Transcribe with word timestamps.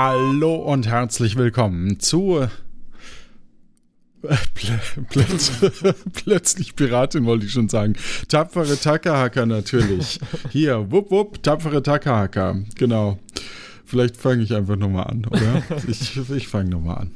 Hallo 0.00 0.54
und 0.54 0.86
herzlich 0.86 1.34
willkommen 1.34 1.98
zu 1.98 2.38
äh, 2.38 2.46
Plö 4.54 4.74
plötz 5.08 5.50
plötzlich 6.12 6.76
Piratin 6.76 7.24
wollte 7.24 7.46
ich 7.46 7.50
schon 7.50 7.68
sagen. 7.68 7.96
Tapfere 8.28 8.78
Tackerhacker 8.78 9.44
natürlich. 9.44 10.20
Hier, 10.50 10.92
wupp 10.92 11.10
wupp, 11.10 11.42
tapfere 11.42 11.82
Tackerhacker. 11.82 12.60
Genau. 12.76 13.18
Vielleicht 13.84 14.16
fange 14.16 14.44
ich 14.44 14.54
einfach 14.54 14.76
nochmal 14.76 15.08
an, 15.08 15.24
oder? 15.24 15.64
Ich, 15.88 16.16
ich 16.16 16.46
fange 16.46 16.70
nochmal 16.70 16.98
an. 16.98 17.10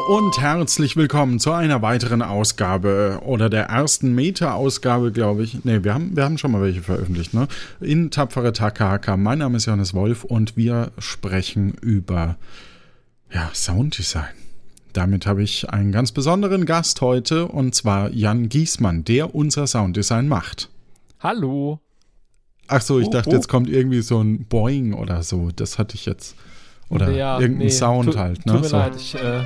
Hallo 0.00 0.16
und 0.16 0.40
herzlich 0.40 0.96
willkommen 0.96 1.38
zu 1.40 1.52
einer 1.52 1.82
weiteren 1.82 2.22
Ausgabe 2.22 3.20
oder 3.24 3.50
der 3.50 3.64
ersten 3.64 4.14
Meta-Ausgabe, 4.14 5.12
glaube 5.12 5.42
ich. 5.42 5.64
Ne, 5.64 5.84
wir 5.84 5.94
haben, 5.94 6.16
wir 6.16 6.24
haben 6.24 6.38
schon 6.38 6.52
mal 6.52 6.62
welche 6.62 6.82
veröffentlicht, 6.82 7.34
ne? 7.34 7.48
In 7.80 8.10
Tapfere 8.10 8.52
Takahaka. 8.52 9.16
Mein 9.16 9.38
Name 9.38 9.56
ist 9.56 9.66
Johannes 9.66 9.92
Wolf 9.94 10.24
und 10.24 10.56
wir 10.56 10.92
sprechen 10.98 11.74
über 11.82 12.36
ja, 13.32 13.50
Sounddesign. 13.52 14.34
Damit 14.92 15.26
habe 15.26 15.42
ich 15.42 15.68
einen 15.70 15.92
ganz 15.92 16.12
besonderen 16.12 16.66
Gast 16.66 17.00
heute 17.00 17.46
und 17.46 17.74
zwar 17.74 18.10
Jan 18.10 18.48
Giesmann, 18.48 19.04
der 19.04 19.34
unser 19.34 19.66
Sounddesign 19.66 20.28
macht. 20.28 20.70
Hallo. 21.20 21.80
Ach 22.68 22.80
so, 22.80 23.00
ich 23.00 23.08
Oh, 23.08 23.10
dachte, 23.10 23.30
oh. 23.30 23.34
jetzt 23.34 23.48
kommt 23.48 23.68
irgendwie 23.68 24.00
so 24.02 24.20
ein 24.20 24.44
Boing 24.46 24.94
oder 24.94 25.22
so. 25.22 25.50
Das 25.54 25.78
hatte 25.78 25.94
ich 25.96 26.06
jetzt. 26.06 26.36
Oder 26.90 27.10
Ja, 27.12 27.38
irgendein 27.40 27.66
nee, 27.68 27.72
Sound 27.72 28.12
tu- 28.12 28.18
halt, 28.18 28.44
ne? 28.44 28.52
Tut 28.52 28.62
mir 28.62 28.68
so. 28.68 28.76
leid, 28.76 28.92
ich, 28.96 29.14
äh, 29.14 29.42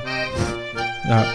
Ja. 1.09 1.27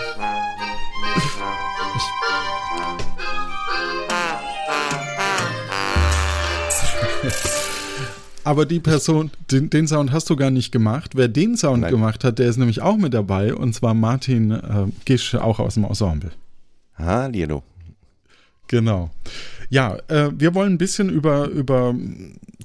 Aber 8.44 8.66
die 8.66 8.80
Person, 8.80 9.30
den, 9.52 9.70
den 9.70 9.88
Sound 9.88 10.12
hast 10.12 10.30
du 10.30 10.36
gar 10.36 10.50
nicht 10.50 10.72
gemacht. 10.72 11.12
Wer 11.16 11.28
den 11.28 11.56
Sound 11.58 11.82
Nein. 11.82 11.92
gemacht 11.92 12.24
hat, 12.24 12.40
der 12.40 12.48
ist 12.50 12.58
nämlich 12.58 12.82
auch 12.82 12.98
mit 12.98 13.14
dabei 13.14 13.54
und 13.54 13.74
zwar 13.74 13.94
Martin 13.94 14.52
äh, 14.52 14.86
Gisch, 15.06 15.36
auch 15.36 15.60
aus 15.60 15.76
dem 15.76 15.84
Ensemble. 15.84 16.32
Hallihallo. 16.98 17.64
Genau. 18.70 19.10
Ja, 19.70 19.98
äh, 20.08 20.32
wir 20.34 20.56
wollen 20.56 20.74
ein 20.74 20.78
bisschen 20.78 21.10
über, 21.10 21.48
über 21.48 21.94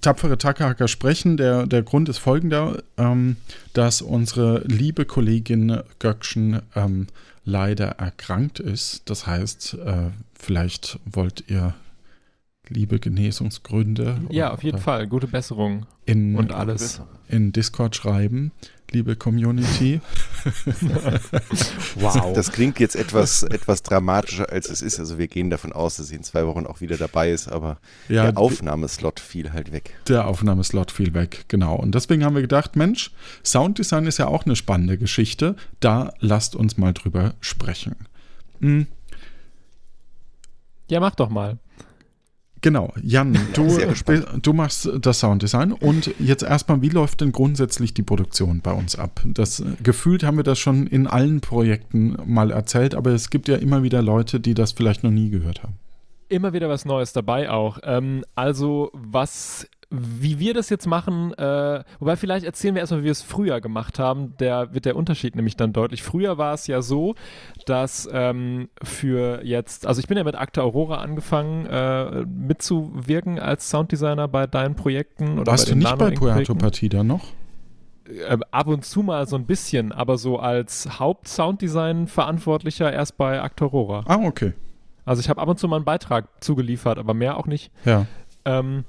tapfere 0.00 0.38
Tackerhacker 0.38 0.86
sprechen. 0.86 1.36
Der, 1.36 1.66
der 1.66 1.82
Grund 1.82 2.08
ist 2.08 2.18
folgender, 2.18 2.82
ähm, 2.96 3.36
dass 3.72 4.02
unsere 4.02 4.62
liebe 4.66 5.06
Kollegin 5.06 5.80
Göckchen 5.98 6.60
ähm, 6.76 7.08
leider 7.44 7.86
erkrankt 7.86 8.60
ist. 8.60 9.02
Das 9.06 9.26
heißt, 9.26 9.78
äh, 9.84 10.10
vielleicht 10.38 10.98
wollt 11.06 11.44
ihr 11.48 11.74
liebe 12.68 12.98
Genesungsgründe 12.98 14.20
ja, 14.30 14.52
auf 14.52 14.62
jeden 14.62 14.78
Fall. 14.78 15.06
Gute 15.06 15.26
Besserung 15.26 15.86
in, 16.06 16.36
und 16.36 16.52
alles. 16.52 17.00
in 17.28 17.52
Discord 17.52 17.96
schreiben, 17.96 18.52
liebe 18.94 19.16
Community. 19.16 20.00
Wow. 21.96 22.34
Das 22.34 22.52
klingt 22.52 22.80
jetzt 22.80 22.96
etwas, 22.96 23.44
etwas 23.44 23.82
dramatischer, 23.82 24.50
als 24.50 24.68
es 24.68 24.82
ist. 24.82 24.98
Also 24.98 25.16
wir 25.16 25.28
gehen 25.28 25.48
davon 25.48 25.72
aus, 25.72 25.96
dass 25.96 26.08
sie 26.08 26.16
in 26.16 26.22
zwei 26.22 26.46
Wochen 26.46 26.66
auch 26.66 26.80
wieder 26.80 26.98
dabei 26.98 27.30
ist, 27.30 27.48
aber 27.48 27.78
Ja, 28.08 28.24
der 28.24 28.36
Aufnahmeslot 28.36 29.20
fiel 29.20 29.52
halt 29.52 29.72
weg. 29.72 29.96
Der 30.08 30.26
Aufnahmeslot 30.26 30.90
fiel 30.90 31.14
weg, 31.14 31.44
genau. 31.48 31.76
Und 31.76 31.94
deswegen 31.94 32.24
haben 32.24 32.34
wir 32.34 32.42
gedacht, 32.42 32.76
Mensch, 32.76 33.12
Sounddesign 33.42 34.06
ist 34.06 34.18
ja 34.18 34.26
auch 34.26 34.44
eine 34.44 34.56
spannende 34.56 34.98
Geschichte. 34.98 35.56
Da 35.80 36.12
lasst 36.20 36.56
uns 36.56 36.76
mal 36.76 36.92
drüber 36.92 37.34
sprechen. 37.40 37.94
Hm, 38.60 38.86
ja, 40.88 41.00
mach 41.00 41.14
doch 41.14 41.30
mal. 41.30 41.58
Genau, 42.64 42.92
Jan, 43.02 43.38
du, 43.54 43.78
du 44.42 44.52
machst 44.52 44.90
das 45.00 45.20
Sounddesign 45.20 45.70
und 45.72 46.12
jetzt 46.18 46.42
erstmal, 46.42 46.82
wie 46.82 46.88
läuft 46.88 47.20
denn 47.20 47.30
grundsätzlich 47.30 47.94
die 47.94 48.02
Produktion 48.02 48.60
bei 48.60 48.72
uns 48.72 48.98
ab? 48.98 49.20
Das 49.24 49.60
äh, 49.60 49.64
gefühlt 49.82 50.24
haben 50.24 50.38
wir 50.38 50.44
das 50.44 50.58
schon 50.58 50.88
in 50.88 51.06
allen 51.06 51.40
Projekten 51.40 52.16
mal 52.24 52.50
erzählt, 52.50 52.96
aber 52.96 53.10
es 53.10 53.30
gibt 53.30 53.46
ja 53.46 53.56
immer 53.56 53.84
wieder 53.84 54.02
Leute, 54.02 54.40
die 54.40 54.54
das 54.54 54.72
vielleicht 54.72 55.04
noch 55.04 55.12
nie 55.12 55.30
gehört 55.30 55.62
haben. 55.62 55.74
Immer 56.30 56.54
wieder 56.54 56.68
was 56.68 56.86
Neues 56.86 57.12
dabei 57.12 57.50
auch. 57.50 57.78
Ähm, 57.84 58.24
also, 58.34 58.90
was, 58.94 59.68
wie 59.94 60.38
wir 60.38 60.54
das 60.54 60.70
jetzt 60.70 60.86
machen, 60.86 61.32
äh, 61.34 61.84
wobei 61.98 62.16
vielleicht 62.16 62.44
erzählen 62.44 62.74
wir 62.74 62.80
erstmal, 62.80 63.00
wie 63.00 63.04
wir 63.04 63.12
es 63.12 63.22
früher 63.22 63.60
gemacht 63.60 63.98
haben. 63.98 64.36
Der 64.38 64.74
wird 64.74 64.84
der 64.84 64.96
Unterschied 64.96 65.36
nämlich 65.36 65.56
dann 65.56 65.72
deutlich. 65.72 66.02
Früher 66.02 66.38
war 66.38 66.54
es 66.54 66.66
ja 66.66 66.82
so, 66.82 67.14
dass 67.66 68.08
ähm, 68.12 68.68
für 68.82 69.44
jetzt, 69.44 69.86
also 69.86 70.00
ich 70.00 70.08
bin 70.08 70.18
ja 70.18 70.24
mit 70.24 70.34
Akte 70.34 70.62
Aurora 70.62 70.96
angefangen, 70.96 71.66
äh, 71.66 72.24
mitzuwirken 72.26 73.38
als 73.38 73.70
Sounddesigner 73.70 74.28
bei 74.28 74.46
deinen 74.46 74.74
Projekten. 74.74 75.38
Oder 75.38 75.52
Warst 75.52 75.66
bei 75.66 75.72
du 75.72 75.78
nicht 75.78 75.98
bei. 75.98 76.10
Puerto 76.10 76.54
Partida 76.54 77.04
noch? 77.04 77.24
äh, 78.08 78.38
ab 78.50 78.66
und 78.66 78.84
zu 78.84 79.02
mal 79.02 79.26
so 79.26 79.36
ein 79.36 79.46
bisschen, 79.46 79.92
aber 79.92 80.18
so 80.18 80.38
als 80.38 80.98
Haupt-Sounddesign-Verantwortlicher 80.98 82.92
erst 82.92 83.16
bei 83.16 83.40
Actorora. 83.40 84.04
Ah, 84.06 84.18
okay. 84.24 84.52
Also 85.04 85.20
ich 85.20 85.28
habe 85.28 85.40
ab 85.40 85.48
und 85.48 85.58
zu 85.58 85.68
mal 85.68 85.76
einen 85.76 85.84
Beitrag 85.84 86.26
zugeliefert, 86.42 86.98
aber 86.98 87.14
mehr 87.14 87.36
auch 87.36 87.46
nicht. 87.46 87.70
Ja. 87.84 88.06
Ähm, 88.44 88.84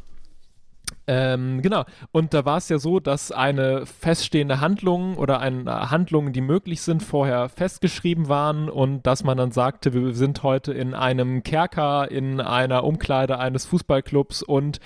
ähm, 1.07 1.61
genau. 1.61 1.85
Und 2.11 2.33
da 2.33 2.45
war 2.45 2.57
es 2.57 2.67
ja 2.69 2.79
so, 2.79 2.99
dass 2.99 3.31
eine 3.31 3.85
feststehende 3.85 4.59
Handlung 4.59 5.17
oder 5.17 5.39
ein, 5.39 5.67
äh, 5.67 5.69
Handlungen, 5.69 6.33
die 6.33 6.41
möglich 6.41 6.81
sind, 6.81 7.03
vorher 7.03 7.49
festgeschrieben 7.49 8.27
waren 8.27 8.69
und 8.69 9.05
dass 9.05 9.23
man 9.23 9.37
dann 9.37 9.51
sagte, 9.51 9.93
wir 9.93 10.13
sind 10.13 10.41
heute 10.43 10.73
in 10.73 10.93
einem 10.93 11.43
Kerker, 11.43 12.09
in 12.09 12.41
einer 12.41 12.83
Umkleide 12.83 13.37
eines 13.37 13.65
Fußballclubs 13.65 14.41
und 14.41 14.79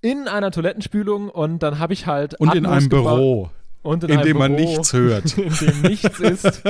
in 0.00 0.28
einer 0.28 0.50
Toilettenspülung 0.50 1.28
und 1.28 1.62
dann 1.62 1.78
habe 1.78 1.92
ich 1.92 2.06
halt 2.06 2.34
Und 2.40 2.54
in 2.54 2.64
Atmos 2.66 2.78
einem 2.82 2.88
gebaut- 2.88 3.16
Büro, 3.16 3.50
und 3.82 4.04
in, 4.04 4.10
in 4.10 4.16
einem 4.18 4.26
dem 4.26 4.38
man 4.38 4.56
Büro, 4.56 4.68
nichts 4.70 4.92
hört. 4.92 5.38
in 5.38 5.52
dem 5.54 5.82
nichts 5.82 6.20
ist, 6.20 6.62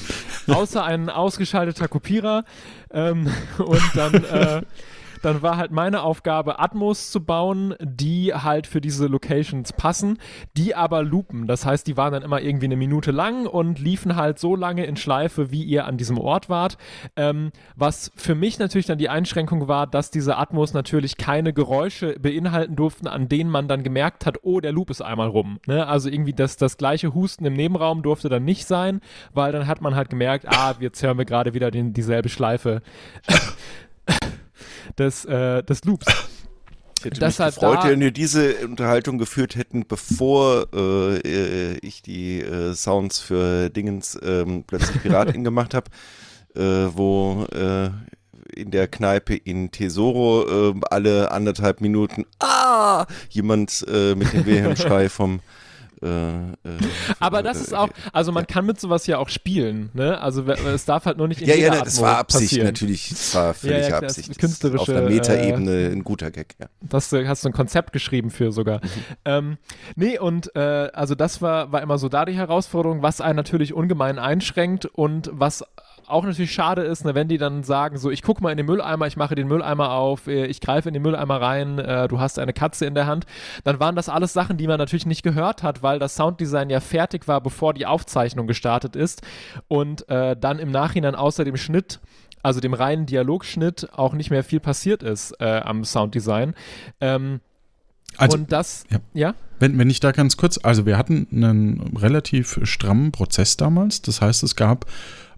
außer 0.48 0.84
ein 0.84 1.08
ausgeschalteter 1.10 1.88
Kopierer. 1.88 2.44
Ähm, 2.90 3.28
und 3.58 3.82
dann, 3.94 4.14
äh, 4.24 4.62
dann 5.22 5.42
war 5.42 5.56
halt 5.56 5.70
meine 5.70 6.02
Aufgabe, 6.02 6.58
Atmos 6.58 7.10
zu 7.10 7.24
bauen, 7.24 7.74
die 7.80 8.34
halt 8.34 8.66
für 8.66 8.80
diese 8.80 9.06
Locations 9.06 9.72
passen, 9.72 10.18
die 10.56 10.74
aber 10.74 11.02
loopen. 11.02 11.46
Das 11.46 11.64
heißt, 11.64 11.86
die 11.86 11.96
waren 11.96 12.12
dann 12.12 12.22
immer 12.22 12.40
irgendwie 12.40 12.66
eine 12.66 12.76
Minute 12.76 13.10
lang 13.10 13.46
und 13.46 13.78
liefen 13.78 14.16
halt 14.16 14.38
so 14.38 14.56
lange 14.56 14.84
in 14.86 14.96
Schleife, 14.96 15.50
wie 15.50 15.62
ihr 15.62 15.86
an 15.86 15.96
diesem 15.96 16.18
Ort 16.18 16.48
wart. 16.48 16.78
Ähm, 17.16 17.50
was 17.74 18.12
für 18.16 18.34
mich 18.34 18.58
natürlich 18.58 18.86
dann 18.86 18.98
die 18.98 19.08
Einschränkung 19.08 19.68
war, 19.68 19.86
dass 19.86 20.10
diese 20.10 20.36
Atmos 20.36 20.74
natürlich 20.74 21.16
keine 21.16 21.52
Geräusche 21.52 22.18
beinhalten 22.18 22.76
durften, 22.76 23.06
an 23.06 23.28
denen 23.28 23.50
man 23.50 23.68
dann 23.68 23.82
gemerkt 23.82 24.26
hat, 24.26 24.38
oh, 24.42 24.60
der 24.60 24.72
Loop 24.72 24.90
ist 24.90 25.02
einmal 25.02 25.28
rum. 25.28 25.58
Ne? 25.66 25.86
Also 25.86 26.08
irgendwie 26.08 26.32
das, 26.32 26.56
das 26.56 26.76
gleiche 26.76 27.14
Husten 27.14 27.44
im 27.44 27.54
Nebenraum 27.54 28.02
durfte 28.02 28.28
dann 28.28 28.44
nicht 28.44 28.66
sein, 28.66 29.00
weil 29.32 29.52
dann 29.52 29.66
hat 29.66 29.80
man 29.80 29.94
halt 29.94 30.10
gemerkt, 30.10 30.46
ah, 30.48 30.74
jetzt 30.80 31.02
hören 31.02 31.18
wir 31.18 31.24
gerade 31.24 31.54
wieder 31.54 31.70
den, 31.70 31.92
dieselbe 31.92 32.28
Schleife 32.28 32.82
des, 34.98 35.24
äh, 35.24 35.62
des 35.62 35.84
Loops. 35.84 36.06
Ich 36.98 37.04
hätte 37.04 37.20
Das 37.20 37.38
mich 37.38 37.46
gefreut, 37.54 37.78
da- 37.82 37.88
wenn 37.90 38.00
wir 38.00 38.10
diese 38.10 38.54
Unterhaltung 38.66 39.18
geführt 39.18 39.54
hätten, 39.56 39.86
bevor 39.86 40.66
äh, 40.74 41.16
äh, 41.18 41.78
ich 41.82 42.02
die 42.02 42.40
äh, 42.40 42.74
Sounds 42.74 43.18
für 43.20 43.68
Dingens 43.70 44.18
ähm, 44.22 44.64
plötzlich 44.66 45.02
Piratin 45.02 45.44
gemacht 45.44 45.74
habe, 45.74 45.90
äh, 46.54 46.88
wo 46.96 47.44
äh, 47.52 47.90
in 48.54 48.70
der 48.70 48.88
Kneipe 48.88 49.34
in 49.36 49.70
Tesoro 49.72 50.70
äh, 50.70 50.74
alle 50.90 51.30
anderthalb 51.32 51.80
Minuten 51.80 52.24
ah 52.38 53.04
jemand 53.28 53.84
äh, 53.88 54.14
mit 54.14 54.32
dem 54.32 54.46
Wilhelmschrei 54.46 55.08
vom 55.10 55.40
äh, 56.06 56.68
äh, 56.68 56.78
Aber 57.20 57.42
das 57.42 57.60
ist 57.60 57.74
auch, 57.74 57.88
also 58.12 58.32
man 58.32 58.46
kann 58.46 58.64
mit 58.66 58.80
sowas 58.80 59.06
ja 59.06 59.18
auch 59.18 59.28
spielen, 59.28 59.90
ne? 59.94 60.20
Also 60.20 60.42
es 60.44 60.84
darf 60.84 61.04
halt 61.06 61.18
nur 61.18 61.28
nicht 61.28 61.42
in 61.42 61.48
Ja, 61.48 61.54
jeder 61.54 61.74
ja, 61.74 61.82
das 61.84 61.94
Atmo 61.96 62.06
war 62.06 62.18
Absicht 62.18 62.44
passieren. 62.50 62.66
natürlich. 62.66 63.08
Das 63.10 63.34
war 63.34 63.54
völlig 63.54 63.76
Ja, 63.76 63.82
ja, 63.82 64.00
das 64.00 64.10
Absicht. 64.10 64.30
Das 64.30 64.38
künstlerische, 64.38 64.82
Auf 64.82 64.88
einer 64.88 65.02
Metaebene 65.08 65.88
ein 65.92 66.04
guter 66.04 66.30
Gag, 66.30 66.54
ja. 66.60 66.66
Das 66.80 67.12
äh, 67.12 67.26
hast 67.26 67.44
du 67.44 67.48
ein 67.48 67.52
Konzept 67.52 67.92
geschrieben 67.92 68.30
für 68.30 68.52
sogar. 68.52 68.80
Ähm, 69.24 69.58
nee, 69.96 70.18
und 70.18 70.54
äh, 70.54 70.60
also 70.92 71.14
das 71.14 71.42
war, 71.42 71.72
war 71.72 71.82
immer 71.82 71.98
so 71.98 72.08
da 72.08 72.24
die 72.24 72.34
Herausforderung, 72.34 73.02
was 73.02 73.20
einen 73.20 73.36
natürlich 73.36 73.74
ungemein 73.74 74.18
einschränkt 74.18 74.86
und 74.86 75.30
was 75.32 75.64
auch 76.08 76.24
natürlich 76.24 76.52
schade 76.52 76.82
ist, 76.82 77.04
ne, 77.04 77.14
wenn 77.14 77.28
die 77.28 77.38
dann 77.38 77.62
sagen, 77.62 77.98
so, 77.98 78.10
ich 78.10 78.22
gucke 78.22 78.42
mal 78.42 78.50
in 78.50 78.56
den 78.56 78.66
Mülleimer, 78.66 79.06
ich 79.06 79.16
mache 79.16 79.34
den 79.34 79.48
Mülleimer 79.48 79.92
auf, 79.92 80.26
äh, 80.26 80.46
ich 80.46 80.60
greife 80.60 80.88
in 80.88 80.94
den 80.94 81.02
Mülleimer 81.02 81.40
rein, 81.40 81.78
äh, 81.78 82.08
du 82.08 82.20
hast 82.20 82.38
eine 82.38 82.52
Katze 82.52 82.86
in 82.86 82.94
der 82.94 83.06
Hand, 83.06 83.26
dann 83.64 83.80
waren 83.80 83.96
das 83.96 84.08
alles 84.08 84.32
Sachen, 84.32 84.56
die 84.56 84.66
man 84.66 84.78
natürlich 84.78 85.06
nicht 85.06 85.22
gehört 85.22 85.62
hat, 85.62 85.82
weil 85.82 85.98
das 85.98 86.14
Sounddesign 86.14 86.70
ja 86.70 86.80
fertig 86.80 87.28
war, 87.28 87.40
bevor 87.40 87.74
die 87.74 87.86
Aufzeichnung 87.86 88.46
gestartet 88.46 88.96
ist 88.96 89.22
und 89.68 90.08
äh, 90.08 90.36
dann 90.36 90.58
im 90.58 90.70
Nachhinein 90.70 91.14
außer 91.14 91.44
dem 91.44 91.56
Schnitt 91.56 92.00
also 92.42 92.60
dem 92.60 92.74
reinen 92.74 93.06
Dialogschnitt, 93.06 93.88
auch 93.92 94.12
nicht 94.12 94.30
mehr 94.30 94.44
viel 94.44 94.60
passiert 94.60 95.02
ist 95.02 95.32
äh, 95.40 95.58
am 95.64 95.84
Sounddesign. 95.84 96.54
Ähm, 97.00 97.40
also, 98.18 98.38
und 98.38 98.52
das, 98.52 98.84
ja. 98.88 98.98
ja? 99.14 99.34
Wenn, 99.58 99.78
wenn 99.78 99.90
ich 99.90 100.00
da 100.00 100.12
ganz 100.12 100.36
kurz, 100.36 100.58
also 100.62 100.86
wir 100.86 100.96
hatten 100.96 101.26
einen 101.32 101.96
relativ 101.96 102.60
strammen 102.62 103.10
Prozess 103.10 103.56
damals. 103.56 104.02
Das 104.02 104.20
heißt, 104.20 104.42
es 104.42 104.54
gab 104.54 104.86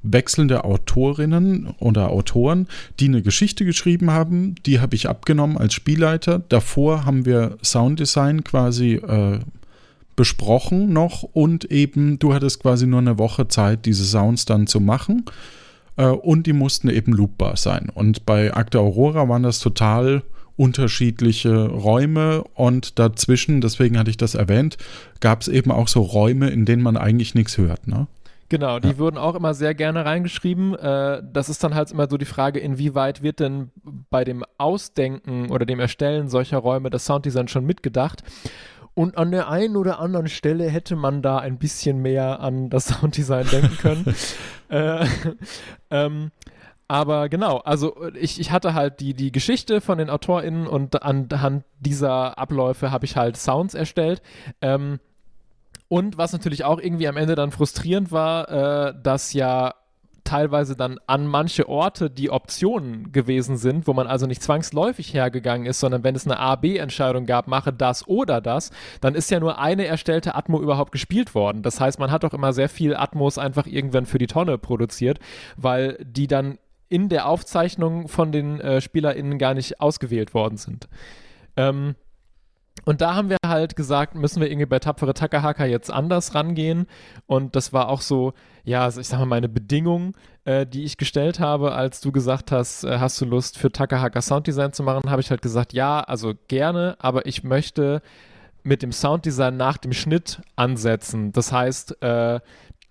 wechselnde 0.02 0.64
Autorinnen 0.64 1.74
oder 1.78 2.10
Autoren, 2.10 2.68
die 3.00 3.06
eine 3.06 3.22
Geschichte 3.22 3.64
geschrieben 3.64 4.10
haben. 4.10 4.54
Die 4.66 4.80
habe 4.80 4.94
ich 4.94 5.08
abgenommen 5.08 5.58
als 5.58 5.74
Spielleiter. 5.74 6.42
Davor 6.48 7.04
haben 7.04 7.26
wir 7.26 7.58
Sounddesign 7.62 8.44
quasi 8.44 8.94
äh, 8.94 9.40
besprochen 10.16 10.92
noch 10.92 11.22
und 11.22 11.66
eben 11.66 12.18
du 12.18 12.34
hattest 12.34 12.60
quasi 12.60 12.86
nur 12.86 12.98
eine 12.98 13.18
Woche 13.18 13.48
Zeit, 13.48 13.86
diese 13.86 14.04
Sounds 14.04 14.44
dann 14.44 14.66
zu 14.66 14.80
machen. 14.80 15.24
Äh, 15.96 16.06
und 16.06 16.46
die 16.46 16.52
mussten 16.52 16.88
eben 16.88 17.12
loopbar 17.12 17.56
sein. 17.56 17.90
Und 17.92 18.24
bei 18.24 18.54
Akte 18.54 18.80
Aurora 18.80 19.28
waren 19.28 19.42
das 19.42 19.58
total 19.58 20.22
unterschiedliche 20.56 21.68
Räume 21.68 22.42
und 22.54 22.98
dazwischen, 22.98 23.60
deswegen 23.60 23.96
hatte 23.96 24.10
ich 24.10 24.16
das 24.16 24.34
erwähnt, 24.34 24.76
gab 25.20 25.42
es 25.42 25.48
eben 25.48 25.70
auch 25.70 25.86
so 25.86 26.00
Räume, 26.00 26.50
in 26.50 26.64
denen 26.64 26.82
man 26.82 26.96
eigentlich 26.96 27.36
nichts 27.36 27.58
hört. 27.58 27.86
Ne? 27.86 28.08
Genau, 28.48 28.78
die 28.78 28.88
ja. 28.88 28.98
wurden 28.98 29.18
auch 29.18 29.34
immer 29.34 29.52
sehr 29.52 29.74
gerne 29.74 30.04
reingeschrieben. 30.04 30.74
Äh, 30.74 31.22
das 31.32 31.48
ist 31.48 31.62
dann 31.62 31.74
halt 31.74 31.90
immer 31.90 32.08
so 32.08 32.16
die 32.16 32.24
Frage, 32.24 32.58
inwieweit 32.60 33.22
wird 33.22 33.40
denn 33.40 33.70
bei 34.10 34.24
dem 34.24 34.44
Ausdenken 34.56 35.50
oder 35.50 35.66
dem 35.66 35.80
Erstellen 35.80 36.28
solcher 36.28 36.58
Räume 36.58 36.88
das 36.88 37.04
Sounddesign 37.04 37.48
schon 37.48 37.66
mitgedacht? 37.66 38.22
Und 38.94 39.16
an 39.16 39.30
der 39.30 39.48
einen 39.48 39.76
oder 39.76 40.00
anderen 40.00 40.28
Stelle 40.28 40.68
hätte 40.68 40.96
man 40.96 41.22
da 41.22 41.38
ein 41.38 41.58
bisschen 41.58 41.98
mehr 42.00 42.40
an 42.40 42.70
das 42.70 42.86
Sounddesign 42.88 43.46
denken 43.48 43.76
können. 43.78 44.14
äh, 44.70 45.06
ähm, 45.90 46.30
aber 46.90 47.28
genau, 47.28 47.58
also 47.58 48.08
ich, 48.14 48.40
ich 48.40 48.50
hatte 48.50 48.72
halt 48.72 49.00
die, 49.00 49.12
die 49.12 49.30
Geschichte 49.30 49.82
von 49.82 49.98
den 49.98 50.08
AutorInnen 50.08 50.66
und 50.66 51.02
anhand 51.02 51.64
dieser 51.80 52.38
Abläufe 52.38 52.90
habe 52.90 53.04
ich 53.04 53.14
halt 53.14 53.36
Sounds 53.36 53.74
erstellt. 53.74 54.22
Ähm, 54.62 54.98
und 55.88 56.18
was 56.18 56.32
natürlich 56.32 56.64
auch 56.64 56.80
irgendwie 56.80 57.08
am 57.08 57.16
Ende 57.16 57.34
dann 57.34 57.50
frustrierend 57.50 58.12
war, 58.12 58.88
äh, 58.88 58.94
dass 59.02 59.32
ja 59.32 59.74
teilweise 60.28 60.76
dann 60.76 61.00
an 61.06 61.26
manche 61.26 61.68
Orte 61.70 62.10
die 62.10 62.30
Optionen 62.30 63.12
gewesen 63.12 63.56
sind, 63.56 63.86
wo 63.86 63.94
man 63.94 64.06
also 64.06 64.26
nicht 64.26 64.42
zwangsläufig 64.42 65.14
hergegangen 65.14 65.66
ist, 65.66 65.80
sondern 65.80 66.04
wenn 66.04 66.14
es 66.14 66.26
eine 66.26 66.38
A-B-Entscheidung 66.38 67.24
gab, 67.24 67.48
mache 67.48 67.72
das 67.72 68.06
oder 68.06 68.42
das, 68.42 68.70
dann 69.00 69.14
ist 69.14 69.30
ja 69.30 69.40
nur 69.40 69.58
eine 69.58 69.86
erstellte 69.86 70.34
Atmo 70.34 70.60
überhaupt 70.60 70.92
gespielt 70.92 71.34
worden. 71.34 71.62
Das 71.62 71.80
heißt, 71.80 71.98
man 71.98 72.10
hat 72.10 72.26
auch 72.26 72.34
immer 72.34 72.52
sehr 72.52 72.68
viel 72.68 72.94
Atmos 72.94 73.38
einfach 73.38 73.66
irgendwann 73.66 74.04
für 74.04 74.18
die 74.18 74.26
Tonne 74.26 74.58
produziert, 74.58 75.18
weil 75.56 75.96
die 76.04 76.26
dann 76.26 76.58
in 76.90 77.08
der 77.08 77.26
Aufzeichnung 77.26 78.08
von 78.08 78.30
den 78.30 78.60
äh, 78.60 78.82
SpielerInnen 78.82 79.38
gar 79.38 79.54
nicht 79.54 79.80
ausgewählt 79.80 80.34
worden 80.34 80.58
sind. 80.58 80.88
Ähm, 81.56 81.94
und 82.84 83.00
da 83.00 83.14
haben 83.14 83.30
wir 83.30 83.36
halt 83.44 83.76
gesagt, 83.76 84.14
müssen 84.14 84.40
wir 84.40 84.50
irgendwie 84.50 84.66
bei 84.66 84.78
Tapfere 84.78 85.14
Takahaka 85.14 85.64
jetzt 85.66 85.90
anders 85.90 86.34
rangehen. 86.34 86.86
Und 87.26 87.56
das 87.56 87.72
war 87.72 87.88
auch 87.88 88.00
so, 88.00 88.32
ja, 88.64 88.84
also 88.84 89.00
ich 89.00 89.08
sag 89.08 89.18
mal, 89.18 89.26
meine 89.26 89.48
Bedingung, 89.48 90.16
äh, 90.44 90.66
die 90.66 90.84
ich 90.84 90.96
gestellt 90.96 91.40
habe, 91.40 91.72
als 91.72 92.00
du 92.00 92.12
gesagt 92.12 92.52
hast, 92.52 92.84
äh, 92.84 92.98
hast 92.98 93.20
du 93.20 93.24
Lust 93.24 93.58
für 93.58 93.70
Takahaka 93.70 94.22
Sounddesign 94.22 94.72
zu 94.72 94.82
machen, 94.82 95.10
habe 95.10 95.20
ich 95.20 95.30
halt 95.30 95.42
gesagt, 95.42 95.72
ja, 95.72 96.00
also 96.00 96.34
gerne, 96.48 96.96
aber 96.98 97.26
ich 97.26 97.44
möchte 97.44 98.02
mit 98.62 98.82
dem 98.82 98.92
Sounddesign 98.92 99.56
nach 99.56 99.78
dem 99.78 99.92
Schnitt 99.92 100.40
ansetzen. 100.56 101.32
Das 101.32 101.52
heißt, 101.52 102.02
äh, 102.02 102.40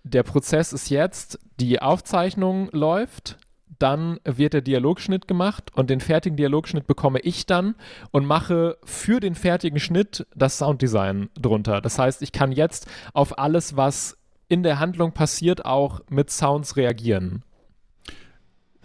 der 0.04 0.24
Prozess 0.24 0.74
ist 0.74 0.90
jetzt, 0.90 1.40
die 1.60 1.82
Aufzeichnung 1.82 2.70
läuft, 2.72 3.38
dann 3.80 4.20
wird 4.24 4.54
der 4.54 4.62
Dialogschnitt 4.62 5.28
gemacht 5.28 5.72
und 5.76 5.90
den 5.90 6.00
fertigen 6.00 6.38
Dialogschnitt 6.38 6.88
bekomme 6.88 7.20
ich 7.20 7.46
dann 7.46 7.76
und 8.12 8.26
mache 8.26 8.78
für 8.84 9.20
den 9.20 9.36
fertigen 9.36 9.80
Schnitt 9.80 10.26
das 10.36 10.58
Sounddesign 10.58 11.30
drunter. 11.40 11.82
Das 11.82 12.00
heißt, 12.00 12.22
ich 12.22 12.32
kann 12.32 12.52
jetzt 12.52 12.88
auf 13.14 13.38
alles, 13.38 13.76
was 13.76 14.18
in 14.50 14.64
der 14.64 14.80
Handlung 14.80 15.12
passiert, 15.12 15.66
auch 15.66 16.02
mit 16.10 16.32
Sounds 16.32 16.76
reagieren. 16.78 17.44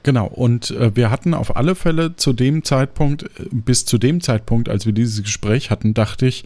Genau, 0.03 0.27
und 0.27 0.73
äh, 0.73 0.97
wir 0.97 1.11
hatten 1.11 1.33
auf 1.33 1.57
alle 1.57 1.77
Fälle 1.77 2.17
zu 2.17 2.33
dem 2.33 2.65
Zeitpunkt, 2.65 3.23
äh, 3.23 3.47
bis 3.53 3.85
zu 3.85 3.99
dem 3.99 4.21
Zeitpunkt, 4.21 4.69
als 4.69 4.85
wir 4.85 4.93
dieses 4.93 5.23
Gespräch 5.23 5.71
hatten, 5.71 5.95
dachte 5.95 6.27
ich, 6.27 6.45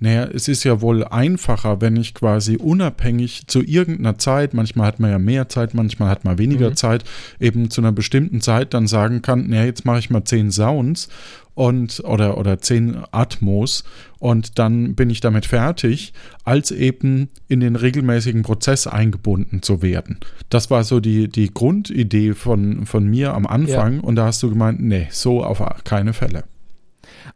naja, 0.00 0.24
es 0.24 0.46
ist 0.46 0.64
ja 0.64 0.80
wohl 0.80 1.04
einfacher, 1.04 1.80
wenn 1.80 1.96
ich 1.96 2.14
quasi 2.14 2.56
unabhängig 2.56 3.48
zu 3.48 3.62
irgendeiner 3.62 4.16
Zeit, 4.18 4.54
manchmal 4.54 4.86
hat 4.86 5.00
man 5.00 5.10
ja 5.10 5.18
mehr 5.18 5.48
Zeit, 5.48 5.74
manchmal 5.74 6.08
hat 6.08 6.24
man 6.24 6.38
weniger 6.38 6.70
mhm. 6.70 6.76
Zeit, 6.76 7.04
eben 7.40 7.70
zu 7.70 7.80
einer 7.80 7.92
bestimmten 7.92 8.40
Zeit 8.40 8.74
dann 8.74 8.86
sagen 8.86 9.22
kann, 9.22 9.48
naja, 9.48 9.64
jetzt 9.64 9.84
mache 9.84 9.98
ich 9.98 10.10
mal 10.10 10.24
zehn 10.24 10.52
Sounds 10.52 11.08
und 11.54 12.04
oder, 12.04 12.38
oder 12.38 12.60
zehn 12.60 12.98
Atmos 13.10 13.82
und 14.20 14.60
dann 14.60 14.94
bin 14.94 15.10
ich 15.10 15.20
damit 15.20 15.44
fertig, 15.44 16.12
als 16.44 16.70
eben 16.70 17.28
in 17.48 17.58
den 17.58 17.74
regelmäßigen 17.74 18.42
Prozess 18.42 18.86
eingebunden 18.86 19.62
zu 19.62 19.82
werden. 19.82 20.20
Das 20.48 20.70
war 20.70 20.84
so 20.84 21.00
die, 21.00 21.26
die 21.26 21.52
Grundidee 21.52 22.34
von, 22.34 22.86
von 22.86 23.04
mir 23.04 23.34
am 23.34 23.48
Anfang 23.48 23.96
ja. 23.96 24.00
und 24.02 24.14
da 24.14 24.26
hast 24.26 24.40
du 24.44 24.50
gemeint, 24.50 24.80
nee, 24.80 25.08
so 25.10 25.42
auf 25.42 25.60
keine 25.82 26.12
Fälle. 26.12 26.44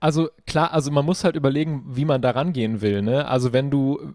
Also 0.00 0.28
klar, 0.46 0.72
also 0.72 0.90
man 0.90 1.04
muss 1.04 1.24
halt 1.24 1.36
überlegen, 1.36 1.84
wie 1.86 2.04
man 2.04 2.22
da 2.22 2.30
rangehen 2.30 2.80
will. 2.80 3.02
Ne? 3.02 3.26
Also 3.26 3.52
wenn 3.52 3.70
du, 3.70 4.14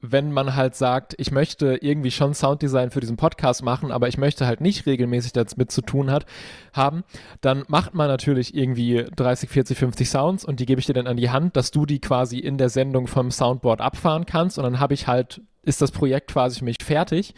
wenn 0.00 0.32
man 0.32 0.54
halt 0.54 0.74
sagt, 0.74 1.14
ich 1.18 1.30
möchte 1.30 1.78
irgendwie 1.80 2.10
schon 2.10 2.34
Sounddesign 2.34 2.90
für 2.90 3.00
diesen 3.00 3.16
Podcast 3.16 3.62
machen, 3.62 3.90
aber 3.90 4.08
ich 4.08 4.18
möchte 4.18 4.46
halt 4.46 4.60
nicht 4.60 4.86
regelmäßig 4.86 5.32
damit 5.32 5.70
zu 5.70 5.82
tun 5.82 6.10
hat, 6.10 6.26
haben, 6.72 7.04
dann 7.40 7.64
macht 7.68 7.94
man 7.94 8.08
natürlich 8.08 8.54
irgendwie 8.54 9.04
30, 9.16 9.50
40, 9.50 9.78
50 9.78 10.08
Sounds 10.08 10.44
und 10.44 10.60
die 10.60 10.66
gebe 10.66 10.80
ich 10.80 10.86
dir 10.86 10.94
dann 10.94 11.06
an 11.06 11.16
die 11.16 11.30
Hand, 11.30 11.56
dass 11.56 11.70
du 11.70 11.86
die 11.86 12.00
quasi 12.00 12.38
in 12.38 12.58
der 12.58 12.68
Sendung 12.68 13.06
vom 13.06 13.30
Soundboard 13.30 13.80
abfahren 13.80 14.26
kannst 14.26 14.58
und 14.58 14.64
dann 14.64 14.80
habe 14.80 14.94
ich 14.94 15.06
halt, 15.06 15.40
ist 15.62 15.80
das 15.80 15.90
Projekt 15.90 16.30
quasi 16.30 16.58
für 16.58 16.64
mich 16.64 16.78
fertig. 16.82 17.34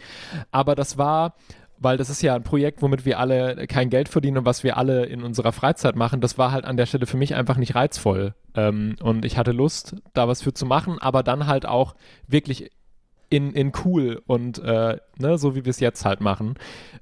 Aber 0.51 0.75
das 0.75 0.97
war 0.97 1.35
weil 1.79 1.97
das 1.97 2.09
ist 2.09 2.21
ja 2.21 2.35
ein 2.35 2.43
Projekt, 2.43 2.81
womit 2.81 3.05
wir 3.05 3.19
alle 3.19 3.67
kein 3.67 3.89
Geld 3.89 4.09
verdienen 4.09 4.39
und 4.39 4.45
was 4.45 4.63
wir 4.63 4.77
alle 4.77 5.05
in 5.05 5.23
unserer 5.23 5.51
Freizeit 5.51 5.95
machen. 5.95 6.21
Das 6.21 6.37
war 6.37 6.51
halt 6.51 6.65
an 6.65 6.77
der 6.77 6.85
Stelle 6.85 7.05
für 7.05 7.17
mich 7.17 7.35
einfach 7.35 7.57
nicht 7.57 7.75
reizvoll. 7.75 8.33
Ähm, 8.55 8.95
und 9.01 9.25
ich 9.25 9.37
hatte 9.37 9.51
Lust, 9.51 9.95
da 10.13 10.27
was 10.27 10.41
für 10.41 10.53
zu 10.53 10.65
machen, 10.65 10.99
aber 10.99 11.23
dann 11.23 11.47
halt 11.47 11.65
auch 11.65 11.95
wirklich 12.27 12.71
in, 13.29 13.51
in 13.53 13.71
cool 13.85 14.21
und 14.25 14.59
äh, 14.59 14.97
ne, 15.17 15.37
so 15.37 15.55
wie 15.55 15.65
wir 15.65 15.69
es 15.69 15.79
jetzt 15.79 16.05
halt 16.05 16.21
machen. 16.21 16.55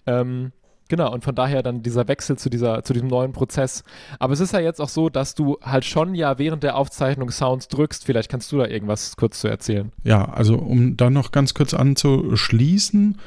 Ähm, 0.06 0.52
Genau, 0.88 1.12
und 1.12 1.24
von 1.24 1.34
daher 1.34 1.64
dann 1.64 1.82
dieser 1.82 2.08
Wechsel 2.08 2.38
zu, 2.38 2.50
dieser, 2.50 2.84
zu 2.84 2.94
diesem 2.94 3.08
neuen 3.08 3.32
Prozess. 3.32 3.84
Aber 4.20 4.34
es 4.34 4.40
ist 4.40 4.54
ja 4.54 4.60
jetzt 4.60 4.80
auch 4.80 4.90
so, 4.90 5.10
dass 5.10 5.34
du 5.34 5.58
halt 5.64 5.84
schon 5.84 6.14
ja 6.14 6.38
während 6.38 6.62
der 6.62 6.76
Aufzeichnung 6.76 7.32
Sounds 7.32 7.68
drückst. 7.70 8.06
Vielleicht 8.06 8.30
kannst 8.30 8.52
du 8.52 8.60
da 8.60 8.68
irgendwas 8.68 9.18
kurz 9.18 9.40
zu 9.40 9.48
erzählen. 9.48 9.92
Ja, 10.04 10.26
also 10.26 10.58
um 10.58 10.96
da 10.96 11.10
noch 11.10 11.32
ganz 11.32 11.56
kurz 11.56 11.74
anzuschließen, 11.74 13.18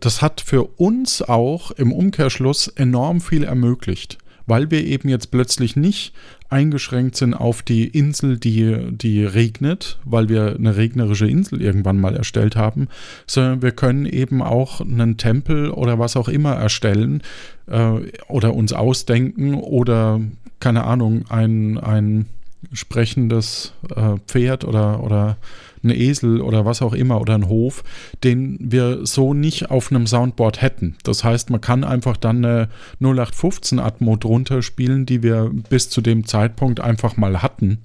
das 0.00 0.22
hat 0.22 0.40
für 0.40 0.64
uns 0.78 1.22
auch 1.22 1.70
im 1.72 1.92
Umkehrschluss 1.92 2.68
enorm 2.68 3.20
viel 3.20 3.44
ermöglicht, 3.44 4.18
weil 4.46 4.70
wir 4.70 4.84
eben 4.84 5.08
jetzt 5.08 5.30
plötzlich 5.30 5.76
nicht 5.76 6.12
eingeschränkt 6.48 7.16
sind 7.16 7.34
auf 7.34 7.62
die 7.62 7.88
Insel, 7.88 8.38
die, 8.38 8.92
die 8.92 9.24
regnet, 9.24 9.98
weil 10.04 10.28
wir 10.28 10.54
eine 10.54 10.76
regnerische 10.76 11.26
Insel 11.26 11.60
irgendwann 11.60 12.00
mal 12.00 12.14
erstellt 12.14 12.54
haben, 12.54 12.88
sondern 13.26 13.62
wir 13.62 13.72
können 13.72 14.06
eben 14.06 14.42
auch 14.42 14.80
einen 14.80 15.16
Tempel 15.16 15.70
oder 15.70 15.98
was 15.98 16.16
auch 16.16 16.28
immer 16.28 16.54
erstellen 16.54 17.22
äh, 17.66 17.98
oder 18.28 18.54
uns 18.54 18.72
ausdenken 18.72 19.54
oder 19.54 20.20
keine 20.60 20.84
Ahnung, 20.84 21.24
ein, 21.28 21.78
ein 21.78 22.26
sprechendes 22.72 23.72
äh, 23.94 24.16
Pferd 24.26 24.64
oder, 24.64 25.02
oder 25.02 25.36
ein 25.82 25.90
Esel 25.90 26.40
oder 26.40 26.64
was 26.64 26.82
auch 26.82 26.92
immer 26.92 27.20
oder 27.20 27.34
ein 27.34 27.48
Hof, 27.48 27.84
den 28.24 28.58
wir 28.60 29.06
so 29.06 29.34
nicht 29.34 29.70
auf 29.70 29.90
einem 29.90 30.06
Soundboard 30.06 30.62
hätten. 30.62 30.96
Das 31.02 31.24
heißt, 31.24 31.50
man 31.50 31.60
kann 31.60 31.84
einfach 31.84 32.16
dann 32.16 32.44
eine 32.44 32.68
0815 33.00 33.78
Atmo 33.78 34.16
drunter 34.16 34.62
spielen, 34.62 35.06
die 35.06 35.22
wir 35.22 35.50
bis 35.70 35.90
zu 35.90 36.00
dem 36.00 36.26
Zeitpunkt 36.26 36.80
einfach 36.80 37.16
mal 37.16 37.42
hatten. 37.42 37.82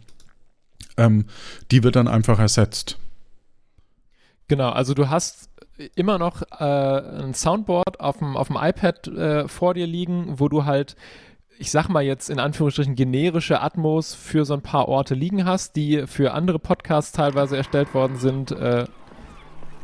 Ähm, 0.97 1.25
die 1.71 1.83
wird 1.83 1.95
dann 1.95 2.07
einfach 2.07 2.39
ersetzt. 2.39 2.97
Genau, 4.47 4.69
also 4.69 4.93
du 4.93 5.09
hast 5.09 5.49
immer 5.95 6.17
noch 6.17 6.41
äh, 6.59 7.23
ein 7.23 7.33
Soundboard 7.33 7.99
auf 7.99 8.17
dem, 8.17 8.35
auf 8.35 8.47
dem 8.47 8.57
iPad 8.59 9.07
äh, 9.07 9.47
vor 9.47 9.73
dir 9.73 9.87
liegen, 9.87 10.39
wo 10.39 10.49
du 10.49 10.65
halt 10.65 10.95
ich 11.61 11.69
sag 11.69 11.89
mal 11.89 12.01
jetzt 12.01 12.31
in 12.31 12.39
Anführungsstrichen 12.39 12.95
generische 12.95 13.61
Atmos 13.61 14.15
für 14.15 14.45
so 14.45 14.55
ein 14.55 14.61
paar 14.61 14.87
Orte 14.87 15.13
liegen 15.13 15.45
hast, 15.45 15.75
die 15.75 16.07
für 16.07 16.33
andere 16.33 16.57
Podcasts 16.57 17.11
teilweise 17.11 17.55
erstellt 17.55 17.93
worden 17.93 18.17
sind. 18.17 18.51
Äh, 18.51 18.85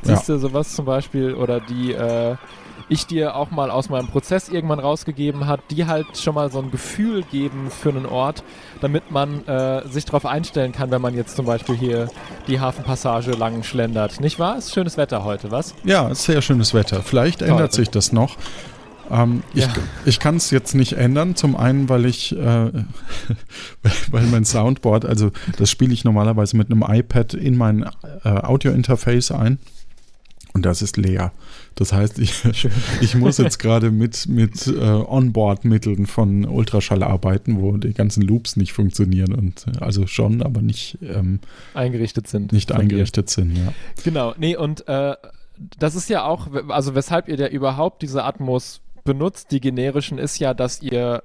Siehst 0.02 0.28
du 0.28 0.38
sowas 0.38 0.74
zum 0.74 0.86
Beispiel 0.86 1.36
oder 1.36 1.60
die 1.60 1.92
äh, 1.92 2.36
ich 2.90 3.06
dir 3.06 3.36
auch 3.36 3.52
mal 3.52 3.70
aus 3.70 3.90
meinem 3.90 4.08
Prozess 4.08 4.50
irgendwann 4.50 4.80
rausgegeben 4.80 5.46
hat, 5.46 5.60
die 5.70 5.86
halt 5.86 6.18
schon 6.18 6.36
mal 6.36 6.52
so 6.52 6.60
ein 6.60 6.72
Gefühl 6.72 7.24
geben 7.24 7.70
für 7.70 7.90
einen 7.90 8.06
Ort, 8.06 8.44
damit 8.82 9.12
man 9.12 9.46
äh, 9.48 9.88
sich 9.88 10.06
darauf 10.06 10.26
einstellen 10.26 10.72
kann, 10.72 10.90
wenn 10.90 11.02
man 11.02 11.14
jetzt 11.14 11.36
zum 11.36 11.46
Beispiel 11.46 11.76
hier 11.76 12.08
die 12.48 12.60
Hafenpassage 12.60 13.32
lang 13.32 13.64
schlendert. 13.64 14.20
Nicht 14.20 14.40
wahr? 14.40 14.58
Ist 14.58 14.74
schönes 14.74 14.98
Wetter 14.98 15.24
heute, 15.24 15.52
was? 15.52 15.76
Ja, 15.84 16.08
ist 16.08 16.24
sehr 16.24 16.42
schönes 16.42 16.74
Wetter. 16.74 17.04
Vielleicht 17.04 17.40
Toll. 17.40 17.50
ändert 17.50 17.74
sich 17.74 17.90
das 17.90 18.14
noch. 18.14 18.38
Ähm, 19.10 19.44
ja. 19.54 19.68
Ich, 19.68 20.08
ich 20.08 20.20
kann 20.20 20.36
es 20.36 20.52
jetzt 20.52 20.76
nicht 20.76 20.94
ändern. 20.94 21.36
Zum 21.36 21.56
einen, 21.56 21.90
weil 21.90 22.06
ich, 22.06 22.34
äh, 22.34 22.38
weil 24.12 24.26
mein 24.28 24.46
Soundboard, 24.46 25.06
also 25.06 25.32
das 25.58 25.70
spiele 25.70 25.94
ich 25.94 26.04
normalerweise 26.04 26.58
mit 26.58 26.72
einem 26.72 26.84
iPad 26.88 27.34
in 27.34 27.58
mein 27.58 27.84
äh, 28.24 28.30
Audio-Interface 28.30 29.32
ein. 29.32 29.60
Und 30.54 30.66
das 30.66 30.82
ist 30.82 30.98
leer. 30.98 31.34
Das 31.76 31.94
heißt, 31.94 32.18
ich, 32.18 32.44
ich 33.02 33.16
muss 33.16 33.38
jetzt 33.38 33.60
gerade 33.60 33.92
mit, 33.92 34.28
mit 34.28 34.66
äh, 34.66 34.80
Onboard-Mitteln 34.80 36.08
von 36.08 36.46
Ultraschall 36.46 37.04
arbeiten, 37.04 37.62
wo 37.62 37.78
die 37.78 37.94
ganzen 37.94 38.24
Loops 38.24 38.56
nicht 38.56 38.74
funktionieren 38.74 39.36
und 39.36 39.66
also 39.80 40.08
schon, 40.08 40.42
aber 40.42 40.62
nicht 40.62 40.98
ähm, 41.02 41.40
eingerichtet 41.76 42.28
sind. 42.28 42.52
Nicht 42.54 42.72
eingerichtet 42.72 43.28
dir. 43.28 43.32
sind, 43.32 43.56
ja. 43.56 43.72
Genau, 44.04 44.34
nee, 44.38 44.56
und 44.56 44.88
äh, 44.88 45.16
das 45.78 45.94
ist 45.94 46.10
ja 46.10 46.24
auch, 46.24 46.48
also 46.70 46.96
weshalb 46.96 47.28
ihr 47.28 47.38
da 47.38 47.48
überhaupt 47.48 48.02
diese 48.02 48.24
Atmos 48.24 48.82
benutzt, 49.08 49.52
die 49.52 49.60
generischen, 49.60 50.20
ist 50.20 50.38
ja, 50.38 50.54
dass 50.54 50.82
ihr 50.82 51.24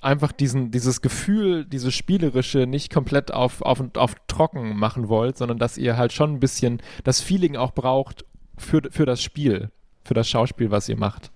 einfach 0.00 0.32
diesen, 0.32 0.70
dieses 0.70 1.02
Gefühl, 1.02 1.66
dieses 1.66 1.94
Spielerische 1.94 2.66
nicht 2.66 2.92
komplett 2.92 3.32
auf, 3.32 3.60
auf, 3.60 3.82
auf 3.96 4.14
trocken 4.26 4.76
machen 4.76 5.08
wollt, 5.08 5.36
sondern 5.36 5.58
dass 5.58 5.76
ihr 5.76 5.98
halt 5.98 6.12
schon 6.12 6.34
ein 6.34 6.40
bisschen 6.40 6.80
das 7.04 7.20
Feeling 7.20 7.56
auch 7.56 7.72
braucht 7.72 8.24
für, 8.56 8.80
für 8.90 9.04
das 9.04 9.22
Spiel 9.22 9.70
für 10.06 10.14
das 10.14 10.28
Schauspiel, 10.28 10.70
was 10.70 10.88
ihr 10.88 10.96
macht. 10.96 11.30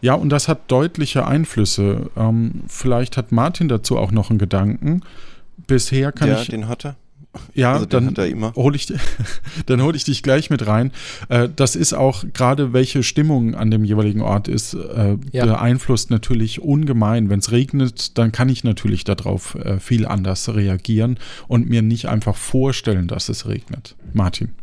Ja, 0.00 0.14
und 0.14 0.30
das 0.30 0.48
hat 0.48 0.70
deutliche 0.70 1.26
Einflüsse. 1.26 2.10
Ähm, 2.16 2.62
vielleicht 2.68 3.16
hat 3.16 3.32
Martin 3.32 3.68
dazu 3.68 3.98
auch 3.98 4.12
noch 4.12 4.30
einen 4.30 4.38
Gedanken. 4.38 5.02
Bisher 5.66 6.12
kann 6.12 6.28
ja, 6.28 6.40
ich. 6.40 6.48
den 6.48 6.68
hat 6.68 6.84
er. 6.84 6.96
Ja, 7.54 7.74
also 7.74 7.86
dann 7.86 8.16
hole 8.56 8.76
ich, 8.76 8.88
hol 9.68 9.96
ich 9.96 10.04
dich 10.04 10.22
gleich 10.22 10.50
mit 10.50 10.66
rein. 10.66 10.92
Äh, 11.28 11.48
das 11.54 11.76
ist 11.76 11.92
auch 11.92 12.24
gerade, 12.32 12.72
welche 12.72 13.02
Stimmung 13.02 13.54
an 13.54 13.70
dem 13.70 13.84
jeweiligen 13.84 14.22
Ort 14.22 14.48
ist, 14.48 14.74
äh, 14.74 15.16
ja. 15.32 15.44
beeinflusst 15.44 16.10
natürlich 16.10 16.60
ungemein. 16.60 17.30
Wenn 17.30 17.40
es 17.40 17.52
regnet, 17.52 18.18
dann 18.18 18.32
kann 18.32 18.48
ich 18.48 18.64
natürlich 18.64 19.04
darauf 19.04 19.54
äh, 19.56 19.78
viel 19.78 20.06
anders 20.06 20.54
reagieren 20.54 21.18
und 21.48 21.68
mir 21.68 21.82
nicht 21.82 22.06
einfach 22.06 22.36
vorstellen, 22.36 23.08
dass 23.08 23.28
es 23.28 23.46
regnet. 23.46 23.96
Martin. 24.12 24.54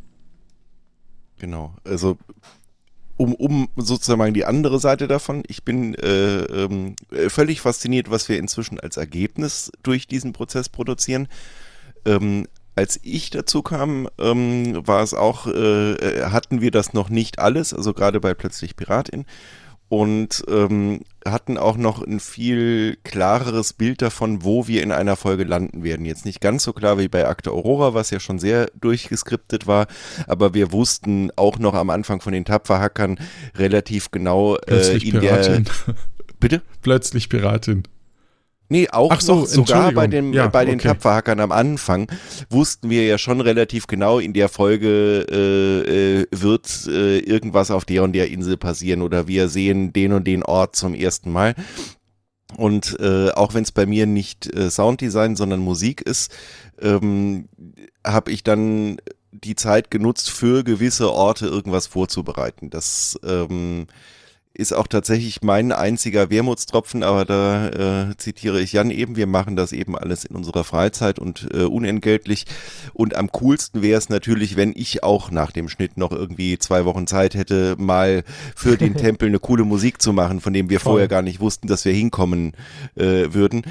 Genau. 1.38 1.76
Also 1.84 2.18
um, 3.18 3.34
um 3.36 3.70
sozusagen 3.78 4.34
die 4.34 4.46
andere 4.46 4.80
Seite 4.80 5.08
davon. 5.08 5.44
Ich 5.48 5.64
bin 5.64 5.96
äh, 5.96 6.40
ähm, 6.40 6.96
völlig 7.30 7.62
fasziniert, 7.62 8.12
was 8.12 8.28
wir 8.28 8.38
inzwischen 8.38 8.80
als 8.80 8.98
Ergebnis 8.98 9.72
durch 9.84 10.08
diesen 10.08 10.34
Prozess 10.34 10.70
produzieren. 10.70 11.28
Ähm, 12.06 12.48
als 12.76 13.00
ich 13.04 13.30
dazu 13.30 13.62
kam, 13.62 14.10
ähm, 14.20 14.86
war 14.86 15.02
es 15.02 15.14
auch, 15.14 15.48
äh, 15.48 15.94
äh 15.94 16.26
hatten 16.26 16.62
wir 16.62 16.72
das 16.72 16.94
noch 16.94 17.10
nicht 17.10 17.40
alles, 17.40 17.74
also 17.74 17.94
gerade 17.94 18.20
bei 18.20 18.34
Plötzlich 18.34 18.76
Piratin 18.76 19.26
und 19.88 20.44
ähm, 20.48 21.02
hatten 21.26 21.58
auch 21.58 21.78
noch 21.78 22.06
ein 22.06 22.20
viel 22.20 22.98
klareres 23.04 23.74
Bild 23.74 24.02
davon, 24.02 24.44
wo 24.44 24.68
wir 24.68 24.82
in 24.82 24.92
einer 24.92 25.16
Folge 25.16 25.44
landen 25.44 25.84
werden. 25.84 26.06
Jetzt 26.06 26.26
nicht 26.26 26.42
ganz 26.42 26.64
so 26.64 26.74
klar 26.74 26.98
wie 26.98 27.08
bei 27.08 27.28
Akte 27.28 27.52
Aurora, 27.52 27.94
was 27.94 28.10
ja 28.10 28.20
schon 28.20 28.40
sehr 28.40 28.68
durchgeskriptet 28.80 29.68
war, 29.68 29.88
aber 30.28 30.54
wir 30.54 30.72
wussten 30.72 31.32
auch 31.36 31.60
noch 31.60 31.76
am 31.76 31.90
Anfang 31.90 32.20
von 32.20 32.34
den 32.34 32.46
Tapferhackern 32.46 33.20
relativ 33.56 34.12
genau 34.12 34.58
äh, 34.58 34.98
in 34.98 35.20
Piratin. 35.20 35.64
der 35.64 35.96
Bitte? 36.40 36.62
Plötzlich 36.82 37.30
Piratin. 37.30 37.84
Nee, 38.68 38.90
auch 38.90 39.22
so, 39.22 39.46
sogar 39.46 39.92
bei 39.92 40.08
den, 40.08 40.34
ja, 40.34 40.48
bei 40.48 40.66
den 40.66 40.80
okay. 40.80 40.88
Tapferhackern 40.88 41.40
am 41.40 41.52
Anfang 41.52 42.12
wussten 42.50 42.90
wir 42.90 43.06
ja 43.06 43.18
schon 43.20 43.40
relativ 43.42 43.86
genau, 43.86 44.18
in 44.18 44.34
der 44.34 44.50
Folge 44.50 45.26
äh, 45.30 46.22
äh, 46.22 46.28
wird 46.32 46.88
äh, 46.88 47.20
irgendwas 47.20 47.70
auf 47.70 47.86
der 47.86 48.04
und 48.04 48.14
der 48.14 48.30
Insel 48.30 48.58
passieren 48.58 49.04
oder 49.04 49.28
wir 49.28 49.50
sehen 49.50 49.94
den 49.94 50.14
und 50.14 50.26
den 50.26 50.42
Ort 50.42 50.76
zum 50.76 50.96
ersten 50.96 51.32
Mal. 51.32 51.54
Und 52.58 52.98
äh, 53.00 53.30
auch 53.32 53.54
wenn 53.54 53.64
es 53.64 53.72
bei 53.72 53.86
mir 53.86 54.08
nicht 54.08 54.52
äh, 54.56 54.72
Sounddesign, 54.72 55.36
sondern 55.36 55.60
Musik 55.60 56.02
ist, 56.02 56.34
ähm, 56.82 57.50
habe 58.06 58.32
ich 58.32 58.44
dann 58.44 58.98
die 59.32 59.56
Zeit 59.56 59.92
genutzt, 59.92 60.30
für 60.30 60.64
gewisse 60.64 61.12
Orte 61.12 61.48
irgendwas 61.48 61.88
vorzubereiten. 61.88 62.70
Das 62.70 63.20
ähm, 63.24 63.88
ist 64.56 64.74
auch 64.74 64.88
tatsächlich 64.88 65.42
mein 65.42 65.72
einziger 65.72 66.30
Wermutstropfen, 66.30 67.04
aber 67.04 67.26
da 67.26 68.10
äh, 68.10 68.18
zitiere 68.18 68.62
ich 68.62 68.74
Jan 68.74 68.90
eben, 68.90 69.16
wir 69.16 69.28
machen 69.28 69.56
das 69.56 69.74
eben 69.74 69.98
alles 69.98 70.24
in 70.24 70.36
unserer 70.36 70.64
Freizeit 70.64 71.20
und 71.20 71.50
äh, 71.54 71.64
unentgeltlich. 71.64 72.46
Und 72.94 73.16
am 73.16 73.32
coolsten 73.32 73.82
wäre 73.82 73.98
es 73.98 74.10
natürlich, 74.10 74.56
wenn 74.56 74.74
ich 74.76 75.04
auch 75.04 75.30
nach 75.30 75.52
dem 75.52 75.68
Schnitt 75.68 75.98
noch 75.98 76.12
irgendwie 76.12 76.58
zwei 76.58 76.86
Wochen 76.86 77.06
Zeit 77.06 77.36
hätte, 77.36 77.76
mal 77.78 78.24
für 78.56 78.78
den 78.78 78.96
Tempel 78.98 79.28
eine 79.28 79.40
coole 79.40 79.66
Musik 79.66 80.02
zu 80.02 80.14
machen, 80.14 80.40
von 80.40 80.54
dem 80.54 80.70
wir 80.70 80.80
Voll. 80.80 80.94
vorher 80.94 81.08
gar 81.08 81.22
nicht 81.22 81.42
wussten, 81.42 81.68
dass 81.68 81.84
wir 81.84 81.94
hinkommen 81.94 82.54
äh, 82.96 83.34
würden 83.34 83.64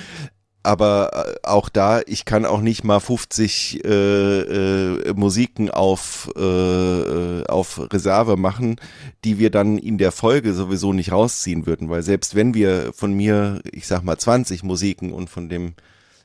aber 0.65 1.11
äh, 1.13 1.47
auch 1.47 1.69
da, 1.69 2.01
ich 2.07 2.25
kann 2.25 2.47
auch 2.47 2.61
nicht 2.61 2.85
mal 2.85 2.99
50 2.99 3.85
äh, 3.85 3.89
äh, 3.89 5.13
Musiken 5.15 5.71
auf, 5.71 6.31
äh, 6.37 6.41
äh, 6.41 7.47
auf 7.47 7.81
Reserve 7.93 8.37
machen, 8.37 8.77
die 9.25 9.39
wir 9.39 9.51
dann 9.51 9.79
in 9.79 9.99
der 9.99 10.11
Folge 10.11 10.55
sowieso 10.55 10.93
nicht 10.93 11.13
rausziehen 11.13 11.67
würden, 11.67 11.91
weil 11.91 12.03
selbst 12.03 12.35
wenn 12.35 12.55
wir 12.55 12.93
von 12.95 13.13
mir, 13.13 13.61
ich 13.71 13.87
sag 13.87 14.03
mal 14.03 14.19
20 14.19 14.63
Musiken 14.63 15.13
und 15.13 15.29
von 15.29 15.49
dem 15.49 15.75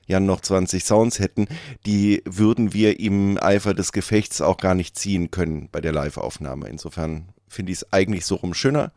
Jan 0.07 0.25
noch 0.25 0.41
20 0.41 0.85
Sounds 0.85 1.19
hätten, 1.19 1.47
die 1.85 2.23
würden 2.25 2.73
wir 2.73 2.99
im 2.99 3.37
Eifer 3.39 3.73
des 3.73 3.91
Gefechts 3.91 4.41
auch 4.41 4.57
gar 4.57 4.73
nicht 4.73 4.97
ziehen 4.97 5.31
können 5.31 5.69
bei 5.71 5.81
der 5.81 5.91
Live-Aufnahme. 5.91 6.67
Insofern 6.69 7.29
finde 7.47 7.73
ich 7.73 7.79
es 7.79 7.93
eigentlich 7.93 8.25
so 8.25 8.35
rum 8.35 8.53
schöner, 8.53 8.91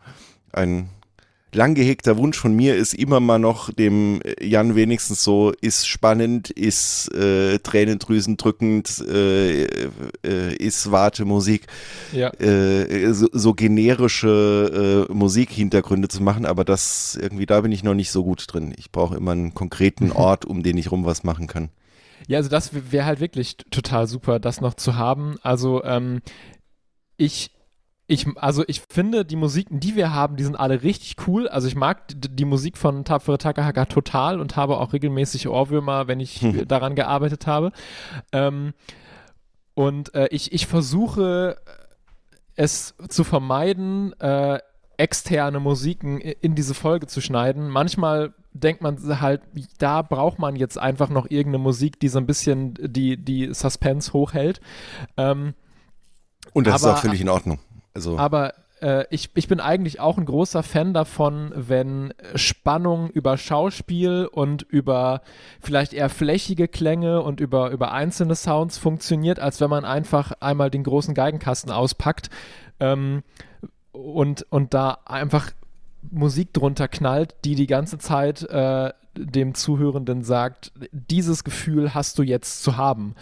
ein 0.52 0.88
lang 1.54 1.74
gehegter 1.74 2.16
Wunsch 2.16 2.38
von 2.38 2.54
mir 2.54 2.76
ist 2.76 2.94
immer 2.94 3.20
mal 3.20 3.38
noch 3.38 3.72
dem 3.72 4.20
äh, 4.22 4.44
Jan 4.44 4.74
wenigstens 4.74 5.22
so, 5.22 5.52
ist 5.60 5.86
spannend, 5.86 6.50
ist 6.50 7.12
äh, 7.14 7.58
Tränendrüsen 7.58 8.36
drückend, 8.36 9.04
äh, 9.06 9.64
äh, 9.64 10.56
ist 10.56 10.90
Wartemusik, 10.90 11.66
ja. 12.12 12.32
äh, 12.40 13.12
so, 13.12 13.28
so, 13.32 13.54
generische 13.54 15.06
äh, 15.08 15.12
Musikhintergründe 15.12 16.08
zu 16.08 16.22
machen, 16.22 16.46
aber 16.46 16.64
das 16.64 17.18
irgendwie, 17.20 17.46
da 17.46 17.60
bin 17.60 17.72
ich 17.72 17.84
noch 17.84 17.94
nicht 17.94 18.10
so 18.10 18.24
gut 18.24 18.44
drin. 18.48 18.74
Ich 18.76 18.90
brauche 18.90 19.16
immer 19.16 19.32
einen 19.32 19.54
konkreten 19.54 20.10
Ort, 20.12 20.44
um 20.44 20.62
den 20.62 20.78
ich 20.78 20.90
rum 20.90 21.04
was 21.04 21.24
machen 21.24 21.46
kann. 21.46 21.68
Ja, 22.28 22.38
also 22.38 22.48
das 22.48 22.70
wäre 22.90 23.04
halt 23.04 23.20
wirklich 23.20 23.56
total 23.70 24.06
super, 24.06 24.38
das 24.38 24.60
noch 24.60 24.74
zu 24.74 24.96
haben. 24.96 25.36
Also 25.42 25.82
ähm, 25.84 26.20
ich 27.16 27.50
ich, 28.12 28.26
also 28.36 28.62
ich 28.66 28.82
finde, 28.90 29.24
die 29.24 29.36
Musiken, 29.36 29.80
die 29.80 29.96
wir 29.96 30.12
haben, 30.12 30.36
die 30.36 30.44
sind 30.44 30.56
alle 30.56 30.82
richtig 30.82 31.16
cool. 31.26 31.48
Also 31.48 31.66
ich 31.66 31.74
mag 31.74 32.08
die, 32.08 32.28
die 32.28 32.44
Musik 32.44 32.76
von 32.76 33.04
Tapfere 33.04 33.38
Takahaka 33.38 33.86
total 33.86 34.38
und 34.38 34.54
habe 34.54 34.76
auch 34.76 34.92
regelmäßig 34.92 35.48
Ohrwürmer, 35.48 36.08
wenn 36.08 36.20
ich 36.20 36.42
hm. 36.42 36.68
daran 36.68 36.94
gearbeitet 36.94 37.46
habe. 37.46 37.72
Ähm, 38.32 38.74
und 39.74 40.14
äh, 40.14 40.28
ich, 40.30 40.52
ich 40.52 40.66
versuche 40.66 41.56
es 42.54 42.94
zu 43.08 43.24
vermeiden, 43.24 44.12
äh, 44.20 44.58
externe 44.98 45.58
Musiken 45.58 46.20
in 46.20 46.54
diese 46.54 46.74
Folge 46.74 47.06
zu 47.06 47.22
schneiden. 47.22 47.70
Manchmal 47.70 48.34
denkt 48.52 48.82
man 48.82 48.98
halt, 49.22 49.40
da 49.78 50.02
braucht 50.02 50.38
man 50.38 50.54
jetzt 50.56 50.76
einfach 50.76 51.08
noch 51.08 51.30
irgendeine 51.30 51.62
Musik, 51.62 51.98
die 51.98 52.08
so 52.08 52.18
ein 52.18 52.26
bisschen 52.26 52.74
die, 52.78 53.16
die 53.16 53.54
Suspense 53.54 54.12
hochhält. 54.12 54.60
Ähm, 55.16 55.54
und 56.52 56.66
das 56.66 56.82
aber, 56.82 56.92
ist 56.92 56.98
auch 56.98 57.02
völlig 57.02 57.22
in 57.22 57.30
Ordnung. 57.30 57.58
Also. 57.94 58.18
Aber 58.18 58.54
äh, 58.82 59.06
ich, 59.10 59.30
ich 59.34 59.48
bin 59.48 59.60
eigentlich 59.60 60.00
auch 60.00 60.18
ein 60.18 60.26
großer 60.26 60.62
Fan 60.62 60.92
davon, 60.92 61.52
wenn 61.54 62.12
Spannung 62.34 63.08
über 63.10 63.38
Schauspiel 63.38 64.28
und 64.30 64.62
über 64.62 65.22
vielleicht 65.60 65.92
eher 65.92 66.08
flächige 66.08 66.68
Klänge 66.68 67.22
und 67.22 67.40
über, 67.40 67.70
über 67.70 67.92
einzelne 67.92 68.34
Sounds 68.34 68.78
funktioniert, 68.78 69.38
als 69.38 69.60
wenn 69.60 69.70
man 69.70 69.84
einfach 69.84 70.32
einmal 70.40 70.70
den 70.70 70.82
großen 70.82 71.14
Geigenkasten 71.14 71.70
auspackt 71.70 72.28
ähm, 72.80 73.22
und, 73.92 74.46
und 74.50 74.74
da 74.74 74.98
einfach 75.04 75.52
Musik 76.10 76.52
drunter 76.52 76.88
knallt, 76.88 77.36
die 77.44 77.54
die 77.54 77.68
ganze 77.68 77.98
Zeit 77.98 78.42
äh, 78.42 78.92
dem 79.16 79.54
Zuhörenden 79.54 80.22
sagt, 80.22 80.72
dieses 80.92 81.44
Gefühl 81.44 81.94
hast 81.94 82.18
du 82.18 82.22
jetzt 82.22 82.62
zu 82.62 82.76
haben. 82.76 83.14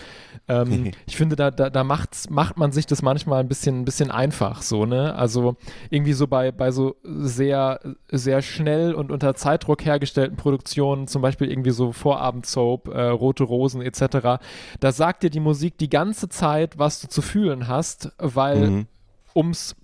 Ähm, 0.48 0.92
ich 1.06 1.16
finde, 1.16 1.36
da, 1.36 1.50
da, 1.50 1.70
da 1.70 1.84
macht's, 1.84 2.30
macht 2.30 2.56
man 2.58 2.72
sich 2.72 2.86
das 2.86 3.02
manchmal 3.02 3.40
ein 3.40 3.48
bisschen, 3.48 3.80
ein 3.80 3.84
bisschen 3.84 4.10
einfach 4.10 4.62
so, 4.62 4.86
ne? 4.86 5.14
Also 5.14 5.56
irgendwie 5.90 6.12
so 6.12 6.26
bei, 6.26 6.52
bei 6.52 6.70
so 6.70 6.96
sehr, 7.02 7.80
sehr 8.10 8.42
schnell 8.42 8.94
und 8.94 9.10
unter 9.10 9.34
Zeitdruck 9.34 9.84
hergestellten 9.84 10.36
Produktionen, 10.36 11.06
zum 11.06 11.22
Beispiel 11.22 11.50
irgendwie 11.50 11.70
so 11.70 11.92
Vorabendsoap, 11.92 12.88
äh, 12.88 13.02
Rote 13.08 13.44
Rosen 13.44 13.82
etc., 13.82 14.40
da 14.80 14.92
sagt 14.92 15.22
dir 15.22 15.30
die 15.30 15.40
Musik 15.40 15.78
die 15.78 15.90
ganze 15.90 16.28
Zeit, 16.28 16.78
was 16.78 17.00
du 17.00 17.08
zu 17.08 17.22
fühlen 17.22 17.68
hast, 17.68 18.12
weil 18.18 18.70
mhm 18.70 18.86
ums 19.34 19.76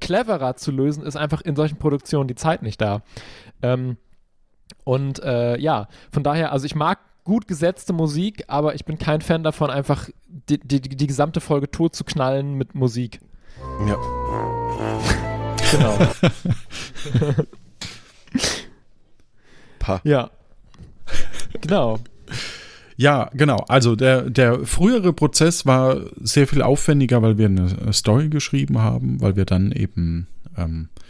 cleverer 0.00 0.56
zu 0.56 0.70
lösen, 0.70 1.02
ist 1.02 1.16
einfach 1.16 1.40
in 1.40 1.56
solchen 1.56 1.78
Produktionen 1.78 2.28
die 2.28 2.34
Zeit 2.34 2.62
nicht 2.62 2.80
da. 2.80 3.02
Ähm, 3.62 3.96
und 4.84 5.22
äh, 5.22 5.58
ja, 5.58 5.88
von 6.12 6.22
daher, 6.22 6.52
also 6.52 6.66
ich 6.66 6.74
mag 6.74 6.98
gut 7.24 7.48
gesetzte 7.48 7.92
Musik, 7.92 8.44
aber 8.46 8.74
ich 8.74 8.84
bin 8.84 8.98
kein 8.98 9.20
Fan 9.20 9.42
davon, 9.42 9.68
einfach 9.70 10.08
die, 10.28 10.58
die, 10.60 10.80
die 10.80 11.06
gesamte 11.06 11.40
Folge 11.40 11.70
tot 11.70 11.94
zu 11.94 12.04
knallen 12.04 12.54
mit 12.54 12.74
Musik. 12.74 13.20
Ja. 13.86 13.96
Genau. 15.72 15.98
Pa. 19.78 20.00
ja. 20.04 20.30
Genau. 21.60 21.98
Ja, 22.96 23.30
genau. 23.34 23.64
Also 23.68 23.96
der, 23.96 24.30
der 24.30 24.64
frühere 24.64 25.12
Prozess 25.12 25.66
war 25.66 26.00
sehr 26.20 26.46
viel 26.46 26.62
aufwendiger, 26.62 27.22
weil 27.22 27.38
wir 27.38 27.46
eine 27.46 27.92
Story 27.92 28.28
geschrieben 28.28 28.78
haben, 28.78 29.20
weil 29.20 29.36
wir 29.36 29.44
dann 29.44 29.72
eben 29.72 30.28
ähm, 30.56 30.88
äh, 30.94 31.00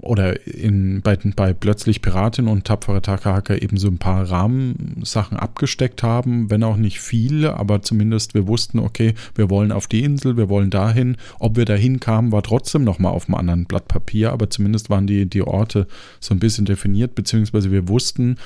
oder 0.00 0.46
in, 0.46 1.00
bei, 1.02 1.16
bei 1.36 1.52
Plötzlich 1.52 2.02
Piratin 2.02 2.48
und 2.48 2.64
Tapfere 2.64 3.02
Takahaka 3.02 3.54
eben 3.54 3.76
so 3.76 3.88
ein 3.88 3.98
paar 3.98 4.28
Rahmensachen 4.28 5.36
abgesteckt 5.36 6.02
haben, 6.02 6.50
wenn 6.50 6.64
auch 6.64 6.76
nicht 6.76 7.00
viele, 7.00 7.54
aber 7.56 7.82
zumindest 7.82 8.34
wir 8.34 8.48
wussten, 8.48 8.80
okay, 8.80 9.14
wir 9.36 9.48
wollen 9.48 9.70
auf 9.70 9.86
die 9.86 10.02
Insel, 10.02 10.36
wir 10.36 10.48
wollen 10.48 10.70
dahin. 10.70 11.16
Ob 11.38 11.56
wir 11.56 11.64
dahin 11.64 12.00
kamen, 12.00 12.32
war 12.32 12.42
trotzdem 12.42 12.82
nochmal 12.82 13.12
auf 13.12 13.28
einem 13.28 13.36
anderen 13.36 13.64
Blatt 13.66 13.86
Papier, 13.86 14.32
aber 14.32 14.50
zumindest 14.50 14.90
waren 14.90 15.06
die, 15.06 15.26
die 15.26 15.42
Orte 15.42 15.86
so 16.20 16.34
ein 16.34 16.40
bisschen 16.40 16.64
definiert, 16.64 17.14
beziehungsweise 17.14 17.70
wir 17.70 17.88
wussten, 17.88 18.38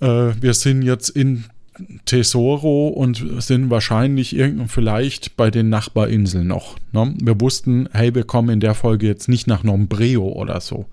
äh, 0.00 0.32
wir 0.40 0.54
sind 0.54 0.82
jetzt 0.82 1.10
in 1.10 1.44
Tesoro 2.04 2.88
und 2.88 3.24
sind 3.42 3.70
wahrscheinlich 3.70 4.34
irgend 4.34 4.70
vielleicht 4.70 5.36
bei 5.36 5.50
den 5.50 5.68
Nachbarinseln 5.68 6.46
noch. 6.46 6.76
Ne? 6.92 7.14
Wir 7.20 7.40
wussten, 7.40 7.88
hey, 7.92 8.14
wir 8.14 8.24
kommen 8.24 8.50
in 8.50 8.60
der 8.60 8.74
Folge 8.74 9.06
jetzt 9.06 9.28
nicht 9.28 9.46
nach 9.46 9.62
Nombreo 9.62 10.26
oder 10.28 10.60
so. 10.60 10.86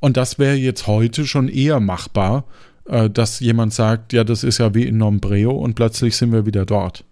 Und 0.00 0.16
das 0.16 0.38
wäre 0.38 0.56
jetzt 0.56 0.86
heute 0.86 1.26
schon 1.26 1.48
eher 1.48 1.80
machbar, 1.80 2.44
äh, 2.86 3.10
dass 3.10 3.40
jemand 3.40 3.74
sagt, 3.74 4.12
ja, 4.12 4.24
das 4.24 4.44
ist 4.44 4.58
ja 4.58 4.74
wie 4.74 4.86
in 4.86 4.98
Nombreo 4.98 5.52
und 5.52 5.74
plötzlich 5.74 6.16
sind 6.16 6.32
wir 6.32 6.46
wieder 6.46 6.64
dort. 6.64 7.04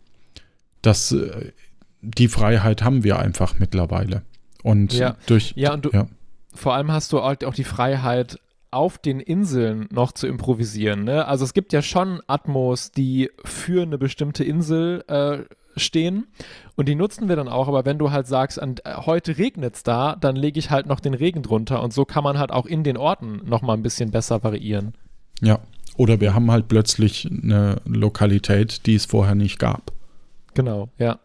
Das, 0.83 1.13
äh, 1.13 1.53
die 2.01 2.29
Freiheit 2.29 2.83
haben 2.83 3.05
wir 3.05 3.19
einfach 3.19 3.59
mittlerweile. 3.59 4.23
Und 4.63 4.93
Ja. 4.95 5.17
durch 5.27 5.53
Ja, 5.57 5.75
und 5.75 5.85
du, 5.85 5.91
ja. 5.93 6.07
vor 6.55 6.75
allem 6.75 6.91
hast 6.91 7.13
du 7.13 7.23
halt 7.23 7.45
auch 7.45 7.55
die 7.55 7.65
Freiheit, 7.65 8.39
auf 8.71 8.99
den 8.99 9.21
Inseln 9.21 9.89
noch 9.91 10.13
zu 10.13 10.27
improvisieren. 10.27 11.05
Ne? 11.05 11.27
Also 11.27 11.45
es 11.45 11.55
gibt 11.55 11.73
ja 11.73 11.83
schon 11.83 12.21
Atmos, 12.27 12.91
die 12.91 13.31
für 13.45 13.83
eine 13.83 13.99
bestimmte 13.99 14.45
Insel 14.45 15.05
äh, 15.09 15.39
stehen 15.77 16.27
und 16.77 16.89
die 16.89 16.95
nutzen 16.95 17.29
wir 17.29 17.37
dann 17.37 17.49
auch, 17.49 17.69
aber 17.69 17.85
wenn 17.85 17.99
du 17.99 18.11
halt 18.11 18.27
sagst, 18.27 18.61
an, 18.61 18.77
äh, 18.85 18.95
heute 18.95 19.39
regnet 19.39 19.77
es 19.77 19.83
da, 19.83 20.17
dann 20.17 20.37
lege 20.37 20.59
ich 20.59 20.71
halt 20.71 20.87
noch 20.87 21.01
den 21.01 21.15
Regen 21.15 21.43
drunter 21.43 21.83
und 21.83 21.93
so 21.93 22.05
kann 22.05 22.25
man 22.25 22.39
halt 22.39 22.51
auch 22.51 22.67
in 22.67 22.85
den 22.85 22.97
Orten 22.97 23.41
nochmal 23.45 23.77
ein 23.77 23.83
bisschen 23.83 24.11
besser 24.11 24.43
variieren. 24.43 24.95
ja. 25.41 25.61
Oder 25.97 26.21
wir 26.21 26.33
haben 26.33 26.49
halt 26.53 26.69
plötzlich 26.69 27.27
eine 27.27 27.83
Lokalität, 27.85 28.87
die 28.87 28.95
es 28.95 29.05
vorher 29.05 29.35
nicht 29.35 29.59
gab. 29.59 29.91
Genau, 30.55 30.91
ja. 30.97 31.19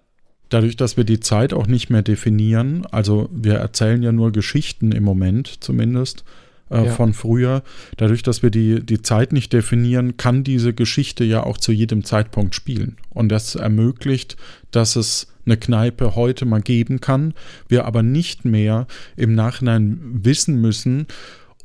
Dadurch, 0.49 0.75
dass 0.75 0.97
wir 0.97 1.03
die 1.03 1.19
Zeit 1.19 1.53
auch 1.53 1.67
nicht 1.67 1.91
mehr 1.91 2.01
definieren, 2.01 2.85
also 2.87 3.29
wir 3.31 3.55
erzählen 3.55 4.01
ja 4.01 4.11
nur 4.11 4.31
Geschichten 4.31 4.91
im 4.91 5.03
Moment 5.03 5.63
zumindest 5.63 6.23
äh, 6.69 6.85
Ja. 6.85 6.91
von 6.91 7.13
früher, 7.13 7.63
dadurch, 7.97 8.23
dass 8.23 8.43
wir 8.43 8.49
die, 8.49 8.83
die 8.85 9.01
Zeit 9.01 9.33
nicht 9.33 9.53
definieren, 9.53 10.17
kann 10.17 10.43
diese 10.43 10.73
Geschichte 10.73 11.23
ja 11.23 11.43
auch 11.43 11.57
zu 11.57 11.71
jedem 11.71 12.03
Zeitpunkt 12.03 12.55
spielen. 12.55 12.97
Und 13.09 13.29
das 13.29 13.55
ermöglicht, 13.55 14.37
dass 14.71 14.95
es 14.95 15.27
eine 15.45 15.57
Kneipe 15.57 16.15
heute 16.15 16.45
mal 16.45 16.61
geben 16.61 17.01
kann, 17.01 17.33
wir 17.67 17.85
aber 17.85 18.01
nicht 18.01 18.45
mehr 18.45 18.87
im 19.17 19.35
Nachhinein 19.35 19.99
wissen 20.23 20.61
müssen, 20.61 21.07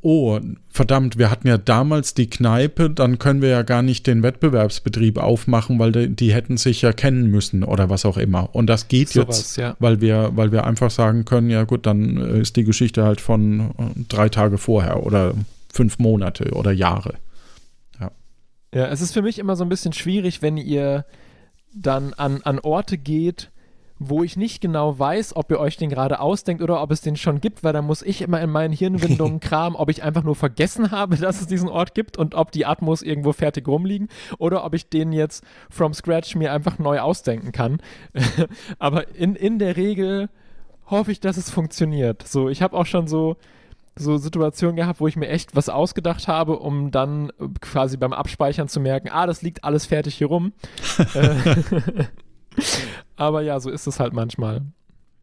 oh, 0.03 0.39
verdammt, 0.69 1.19
wir 1.19 1.31
hatten 1.31 1.49
ja 1.49 1.59
damals 1.59 2.15
die 2.15 2.31
Kneipe, 2.31 2.91
dann 2.91 3.19
können 3.19 3.43
wir 3.43 3.49
ja 3.49 3.63
gar 3.63 3.83
nicht 3.83 4.07
den 4.07 4.23
Wettbewerbsbetrieb 4.23 5.19
aufmachen, 5.19 5.79
weil 5.79 5.93
die, 5.93 6.09
die 6.09 6.33
hätten 6.33 6.57
sich 6.57 6.83
ja 6.83 6.93
kennen 6.93 7.31
müssen 7.31 7.65
oder 7.65 7.91
was 7.91 8.05
auch 8.05 8.17
immer. 8.17 8.55
Und 8.55 8.69
das 8.69 8.89
geht 8.89 9.09
Sowas, 9.09 9.39
jetzt, 9.39 9.57
ja. 9.57 9.77
weil 9.79 10.01
wir, 10.01 10.31
weil 10.35 10.53
wir 10.53 10.65
einfach 10.65 10.91
sagen 10.91 11.25
können, 11.25 11.51
ja 11.51 11.65
gut, 11.65 11.87
dann 11.87 12.17
äh, 12.17 12.41
ist 12.41 12.57
die 12.57 12.65
Geschichte 12.65 13.05
halt 13.05 13.21
von 13.21 13.61
äh, 13.61 14.05
drei 14.09 14.29
Tage 14.29 14.59
vorher 14.59 15.05
oder 15.05 15.35
fünf 15.73 15.99
Monate 15.99 16.53
oder 16.53 16.73
Jahre. 16.73 17.15
Ja, 18.75 18.87
es 18.89 19.01
ist 19.01 19.13
für 19.13 19.23
mich 19.23 19.39
immer 19.39 19.57
so 19.57 19.65
ein 19.65 19.69
bisschen 19.69 19.93
schwierig, 19.93 20.43
wenn 20.43 20.57
ihr 20.57 21.07
dann 21.75 22.13
an, 22.15 22.43
an 22.43 22.59
Orte 22.59 22.99
geht, 22.99 23.51
wo 23.99 24.23
ich 24.23 24.37
nicht 24.37 24.61
genau 24.61 24.99
weiß, 24.99 25.35
ob 25.37 25.51
ihr 25.51 25.59
euch 25.59 25.77
den 25.77 25.91
gerade 25.91 26.21
ausdenkt 26.21 26.63
oder 26.63 26.81
ob 26.81 26.91
es 26.91 27.01
den 27.01 27.17
schon 27.17 27.41
gibt, 27.41 27.65
weil 27.65 27.73
da 27.73 27.83
muss 27.83 28.03
ich 28.03 28.23
immer 28.23 28.41
in 28.41 28.51
meinen 28.51 28.73
Hirnwindungen 28.73 29.41
kramen, 29.41 29.77
ob 29.77 29.91
ich 29.91 30.03
einfach 30.03 30.23
nur 30.23 30.37
vergessen 30.37 30.91
habe, 30.91 31.17
dass 31.17 31.41
es 31.41 31.47
diesen 31.47 31.69
Ort 31.69 31.95
gibt 31.95 32.17
und 32.17 32.35
ob 32.35 32.53
die 32.53 32.65
Atmos 32.65 33.03
irgendwo 33.03 33.33
fertig 33.33 33.67
rumliegen 33.67 34.09
oder 34.39 34.65
ob 34.65 34.75
ich 34.75 34.89
den 34.89 35.13
jetzt 35.13 35.45
from 35.69 35.95
scratch 35.95 36.37
mir 36.37 36.53
einfach 36.53 36.79
neu 36.79 37.01
ausdenken 37.01 37.53
kann. 37.53 37.81
Aber 38.79 39.15
in, 39.17 39.35
in 39.35 39.59
der 39.59 39.77
Regel 39.77 40.29
hoffe 40.87 41.13
ich, 41.13 41.21
dass 41.21 41.37
es 41.37 41.51
funktioniert. 41.51 42.27
So, 42.27 42.49
ich 42.49 42.63
habe 42.63 42.77
auch 42.77 42.87
schon 42.87 43.09
so 43.09 43.37
so 44.01 44.17
Situationen 44.17 44.77
gehabt, 44.77 45.01
wo 45.01 45.09
ich 45.09 45.17
mir 45.17 45.27
echt 45.27 45.57
was 45.57 45.69
ausgedacht 45.69 46.29
habe, 46.29 46.61
um 46.61 46.93
dann 46.93 47.33
quasi 47.61 47.97
beim 47.97 48.13
Abspeichern 48.13 48.69
zu 48.69 48.79
merken, 48.79 49.09
ah, 49.11 49.27
das 49.27 49.43
liegt 49.43 49.65
alles 49.65 49.87
fertig 49.87 50.15
hier 50.15 50.29
rum. 50.29 50.53
Aber 53.17 53.43
ja, 53.43 53.59
so 53.61 53.71
ist 53.71 53.87
es 53.87 54.01
halt 54.01 54.13
manchmal. 54.13 54.63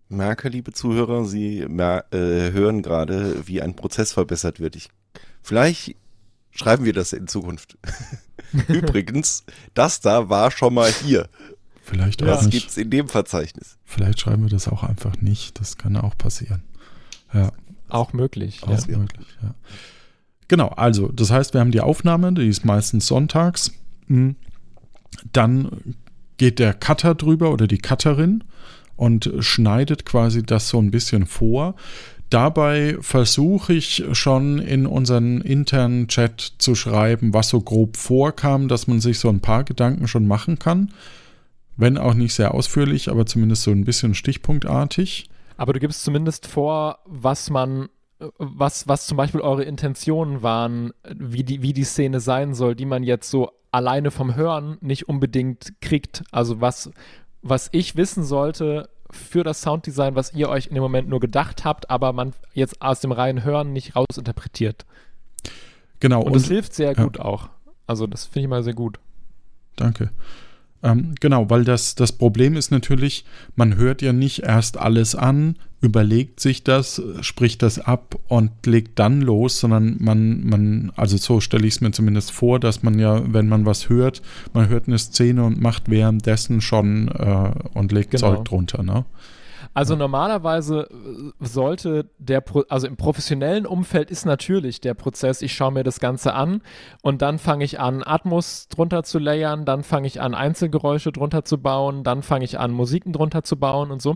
Merke, 0.09 0.49
liebe 0.49 0.71
Zuhörer, 0.71 1.25
Sie 1.25 1.65
mer 1.67 2.05
äh, 2.11 2.51
hören 2.51 2.81
gerade, 2.83 3.47
wie 3.47 3.61
ein 3.61 3.75
Prozess 3.75 4.13
verbessert 4.13 4.59
wird. 4.59 4.75
Ich, 4.75 4.89
vielleicht 5.41 5.95
schreiben 6.51 6.85
wir 6.85 6.93
das 6.93 7.11
in 7.13 7.27
Zukunft. 7.27 7.77
Übrigens, 8.67 9.43
das 9.73 10.01
da 10.01 10.29
war 10.29 10.51
schon 10.51 10.73
mal 10.73 10.91
hier. 10.91 11.27
Vielleicht 11.81 12.21
auch 12.23 12.27
Das 12.27 12.43
nicht. 12.45 12.51
gibt's 12.51 12.77
in 12.77 12.89
dem 12.89 13.07
Verzeichnis. 13.07 13.77
Vielleicht 13.83 14.19
schreiben 14.19 14.43
wir 14.43 14.49
das 14.49 14.67
auch 14.67 14.83
einfach 14.83 15.17
nicht. 15.21 15.59
Das 15.59 15.77
kann 15.77 15.97
auch 15.97 16.17
passieren. 16.17 16.63
Ja. 17.33 17.51
Auch 17.89 18.13
möglich. 18.13 18.63
Auch 18.63 18.87
Ja. 18.87 18.97
möglich, 18.97 19.27
ja. 19.43 19.53
Genau, 20.47 20.67
also 20.69 21.07
das 21.09 21.31
heißt, 21.31 21.53
wir 21.53 21.61
haben 21.61 21.71
die 21.71 21.81
Aufnahme, 21.81 22.31
die 22.33 22.47
ist 22.47 22.65
meistens 22.65 23.07
sonntags. 23.07 23.71
Mhm. 24.07 24.35
Dann 25.31 25.95
geht 26.37 26.59
der 26.59 26.73
Cutter 26.73 27.15
drüber 27.15 27.51
oder 27.51 27.67
die 27.67 27.77
Cutterin 27.77 28.43
und 28.95 29.31
schneidet 29.39 30.05
quasi 30.05 30.43
das 30.43 30.69
so 30.69 30.79
ein 30.79 30.91
bisschen 30.91 31.25
vor. 31.25 31.75
Dabei 32.29 32.97
versuche 33.01 33.73
ich 33.73 34.03
schon 34.13 34.59
in 34.59 34.87
unseren 34.87 35.41
internen 35.41 36.07
Chat 36.07 36.53
zu 36.57 36.73
schreiben, 36.73 37.33
was 37.33 37.49
so 37.49 37.61
grob 37.61 37.97
vorkam, 37.97 38.67
dass 38.67 38.87
man 38.87 38.99
sich 38.99 39.19
so 39.19 39.29
ein 39.29 39.41
paar 39.41 39.63
Gedanken 39.63 40.07
schon 40.07 40.27
machen 40.27 40.57
kann. 40.57 40.91
Wenn 41.77 41.97
auch 41.97 42.13
nicht 42.13 42.33
sehr 42.33 42.53
ausführlich, 42.53 43.09
aber 43.09 43.25
zumindest 43.25 43.63
so 43.63 43.71
ein 43.71 43.85
bisschen 43.85 44.15
stichpunktartig. 44.15 45.29
Aber 45.57 45.73
du 45.73 45.79
gibst 45.79 46.03
zumindest 46.03 46.47
vor, 46.47 46.99
was 47.05 47.49
man, 47.49 47.89
was, 48.37 48.87
was 48.87 49.07
zum 49.07 49.17
Beispiel 49.17 49.41
eure 49.41 49.63
Intentionen 49.63 50.41
waren, 50.41 50.93
wie 51.15 51.43
die, 51.43 51.61
wie 51.61 51.73
die 51.73 51.83
Szene 51.83 52.21
sein 52.21 52.53
soll, 52.53 52.75
die 52.75 52.85
man 52.85 53.03
jetzt 53.03 53.29
so 53.29 53.51
alleine 53.75 54.09
vom 54.09 54.35
Hören 54.35 54.77
nicht 54.79 55.09
unbedingt 55.09 55.73
kriegt. 55.81 56.23
Also 56.31 56.61
was, 56.61 56.91
was 57.41 57.67
ich 57.73 57.97
wissen 57.97 58.23
sollte 58.23 58.89
für 59.11 59.43
das 59.43 59.61
Sounddesign, 59.61 60.15
was 60.15 60.33
ihr 60.33 60.49
euch 60.49 60.67
in 60.67 60.75
dem 60.75 60.81
Moment 60.81 61.09
nur 61.09 61.19
gedacht 61.19 61.65
habt, 61.65 61.89
aber 61.89 62.13
man 62.13 62.33
jetzt 62.53 62.81
aus 62.81 63.01
dem 63.01 63.11
reinen 63.11 63.43
Hören 63.43 63.73
nicht 63.73 63.95
rausinterpretiert. 63.95 64.85
Genau. 65.99 66.21
Und 66.23 66.35
das 66.35 66.47
hilft 66.47 66.73
sehr 66.73 66.93
ja. 66.93 67.03
gut 67.03 67.19
auch. 67.19 67.49
Also 67.85 68.07
das 68.07 68.25
finde 68.25 68.41
ich 68.41 68.49
mal 68.49 68.63
sehr 68.63 68.73
gut. 68.73 68.97
Danke. 69.75 70.09
Ähm, 70.81 71.15
genau, 71.19 71.49
weil 71.49 71.65
das, 71.65 71.95
das 71.95 72.13
Problem 72.13 72.55
ist 72.55 72.71
natürlich, 72.71 73.25
man 73.55 73.75
hört 73.75 74.01
ja 74.01 74.13
nicht 74.13 74.43
erst 74.43 74.77
alles 74.77 75.15
an, 75.15 75.57
überlegt 75.85 76.39
sich 76.39 76.63
das, 76.63 77.01
spricht 77.21 77.61
das 77.61 77.79
ab 77.79 78.15
und 78.27 78.51
legt 78.65 78.99
dann 78.99 79.21
los, 79.21 79.59
sondern 79.59 79.97
man, 79.99 80.45
man 80.45 80.91
also 80.95 81.15
so 81.17 81.39
stelle 81.39 81.65
ich 81.65 81.75
es 81.75 81.81
mir 81.81 81.91
zumindest 81.91 82.31
vor, 82.31 82.59
dass 82.59 82.83
man 82.83 82.99
ja, 82.99 83.21
wenn 83.31 83.47
man 83.47 83.65
was 83.65 83.87
hört, 83.87 84.21
man 84.53 84.67
hört 84.67 84.87
eine 84.87 84.97
Szene 84.97 85.43
und 85.43 85.61
macht 85.61 85.89
währenddessen 85.89 86.59
schon 86.61 87.07
äh, 87.07 87.51
und 87.73 87.91
legt 87.91 88.11
Genau. 88.11 88.35
Zeug 88.35 88.45
drunter, 88.45 88.83
ne? 88.83 89.05
Also 89.75 89.97
normalerweise 89.97 90.87
äh, 90.89 91.45
sollte 91.45 92.09
der, 92.17 92.39
Pro 92.39 92.63
also 92.69 92.87
im 92.87 92.95
professionellen 92.95 93.65
Umfeld 93.65 94.09
ist 94.09 94.25
natürlich 94.25 94.79
der 94.79 94.93
Prozess, 94.93 95.41
ich 95.41 95.53
schaue 95.53 95.73
mir 95.73 95.83
das 95.83 95.99
Ganze 95.99 96.33
an 96.33 96.61
und 97.01 97.21
dann 97.21 97.39
fange 97.39 97.65
ich 97.65 97.77
an, 97.77 98.01
Atmos 98.01 98.69
drunter 98.69 99.03
zu 99.03 99.19
layern, 99.19 99.65
dann 99.65 99.83
fange 99.83 100.07
ich 100.07 100.21
an, 100.21 100.33
Einzelgeräusche 100.33 101.11
drunter 101.11 101.43
zu 101.43 101.57
bauen, 101.57 102.05
dann 102.05 102.23
fange 102.23 102.45
ich 102.45 102.57
an, 102.57 102.71
Musiken 102.71 103.11
drunter 103.11 103.43
zu 103.43 103.57
bauen 103.57 103.91
und 103.91 104.01
so. 104.01 104.15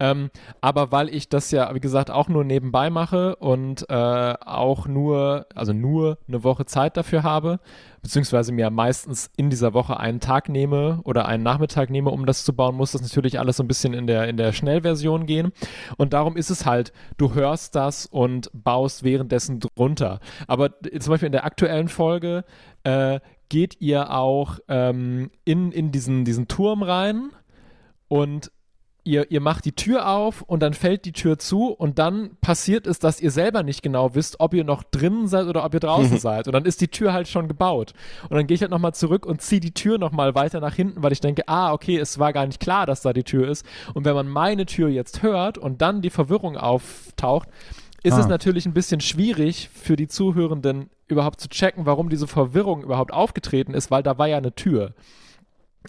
Ähm, 0.00 0.30
aber 0.62 0.90
weil 0.90 1.10
ich 1.10 1.28
das 1.28 1.50
ja, 1.50 1.74
wie 1.74 1.80
gesagt, 1.80 2.10
auch 2.10 2.28
nur 2.28 2.42
nebenbei 2.42 2.88
mache 2.88 3.36
und 3.36 3.84
äh, 3.90 4.34
auch 4.40 4.86
nur, 4.86 5.46
also 5.54 5.74
nur 5.74 6.16
eine 6.26 6.44
Woche 6.44 6.64
Zeit 6.64 6.96
dafür 6.96 7.22
habe, 7.22 7.60
beziehungsweise 8.00 8.52
mir 8.52 8.70
meistens 8.70 9.30
in 9.36 9.50
dieser 9.50 9.74
Woche 9.74 10.00
einen 10.00 10.20
Tag 10.20 10.48
nehme 10.48 11.00
oder 11.04 11.26
einen 11.26 11.42
Nachmittag 11.42 11.90
nehme, 11.90 12.10
um 12.10 12.24
das 12.24 12.44
zu 12.44 12.54
bauen, 12.54 12.74
muss 12.74 12.92
das 12.92 13.02
natürlich 13.02 13.38
alles 13.38 13.58
so 13.58 13.62
ein 13.62 13.68
bisschen 13.68 13.92
in 13.92 14.06
der, 14.06 14.28
in 14.28 14.38
der 14.38 14.52
Schnellversion 14.52 14.93
gehen. 15.26 15.52
Und 15.96 16.12
darum 16.12 16.36
ist 16.36 16.50
es 16.50 16.66
halt, 16.66 16.92
du 17.16 17.34
hörst 17.34 17.74
das 17.74 18.06
und 18.06 18.50
baust 18.52 19.02
währenddessen 19.04 19.60
drunter. 19.60 20.20
Aber 20.46 20.70
zum 20.80 21.10
Beispiel 21.10 21.26
in 21.26 21.32
der 21.32 21.44
aktuellen 21.44 21.88
Folge 21.88 22.44
äh, 22.84 23.20
geht 23.48 23.80
ihr 23.80 24.12
auch 24.12 24.58
ähm, 24.68 25.30
in, 25.44 25.72
in 25.72 25.92
diesen, 25.92 26.24
diesen 26.24 26.48
Turm 26.48 26.82
rein 26.82 27.30
und 28.08 28.50
ihr, 29.04 29.30
ihr 29.30 29.40
macht 29.40 29.66
die 29.66 29.72
Tür 29.72 30.08
auf 30.08 30.42
und 30.42 30.60
dann 30.60 30.72
fällt 30.72 31.04
die 31.04 31.12
Tür 31.12 31.38
zu 31.38 31.68
und 31.68 31.98
dann 31.98 32.36
passiert 32.40 32.86
es, 32.86 32.98
dass 32.98 33.20
ihr 33.20 33.30
selber 33.30 33.62
nicht 33.62 33.82
genau 33.82 34.14
wisst, 34.14 34.40
ob 34.40 34.54
ihr 34.54 34.64
noch 34.64 34.82
drinnen 34.82 35.28
seid 35.28 35.46
oder 35.46 35.64
ob 35.64 35.74
ihr 35.74 35.80
draußen 35.80 36.18
seid. 36.18 36.46
Und 36.46 36.54
dann 36.54 36.64
ist 36.64 36.80
die 36.80 36.88
Tür 36.88 37.12
halt 37.12 37.28
schon 37.28 37.46
gebaut. 37.46 37.92
Und 38.28 38.36
dann 38.36 38.46
gehe 38.46 38.54
ich 38.54 38.62
halt 38.62 38.70
nochmal 38.70 38.94
zurück 38.94 39.26
und 39.26 39.42
ziehe 39.42 39.60
die 39.60 39.74
Tür 39.74 39.98
nochmal 39.98 40.34
weiter 40.34 40.60
nach 40.60 40.74
hinten, 40.74 41.02
weil 41.02 41.12
ich 41.12 41.20
denke, 41.20 41.46
ah, 41.46 41.72
okay, 41.72 41.98
es 41.98 42.18
war 42.18 42.32
gar 42.32 42.46
nicht 42.46 42.60
klar, 42.60 42.86
dass 42.86 43.02
da 43.02 43.12
die 43.12 43.24
Tür 43.24 43.48
ist. 43.48 43.64
Und 43.92 44.04
wenn 44.06 44.14
man 44.14 44.28
meine 44.28 44.64
Tür 44.66 44.88
jetzt 44.88 45.22
hört 45.22 45.58
und 45.58 45.82
dann 45.82 46.00
die 46.00 46.10
Verwirrung 46.10 46.56
auftaucht, 46.56 47.48
ist 48.02 48.14
ah. 48.14 48.20
es 48.20 48.26
natürlich 48.26 48.64
ein 48.66 48.74
bisschen 48.74 49.00
schwierig 49.00 49.68
für 49.72 49.96
die 49.96 50.08
Zuhörenden 50.08 50.90
überhaupt 51.08 51.40
zu 51.40 51.48
checken, 51.48 51.84
warum 51.84 52.08
diese 52.08 52.26
Verwirrung 52.26 52.82
überhaupt 52.82 53.12
aufgetreten 53.12 53.74
ist, 53.74 53.90
weil 53.90 54.02
da 54.02 54.16
war 54.16 54.28
ja 54.28 54.38
eine 54.38 54.54
Tür. 54.54 54.94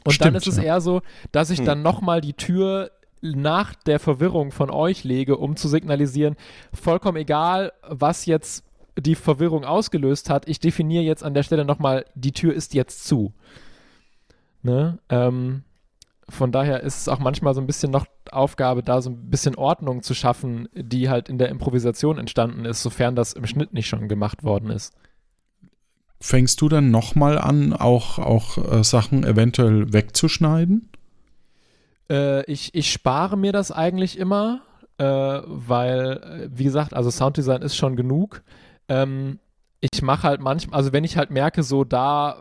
Und 0.04 0.12
Stimmt, 0.12 0.28
dann 0.28 0.36
ist 0.36 0.48
es 0.48 0.58
ja. 0.58 0.64
eher 0.64 0.82
so, 0.82 1.02
dass 1.32 1.50
ich 1.50 1.60
hm. 1.60 1.66
dann 1.66 1.82
nochmal 1.82 2.20
die 2.20 2.34
Tür 2.34 2.92
nach 3.34 3.74
der 3.74 4.00
Verwirrung 4.00 4.52
von 4.52 4.70
euch 4.70 5.04
lege, 5.04 5.38
um 5.38 5.56
zu 5.56 5.68
signalisieren, 5.68 6.36
vollkommen 6.74 7.18
egal, 7.18 7.72
was 7.88 8.26
jetzt 8.26 8.64
die 8.98 9.16
Verwirrung 9.16 9.66
ausgelöst 9.66 10.30
hat, 10.30 10.48
ich 10.48 10.60
definiere 10.60 11.04
jetzt 11.04 11.24
an 11.24 11.34
der 11.34 11.44
Stelle 11.44 11.66
nochmal, 11.66 12.06
die 12.16 12.32
Tür 12.32 12.54
ist 12.54 12.74
jetzt 12.74 13.06
zu. 13.06 13.34
Ne? 14.62 15.00
Ähm, 15.10 15.64
von 16.28 16.52
daher 16.52 16.82
ist 16.82 17.02
es 17.02 17.08
auch 17.08 17.20
manchmal 17.20 17.54
so 17.54 17.62
ein 17.62 17.68
bisschen 17.68 17.92
noch 17.92 18.06
Aufgabe, 18.32 18.82
da 18.82 19.02
so 19.02 19.12
ein 19.12 19.30
bisschen 19.30 19.56
Ordnung 19.56 20.02
zu 20.02 20.14
schaffen, 20.14 20.68
die 20.74 21.10
halt 21.10 21.30
in 21.30 21.38
der 21.38 21.50
Improvisation 21.50 22.18
entstanden 22.18 22.66
ist, 22.66 22.82
sofern 22.82 23.16
das 23.16 23.34
im 23.34 23.46
Schnitt 23.46 23.74
nicht 23.74 23.88
schon 23.88 24.08
gemacht 24.08 24.44
worden 24.44 24.72
ist. 24.72 24.94
Fängst 26.20 26.62
du 26.62 26.70
dann 26.70 26.90
nochmal 26.90 27.38
an, 27.38 27.74
auch, 27.74 28.18
auch 28.18 28.58
äh, 28.58 28.84
Sachen 28.84 29.24
eventuell 29.24 29.94
wegzuschneiden? 29.94 30.90
Äh, 32.10 32.44
ich, 32.52 32.74
ich 32.74 32.92
spare 32.92 33.38
mir 33.38 33.52
das 33.52 33.72
eigentlich 33.72 34.18
immer, 34.18 34.62
äh, 34.98 35.06
weil, 35.06 36.18
äh, 36.18 36.50
wie 36.52 36.64
gesagt, 36.64 36.94
also 36.94 37.10
Sounddesign 37.10 37.62
ist 37.62 37.76
schon 37.76 37.96
genug. 37.96 38.44
Ähm, 38.88 39.40
ich 39.80 40.02
mache 40.02 40.24
halt 40.24 40.42
manchmal, 40.42 40.78
also 40.78 40.94
wenn 40.94 41.04
ich 41.04 41.18
halt 41.18 41.32
merke, 41.32 41.64
so 41.64 41.84
da 41.84 42.38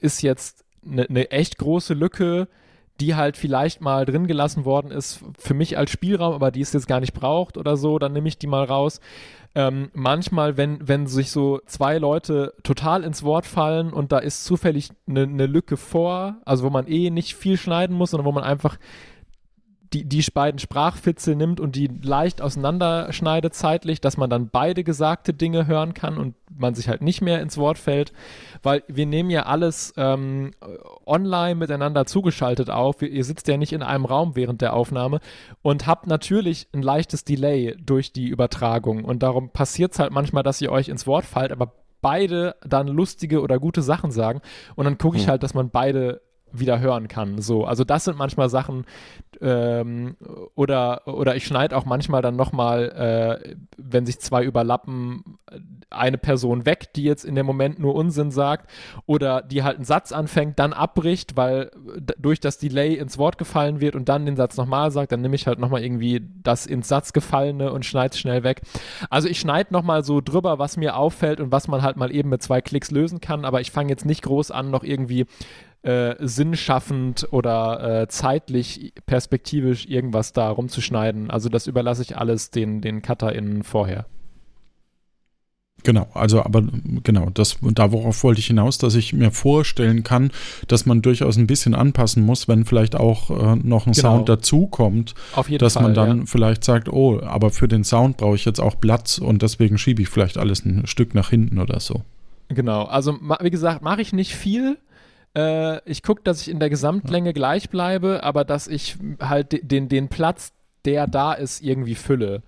ist 0.00 0.22
jetzt 0.22 0.64
eine 0.84 1.06
ne 1.08 1.30
echt 1.30 1.58
große 1.58 1.94
Lücke, 1.94 2.48
die 3.00 3.14
halt 3.14 3.36
vielleicht 3.36 3.80
mal 3.80 4.04
drin 4.04 4.26
gelassen 4.26 4.64
worden 4.64 4.90
ist 4.90 5.24
für 5.38 5.54
mich 5.54 5.78
als 5.78 5.90
Spielraum, 5.90 6.34
aber 6.34 6.50
die 6.50 6.60
es 6.60 6.72
jetzt 6.72 6.86
gar 6.86 7.00
nicht 7.00 7.14
braucht 7.14 7.56
oder 7.56 7.76
so, 7.76 7.98
dann 7.98 8.12
nehme 8.12 8.28
ich 8.28 8.38
die 8.38 8.46
mal 8.46 8.64
raus. 8.64 9.00
Ähm, 9.54 9.90
manchmal, 9.94 10.56
wenn, 10.56 10.86
wenn 10.86 11.08
sich 11.08 11.32
so 11.32 11.60
zwei 11.66 11.98
Leute 11.98 12.54
total 12.62 13.02
ins 13.02 13.24
Wort 13.24 13.46
fallen 13.46 13.92
und 13.92 14.12
da 14.12 14.18
ist 14.18 14.44
zufällig 14.44 14.90
eine 15.08 15.26
ne 15.26 15.46
Lücke 15.46 15.76
vor, 15.76 16.36
also 16.44 16.64
wo 16.64 16.70
man 16.70 16.86
eh 16.86 17.10
nicht 17.10 17.34
viel 17.34 17.56
schneiden 17.56 17.96
muss, 17.96 18.12
sondern 18.12 18.26
wo 18.26 18.32
man 18.32 18.44
einfach 18.44 18.78
die, 19.92 20.04
die 20.04 20.24
beiden 20.32 20.58
Sprachfitze 20.58 21.34
nimmt 21.34 21.58
und 21.58 21.74
die 21.74 21.88
leicht 22.02 22.40
auseinanderschneidet 22.40 23.54
zeitlich, 23.54 24.00
dass 24.00 24.16
man 24.16 24.30
dann 24.30 24.48
beide 24.48 24.84
gesagte 24.84 25.34
Dinge 25.34 25.66
hören 25.66 25.94
kann 25.94 26.16
und 26.16 26.34
man 26.56 26.74
sich 26.74 26.88
halt 26.88 27.02
nicht 27.02 27.22
mehr 27.22 27.40
ins 27.40 27.56
Wort 27.56 27.78
fällt, 27.78 28.12
weil 28.62 28.84
wir 28.86 29.06
nehmen 29.06 29.30
ja 29.30 29.46
alles 29.46 29.92
ähm, 29.96 30.52
online 31.06 31.56
miteinander 31.56 32.06
zugeschaltet 32.06 32.70
auf. 32.70 33.02
Ihr 33.02 33.24
sitzt 33.24 33.48
ja 33.48 33.56
nicht 33.56 33.72
in 33.72 33.82
einem 33.82 34.04
Raum 34.04 34.36
während 34.36 34.60
der 34.60 34.74
Aufnahme 34.74 35.20
und 35.62 35.86
habt 35.86 36.06
natürlich 36.06 36.68
ein 36.72 36.82
leichtes 36.82 37.24
Delay 37.24 37.76
durch 37.80 38.12
die 38.12 38.28
Übertragung 38.28 39.04
und 39.04 39.22
darum 39.22 39.50
passiert 39.50 39.92
es 39.92 39.98
halt 39.98 40.12
manchmal, 40.12 40.44
dass 40.44 40.60
ihr 40.60 40.70
euch 40.70 40.88
ins 40.88 41.06
Wort 41.06 41.24
fallt, 41.24 41.50
aber 41.50 41.72
beide 42.00 42.54
dann 42.62 42.86
lustige 42.86 43.42
oder 43.42 43.58
gute 43.58 43.82
Sachen 43.82 44.10
sagen 44.10 44.40
und 44.76 44.84
dann 44.84 44.98
gucke 44.98 45.16
ich 45.16 45.24
hm. 45.24 45.30
halt, 45.30 45.42
dass 45.42 45.54
man 45.54 45.70
beide 45.70 46.20
wieder 46.52 46.80
hören 46.80 47.08
kann. 47.08 47.40
So, 47.40 47.64
also 47.64 47.84
das 47.84 48.04
sind 48.04 48.18
manchmal 48.18 48.48
Sachen 48.48 48.84
ähm, 49.40 50.16
oder 50.54 51.06
oder 51.06 51.36
ich 51.36 51.46
schneide 51.46 51.76
auch 51.76 51.84
manchmal 51.84 52.22
dann 52.22 52.36
nochmal, 52.36 53.40
äh, 53.44 53.56
wenn 53.76 54.06
sich 54.06 54.20
zwei 54.20 54.44
überlappen, 54.44 55.38
eine 55.90 56.18
Person 56.18 56.66
weg, 56.66 56.92
die 56.94 57.02
jetzt 57.02 57.24
in 57.24 57.34
dem 57.34 57.46
Moment 57.46 57.78
nur 57.78 57.94
Unsinn 57.94 58.30
sagt 58.30 58.70
oder 59.06 59.42
die 59.42 59.62
halt 59.62 59.76
einen 59.76 59.84
Satz 59.84 60.12
anfängt, 60.12 60.58
dann 60.58 60.72
abbricht, 60.72 61.36
weil 61.36 61.70
durch 62.18 62.40
das 62.40 62.58
Delay 62.58 62.94
ins 62.94 63.18
Wort 63.18 63.38
gefallen 63.38 63.80
wird 63.80 63.96
und 63.96 64.08
dann 64.08 64.26
den 64.26 64.36
Satz 64.36 64.56
nochmal 64.56 64.90
sagt, 64.90 65.12
dann 65.12 65.20
nehme 65.20 65.34
ich 65.34 65.46
halt 65.46 65.58
nochmal 65.58 65.82
irgendwie 65.82 66.22
das 66.42 66.66
ins 66.66 66.88
Satz 66.88 67.12
gefallene 67.12 67.72
und 67.72 67.84
schneide 67.84 68.16
schnell 68.16 68.44
weg. 68.44 68.62
Also 69.08 69.28
ich 69.28 69.40
schneide 69.40 69.72
nochmal 69.72 70.04
so 70.04 70.20
drüber, 70.20 70.58
was 70.58 70.76
mir 70.76 70.96
auffällt 70.96 71.40
und 71.40 71.50
was 71.50 71.66
man 71.66 71.82
halt 71.82 71.96
mal 71.96 72.14
eben 72.14 72.28
mit 72.28 72.42
zwei 72.42 72.60
Klicks 72.60 72.90
lösen 72.90 73.20
kann, 73.20 73.44
aber 73.44 73.60
ich 73.60 73.70
fange 73.70 73.90
jetzt 73.90 74.06
nicht 74.06 74.22
groß 74.22 74.50
an, 74.50 74.70
noch 74.70 74.84
irgendwie 74.84 75.26
äh, 75.82 76.14
sinnschaffend 76.18 77.28
oder 77.30 78.02
äh, 78.02 78.08
zeitlich 78.08 78.92
perspektivisch 79.06 79.86
irgendwas 79.86 80.32
da 80.32 80.50
rumzuschneiden. 80.50 81.30
Also 81.30 81.48
das 81.48 81.66
überlasse 81.66 82.02
ich 82.02 82.18
alles 82.18 82.50
den, 82.50 82.80
den 82.80 83.02
CutterInnen 83.02 83.62
vorher. 83.62 84.06
Genau, 85.82 86.08
also 86.14 86.44
aber 86.44 86.62
genau, 87.02 87.30
das 87.30 87.56
da 87.62 87.92
worauf 87.92 88.22
wollte 88.22 88.40
ich 88.40 88.46
hinaus, 88.46 88.78
dass 88.78 88.94
ich 88.94 89.12
mir 89.12 89.30
vorstellen 89.30 90.02
kann, 90.02 90.30
dass 90.68 90.86
man 90.86 91.02
durchaus 91.02 91.36
ein 91.36 91.46
bisschen 91.46 91.74
anpassen 91.74 92.24
muss, 92.24 92.48
wenn 92.48 92.64
vielleicht 92.64 92.96
auch 92.96 93.30
äh, 93.30 93.56
noch 93.56 93.86
ein 93.86 93.92
genau. 93.92 94.16
Sound 94.16 94.28
dazukommt, 94.28 95.14
dass 95.58 95.74
Fall, 95.74 95.82
man 95.82 95.94
dann 95.94 96.18
ja. 96.18 96.26
vielleicht 96.26 96.64
sagt, 96.64 96.88
oh, 96.92 97.20
aber 97.22 97.50
für 97.50 97.68
den 97.68 97.84
Sound 97.84 98.18
brauche 98.18 98.34
ich 98.34 98.44
jetzt 98.44 98.60
auch 98.60 98.78
Platz 98.78 99.18
und 99.18 99.42
deswegen 99.42 99.78
schiebe 99.78 100.02
ich 100.02 100.08
vielleicht 100.08 100.38
alles 100.38 100.64
ein 100.64 100.86
Stück 100.86 101.14
nach 101.14 101.30
hinten 101.30 101.58
oder 101.58 101.80
so. 101.80 102.02
Genau, 102.48 102.84
also 102.84 103.18
wie 103.40 103.50
gesagt, 103.50 103.82
mache 103.82 104.02
ich 104.02 104.12
nicht 104.12 104.34
viel, 104.34 104.76
äh, 105.36 105.80
ich 105.88 106.02
gucke, 106.02 106.22
dass 106.22 106.42
ich 106.42 106.50
in 106.50 106.60
der 106.60 106.70
Gesamtlänge 106.70 107.32
gleich 107.32 107.70
bleibe, 107.70 108.22
aber 108.22 108.44
dass 108.44 108.66
ich 108.68 108.96
halt 109.20 109.70
den, 109.70 109.88
den 109.88 110.08
Platz, 110.08 110.52
der 110.84 111.06
da 111.06 111.32
ist, 111.32 111.62
irgendwie 111.62 111.94
fülle. 111.94 112.42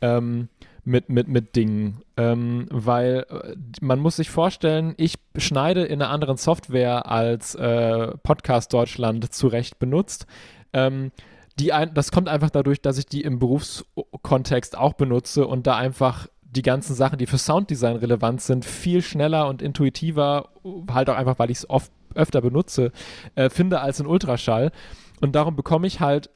Ähm, 0.00 0.48
mit, 0.84 1.08
mit, 1.08 1.28
mit 1.28 1.56
Dingen. 1.56 2.02
Ähm, 2.16 2.66
weil 2.70 3.26
äh, 3.28 3.56
man 3.80 3.98
muss 3.98 4.16
sich 4.16 4.30
vorstellen, 4.30 4.94
ich 4.96 5.14
schneide 5.36 5.84
in 5.84 6.00
einer 6.02 6.10
anderen 6.10 6.36
Software 6.36 7.10
als 7.10 7.54
äh, 7.54 8.08
Podcast 8.22 8.72
Deutschland 8.72 9.32
zurecht 9.32 9.78
benutzt. 9.78 10.26
Ähm, 10.72 11.10
die 11.58 11.72
ein, 11.72 11.94
das 11.94 12.12
kommt 12.12 12.28
einfach 12.28 12.50
dadurch, 12.50 12.80
dass 12.80 12.98
ich 12.98 13.06
die 13.06 13.22
im 13.22 13.38
Berufskontext 13.38 14.76
auch 14.76 14.94
benutze 14.94 15.46
und 15.46 15.66
da 15.66 15.76
einfach 15.76 16.26
die 16.42 16.62
ganzen 16.62 16.94
Sachen, 16.94 17.18
die 17.18 17.26
für 17.26 17.38
Sounddesign 17.38 17.96
relevant 17.96 18.40
sind, 18.40 18.64
viel 18.64 19.02
schneller 19.02 19.48
und 19.48 19.62
intuitiver, 19.62 20.50
halt 20.92 21.10
auch 21.10 21.16
einfach, 21.16 21.38
weil 21.38 21.50
ich 21.50 21.58
es 21.58 21.70
oft 21.70 21.90
öfter 22.14 22.40
benutze, 22.40 22.92
äh, 23.34 23.50
finde 23.50 23.80
als 23.80 24.00
in 24.00 24.06
Ultraschall. 24.06 24.72
Und 25.20 25.34
darum 25.34 25.56
bekomme 25.56 25.86
ich 25.86 26.00
halt 26.00 26.30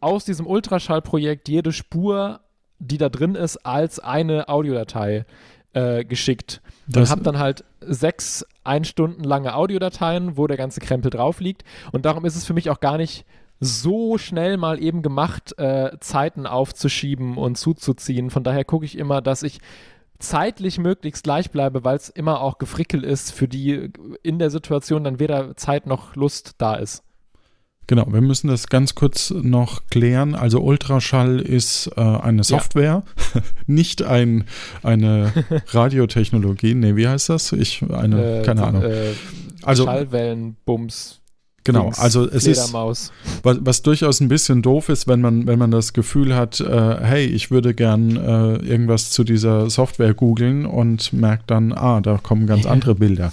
aus 0.00 0.24
diesem 0.24 0.46
Ultraschallprojekt 0.46 1.48
jede 1.48 1.72
Spur, 1.72 2.40
die 2.78 2.98
da 2.98 3.08
drin 3.08 3.34
ist, 3.34 3.58
als 3.58 4.00
eine 4.00 4.48
Audiodatei 4.48 5.24
äh, 5.72 6.04
geschickt. 6.04 6.60
Das 6.86 7.08
und 7.08 7.10
habe 7.10 7.22
dann 7.22 7.38
halt 7.38 7.64
sechs 7.80 8.44
ein 8.64 8.84
Stunden 8.84 9.24
lange 9.24 9.54
Audiodateien, 9.54 10.36
wo 10.36 10.46
der 10.46 10.56
ganze 10.56 10.80
Krempel 10.80 11.10
drauf 11.10 11.40
liegt. 11.40 11.64
Und 11.92 12.04
darum 12.04 12.24
ist 12.24 12.36
es 12.36 12.44
für 12.44 12.54
mich 12.54 12.70
auch 12.70 12.80
gar 12.80 12.98
nicht 12.98 13.24
so 13.60 14.18
schnell 14.18 14.56
mal 14.56 14.82
eben 14.82 15.02
gemacht, 15.02 15.56
äh, 15.58 15.96
Zeiten 16.00 16.46
aufzuschieben 16.46 17.36
und 17.36 17.56
zuzuziehen. 17.56 18.30
Von 18.30 18.42
daher 18.42 18.64
gucke 18.64 18.84
ich 18.84 18.98
immer, 18.98 19.22
dass 19.22 19.44
ich 19.44 19.60
zeitlich 20.22 20.78
möglichst 20.78 21.24
gleich 21.24 21.50
bleibe, 21.50 21.84
weil 21.84 21.96
es 21.96 22.08
immer 22.08 22.40
auch 22.40 22.58
gefrickelt 22.58 23.04
ist, 23.04 23.32
für 23.32 23.48
die 23.48 23.90
in 24.22 24.38
der 24.38 24.50
Situation 24.50 25.04
dann 25.04 25.20
weder 25.20 25.56
Zeit 25.56 25.86
noch 25.86 26.16
Lust 26.16 26.52
da 26.58 26.74
ist. 26.74 27.02
Genau, 27.88 28.06
wir 28.12 28.20
müssen 28.20 28.46
das 28.48 28.68
ganz 28.68 28.94
kurz 28.94 29.30
noch 29.30 29.86
klären. 29.90 30.34
Also 30.34 30.60
Ultraschall 30.60 31.40
ist 31.40 31.90
äh, 31.96 32.00
eine 32.00 32.44
Software, 32.44 33.02
ja. 33.34 33.42
nicht 33.66 34.02
ein, 34.02 34.44
eine 34.82 35.32
Radiotechnologie. 35.68 36.74
Nee, 36.74 36.96
wie 36.96 37.08
heißt 37.08 37.28
das? 37.28 37.52
Ich, 37.52 37.82
eine, 37.82 38.40
äh, 38.40 38.42
keine 38.44 38.64
Ahnung. 38.64 38.82
Äh, 38.82 39.14
also, 39.62 39.84
Schallwellenbums. 39.84 41.21
Genau, 41.64 41.84
Dings, 41.84 41.98
also 41.98 42.28
es 42.28 42.46
ist, 42.46 42.72
was, 42.72 43.12
was, 43.42 43.82
durchaus 43.82 44.20
ein 44.20 44.28
bisschen 44.28 44.62
doof 44.62 44.88
ist, 44.88 45.06
wenn 45.06 45.20
man, 45.20 45.46
wenn 45.46 45.58
man 45.58 45.70
das 45.70 45.92
Gefühl 45.92 46.34
hat, 46.34 46.58
äh, 46.60 46.96
hey, 47.00 47.24
ich 47.24 47.52
würde 47.52 47.72
gern 47.72 48.16
äh, 48.16 48.56
irgendwas 48.56 49.10
zu 49.10 49.22
dieser 49.22 49.70
Software 49.70 50.14
googeln 50.14 50.66
und 50.66 51.12
merkt 51.12 51.50
dann, 51.50 51.72
ah, 51.72 52.00
da 52.00 52.18
kommen 52.18 52.46
ganz 52.46 52.66
andere 52.66 52.96
Bilder. 52.96 53.32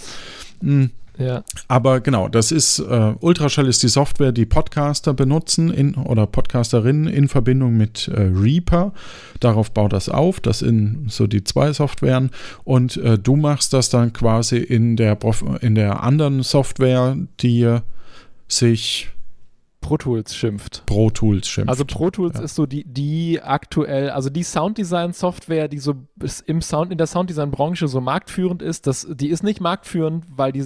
Hm, 0.61 0.91
Ja. 1.17 1.43
Aber 1.67 1.99
genau, 1.99 2.29
das 2.29 2.51
ist, 2.51 2.79
äh, 2.79 3.13
Ultraschall 3.19 3.67
ist 3.67 3.83
die 3.83 3.89
Software, 3.89 4.31
die 4.31 4.45
Podcaster 4.45 5.13
benutzen 5.13 5.69
in, 5.69 5.95
oder 5.95 6.25
Podcasterinnen 6.25 7.07
in 7.07 7.27
Verbindung 7.27 7.75
mit 7.75 8.07
äh, 8.07 8.21
Reaper. 8.21 8.93
Darauf 9.41 9.71
baut 9.71 9.91
das 9.91 10.07
auf. 10.07 10.39
Das 10.39 10.59
sind 10.59 11.07
so 11.11 11.27
die 11.27 11.43
zwei 11.43 11.73
Softwaren. 11.73 12.29
Und 12.63 12.95
äh, 12.97 13.17
du 13.17 13.35
machst 13.35 13.73
das 13.73 13.89
dann 13.89 14.13
quasi 14.13 14.57
in 14.57 14.95
der, 14.95 15.17
in 15.61 15.75
der 15.75 16.03
anderen 16.03 16.41
Software, 16.41 17.17
die 17.41 17.79
sich 18.49 19.09
Pro 19.81 19.97
Tools 19.97 20.35
schimpft. 20.35 20.83
Pro 20.85 21.09
Tools 21.09 21.47
schimpft. 21.47 21.69
Also 21.69 21.85
Pro 21.85 22.09
Tools 22.09 22.37
ja. 22.37 22.43
ist 22.43 22.55
so 22.55 22.65
die, 22.65 22.83
die 22.83 23.41
aktuell, 23.41 24.09
also 24.09 24.29
die 24.29 24.43
Sounddesign-Software, 24.43 25.67
die 25.67 25.79
so 25.79 25.95
im 26.45 26.61
Sound, 26.61 26.91
in 26.91 26.97
der 26.97 27.07
Sounddesign-Branche 27.07 27.87
so 27.87 28.01
marktführend 28.01 28.61
ist, 28.61 28.87
das, 28.87 29.07
die 29.09 29.29
ist 29.29 29.43
nicht 29.43 29.61
marktführend, 29.61 30.25
weil 30.29 30.51
die 30.51 30.65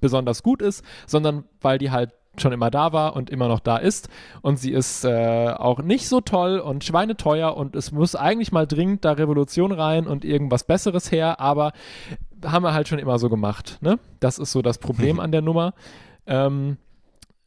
besonders 0.00 0.42
gut 0.42 0.62
ist, 0.62 0.84
sondern 1.06 1.44
weil 1.60 1.78
die 1.78 1.90
halt 1.90 2.12
schon 2.38 2.52
immer 2.52 2.70
da 2.70 2.92
war 2.92 3.16
und 3.16 3.28
immer 3.28 3.48
noch 3.48 3.60
da 3.60 3.76
ist. 3.76 4.08
Und 4.40 4.58
sie 4.58 4.72
ist 4.72 5.04
äh, 5.04 5.50
auch 5.50 5.80
nicht 5.82 6.08
so 6.08 6.20
toll 6.20 6.58
und 6.58 6.84
schweineteuer 6.84 7.56
und 7.56 7.76
es 7.76 7.92
muss 7.92 8.14
eigentlich 8.14 8.52
mal 8.52 8.66
dringend 8.66 9.04
da 9.04 9.12
Revolution 9.12 9.72
rein 9.72 10.06
und 10.06 10.24
irgendwas 10.24 10.64
Besseres 10.64 11.12
her, 11.12 11.40
aber 11.40 11.72
haben 12.44 12.62
wir 12.62 12.72
halt 12.72 12.88
schon 12.88 12.98
immer 12.98 13.18
so 13.18 13.28
gemacht. 13.28 13.78
Ne? 13.82 13.98
Das 14.20 14.38
ist 14.38 14.52
so 14.52 14.62
das 14.62 14.78
Problem 14.78 15.20
an 15.20 15.32
der 15.32 15.42
Nummer. 15.42 15.74
Ähm, 16.26 16.78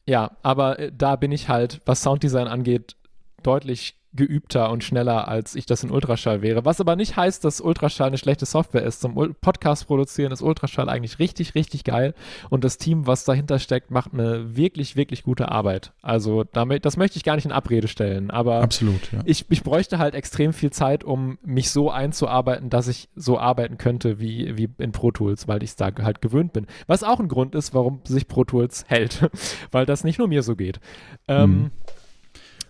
ja, 0.05 0.31
aber 0.41 0.79
äh, 0.79 0.91
da 0.95 1.15
bin 1.15 1.31
ich 1.31 1.49
halt, 1.49 1.81
was 1.85 2.01
Sounddesign 2.01 2.47
angeht, 2.47 2.95
deutlich 3.41 3.95
geübter 4.15 4.69
und 4.69 4.83
schneller, 4.83 5.27
als 5.27 5.55
ich 5.55 5.65
das 5.65 5.83
in 5.83 5.91
Ultraschall 5.91 6.41
wäre. 6.41 6.65
Was 6.65 6.79
aber 6.79 6.95
nicht 6.95 7.15
heißt, 7.15 7.43
dass 7.43 7.61
Ultraschall 7.61 8.07
eine 8.07 8.17
schlechte 8.17 8.45
Software 8.45 8.83
ist. 8.83 9.01
Zum 9.01 9.15
Podcast 9.41 9.87
produzieren 9.87 10.31
ist 10.31 10.41
Ultraschall 10.41 10.89
eigentlich 10.89 11.19
richtig, 11.19 11.55
richtig 11.55 11.83
geil. 11.83 12.13
Und 12.49 12.63
das 12.63 12.77
Team, 12.77 13.07
was 13.07 13.25
dahinter 13.25 13.59
steckt, 13.59 13.91
macht 13.91 14.13
eine 14.13 14.55
wirklich, 14.55 14.95
wirklich 14.95 15.23
gute 15.23 15.49
Arbeit. 15.49 15.93
Also 16.01 16.43
damit, 16.43 16.85
das 16.85 16.97
möchte 16.97 17.17
ich 17.17 17.23
gar 17.23 17.35
nicht 17.35 17.45
in 17.45 17.51
Abrede 17.51 17.87
stellen. 17.87 18.29
Aber 18.29 18.61
Absolut, 18.61 19.11
ja. 19.11 19.21
ich, 19.25 19.45
ich 19.49 19.63
bräuchte 19.63 19.97
halt 19.97 20.13
extrem 20.15 20.53
viel 20.53 20.71
Zeit, 20.71 21.03
um 21.03 21.37
mich 21.43 21.71
so 21.71 21.89
einzuarbeiten, 21.89 22.69
dass 22.69 22.87
ich 22.87 23.09
so 23.15 23.39
arbeiten 23.39 23.77
könnte 23.77 24.19
wie, 24.19 24.57
wie 24.57 24.69
in 24.77 24.91
Pro 24.91 25.11
Tools, 25.11 25.47
weil 25.47 25.63
ich 25.63 25.71
es 25.71 25.75
da 25.75 25.91
halt 26.01 26.21
gewöhnt 26.21 26.53
bin. 26.53 26.67
Was 26.87 27.03
auch 27.03 27.19
ein 27.19 27.27
Grund 27.27 27.55
ist, 27.55 27.73
warum 27.73 28.01
sich 28.05 28.27
Pro 28.27 28.43
Tools 28.43 28.85
hält. 28.87 29.29
weil 29.71 29.85
das 29.85 30.03
nicht 30.03 30.19
nur 30.19 30.27
mir 30.27 30.43
so 30.43 30.55
geht. 30.55 30.79
Ähm, 31.27 31.49
mhm. 31.49 31.71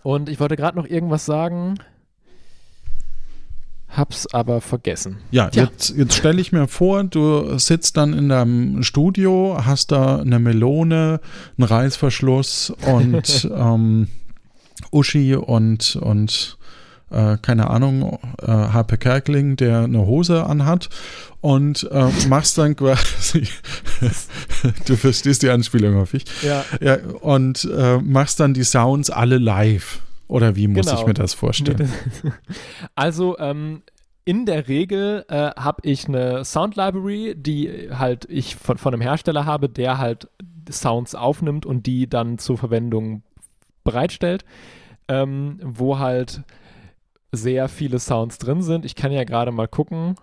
Und 0.04 0.28
ich 0.28 0.38
wollte 0.38 0.56
gerade 0.56 0.76
noch 0.76 0.86
irgendwas 0.86 1.24
sagen, 1.24 1.78
hab's 3.88 4.26
aber 4.26 4.60
vergessen. 4.60 5.16
Ja, 5.30 5.48
Tja. 5.48 5.64
jetzt, 5.64 5.96
jetzt 5.96 6.14
stelle 6.14 6.42
ich 6.42 6.52
mir 6.52 6.68
vor, 6.68 7.04
du 7.04 7.58
sitzt 7.58 7.96
dann 7.96 8.12
in 8.12 8.28
deinem 8.28 8.82
Studio, 8.82 9.56
hast 9.64 9.92
da 9.92 10.20
eine 10.20 10.38
Melone, 10.38 11.20
einen 11.56 11.66
Reißverschluss 11.66 12.74
und 12.86 13.48
ähm, 13.56 14.08
Uschi 14.92 15.36
und, 15.36 15.96
und 15.96 16.58
äh, 17.14 17.38
keine 17.40 17.70
Ahnung, 17.70 18.18
äh, 18.42 18.46
Harpe 18.46 18.98
Kerkeling, 18.98 19.56
der 19.56 19.80
eine 19.80 20.06
Hose 20.06 20.44
anhat 20.44 20.88
und 21.40 21.88
äh, 21.90 22.08
machst 22.28 22.58
dann 22.58 22.74
quasi, 22.76 23.46
du 24.86 24.96
verstehst 24.96 25.42
die 25.42 25.50
Anspielung, 25.50 25.96
hoffe 25.96 26.18
ich, 26.18 26.24
ja. 26.42 26.64
ja 26.80 26.98
und 27.20 27.68
äh, 27.76 27.98
machst 27.98 28.40
dann 28.40 28.54
die 28.54 28.64
Sounds 28.64 29.10
alle 29.10 29.38
live. 29.38 30.00
Oder 30.26 30.56
wie 30.56 30.68
muss 30.68 30.86
genau. 30.86 31.00
ich 31.00 31.06
mir 31.06 31.14
das 31.14 31.34
vorstellen? 31.34 31.92
Also, 32.94 33.38
ähm, 33.38 33.82
in 34.24 34.46
der 34.46 34.68
Regel 34.68 35.26
äh, 35.28 35.50
habe 35.54 35.82
ich 35.82 36.08
eine 36.08 36.46
Sound 36.46 36.76
Library, 36.76 37.34
die 37.36 37.90
halt 37.92 38.24
ich 38.30 38.56
von, 38.56 38.78
von 38.78 38.94
einem 38.94 39.02
Hersteller 39.02 39.44
habe, 39.44 39.68
der 39.68 39.98
halt 39.98 40.28
Sounds 40.70 41.14
aufnimmt 41.14 41.66
und 41.66 41.86
die 41.86 42.08
dann 42.08 42.38
zur 42.38 42.56
Verwendung 42.56 43.22
bereitstellt, 43.84 44.46
ähm, 45.08 45.58
wo 45.62 45.98
halt 45.98 46.42
sehr 47.36 47.68
viele 47.68 47.98
Sounds 47.98 48.38
drin 48.38 48.62
sind. 48.62 48.84
Ich 48.84 48.94
kann 48.94 49.12
ja 49.12 49.24
gerade 49.24 49.52
mal 49.52 49.68
gucken, 49.68 50.16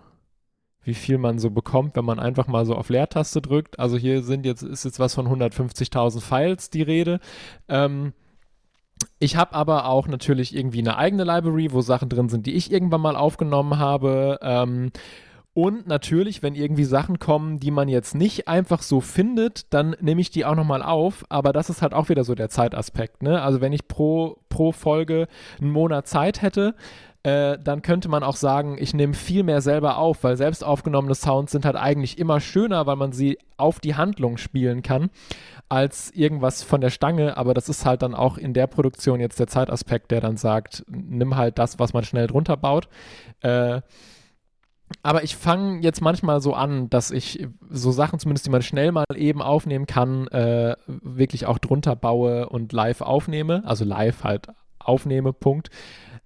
wie 0.84 0.94
viel 0.94 1.18
man 1.18 1.38
so 1.38 1.50
bekommt, 1.50 1.96
wenn 1.96 2.04
man 2.04 2.18
einfach 2.18 2.46
mal 2.46 2.66
so 2.66 2.74
auf 2.74 2.88
Leertaste 2.88 3.40
drückt. 3.40 3.78
Also 3.78 3.96
hier 3.96 4.22
sind 4.22 4.44
jetzt, 4.44 4.62
ist 4.62 4.84
jetzt 4.84 4.98
was 4.98 5.14
von 5.14 5.26
150.000 5.28 6.20
Files 6.20 6.70
die 6.70 6.82
Rede. 6.82 7.20
Ähm, 7.68 8.12
ich 9.18 9.36
habe 9.36 9.54
aber 9.54 9.86
auch 9.86 10.08
natürlich 10.08 10.54
irgendwie 10.54 10.80
eine 10.80 10.96
eigene 10.96 11.24
Library, 11.24 11.72
wo 11.72 11.80
Sachen 11.80 12.08
drin 12.08 12.28
sind, 12.28 12.46
die 12.46 12.54
ich 12.54 12.72
irgendwann 12.72 13.00
mal 13.00 13.16
aufgenommen 13.16 13.78
habe. 13.78 14.38
Ähm, 14.42 14.90
und 15.54 15.86
natürlich, 15.86 16.42
wenn 16.42 16.54
irgendwie 16.54 16.84
Sachen 16.84 17.18
kommen, 17.18 17.60
die 17.60 17.70
man 17.70 17.88
jetzt 17.88 18.14
nicht 18.14 18.48
einfach 18.48 18.80
so 18.80 19.02
findet, 19.02 19.72
dann 19.74 19.94
nehme 20.00 20.22
ich 20.22 20.30
die 20.30 20.46
auch 20.46 20.54
nochmal 20.54 20.82
auf. 20.82 21.26
Aber 21.28 21.52
das 21.52 21.68
ist 21.68 21.82
halt 21.82 21.92
auch 21.92 22.08
wieder 22.08 22.24
so 22.24 22.34
der 22.34 22.48
Zeitaspekt. 22.48 23.22
Ne? 23.22 23.42
Also 23.42 23.60
wenn 23.60 23.74
ich 23.74 23.86
pro, 23.86 24.38
pro 24.48 24.72
Folge 24.72 25.28
einen 25.60 25.70
Monat 25.70 26.06
Zeit 26.06 26.40
hätte, 26.40 26.74
äh, 27.22 27.58
dann 27.62 27.82
könnte 27.82 28.08
man 28.08 28.22
auch 28.22 28.34
sagen, 28.34 28.78
ich 28.80 28.94
nehme 28.94 29.12
viel 29.12 29.42
mehr 29.42 29.60
selber 29.60 29.98
auf, 29.98 30.24
weil 30.24 30.38
selbst 30.38 30.64
aufgenommene 30.64 31.14
Sounds 31.14 31.52
sind 31.52 31.66
halt 31.66 31.76
eigentlich 31.76 32.18
immer 32.18 32.40
schöner, 32.40 32.86
weil 32.86 32.96
man 32.96 33.12
sie 33.12 33.38
auf 33.58 33.78
die 33.78 33.94
Handlung 33.94 34.38
spielen 34.38 34.82
kann, 34.82 35.10
als 35.68 36.10
irgendwas 36.12 36.62
von 36.62 36.80
der 36.80 36.90
Stange. 36.90 37.36
Aber 37.36 37.52
das 37.52 37.68
ist 37.68 37.84
halt 37.84 38.00
dann 38.00 38.14
auch 38.14 38.38
in 38.38 38.54
der 38.54 38.66
Produktion 38.66 39.20
jetzt 39.20 39.38
der 39.38 39.46
Zeitaspekt, 39.48 40.10
der 40.10 40.22
dann 40.22 40.38
sagt, 40.38 40.84
nimm 40.88 41.36
halt 41.36 41.58
das, 41.58 41.78
was 41.78 41.92
man 41.92 42.04
schnell 42.04 42.26
drunter 42.26 42.56
baut. 42.56 42.88
Äh, 43.42 43.82
aber 45.02 45.22
ich 45.22 45.36
fange 45.36 45.80
jetzt 45.80 46.00
manchmal 46.00 46.40
so 46.40 46.54
an, 46.54 46.90
dass 46.90 47.10
ich 47.10 47.46
so 47.70 47.90
Sachen 47.90 48.18
zumindest, 48.18 48.46
die 48.46 48.50
man 48.50 48.62
schnell 48.62 48.92
mal 48.92 49.04
eben 49.14 49.42
aufnehmen 49.42 49.86
kann, 49.86 50.26
äh, 50.28 50.76
wirklich 50.86 51.46
auch 51.46 51.58
drunter 51.58 51.96
baue 51.96 52.48
und 52.48 52.72
live 52.72 53.00
aufnehme. 53.00 53.62
Also 53.64 53.84
live 53.84 54.24
halt 54.24 54.48
aufnehme, 54.78 55.32
Punkt. 55.32 55.70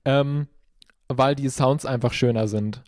Ähm, 0.05 0.49
weil 1.09 1.35
die 1.35 1.49
Sounds 1.49 1.87
einfach 1.87 2.13
schöner 2.13 2.49
sind. 2.49 2.83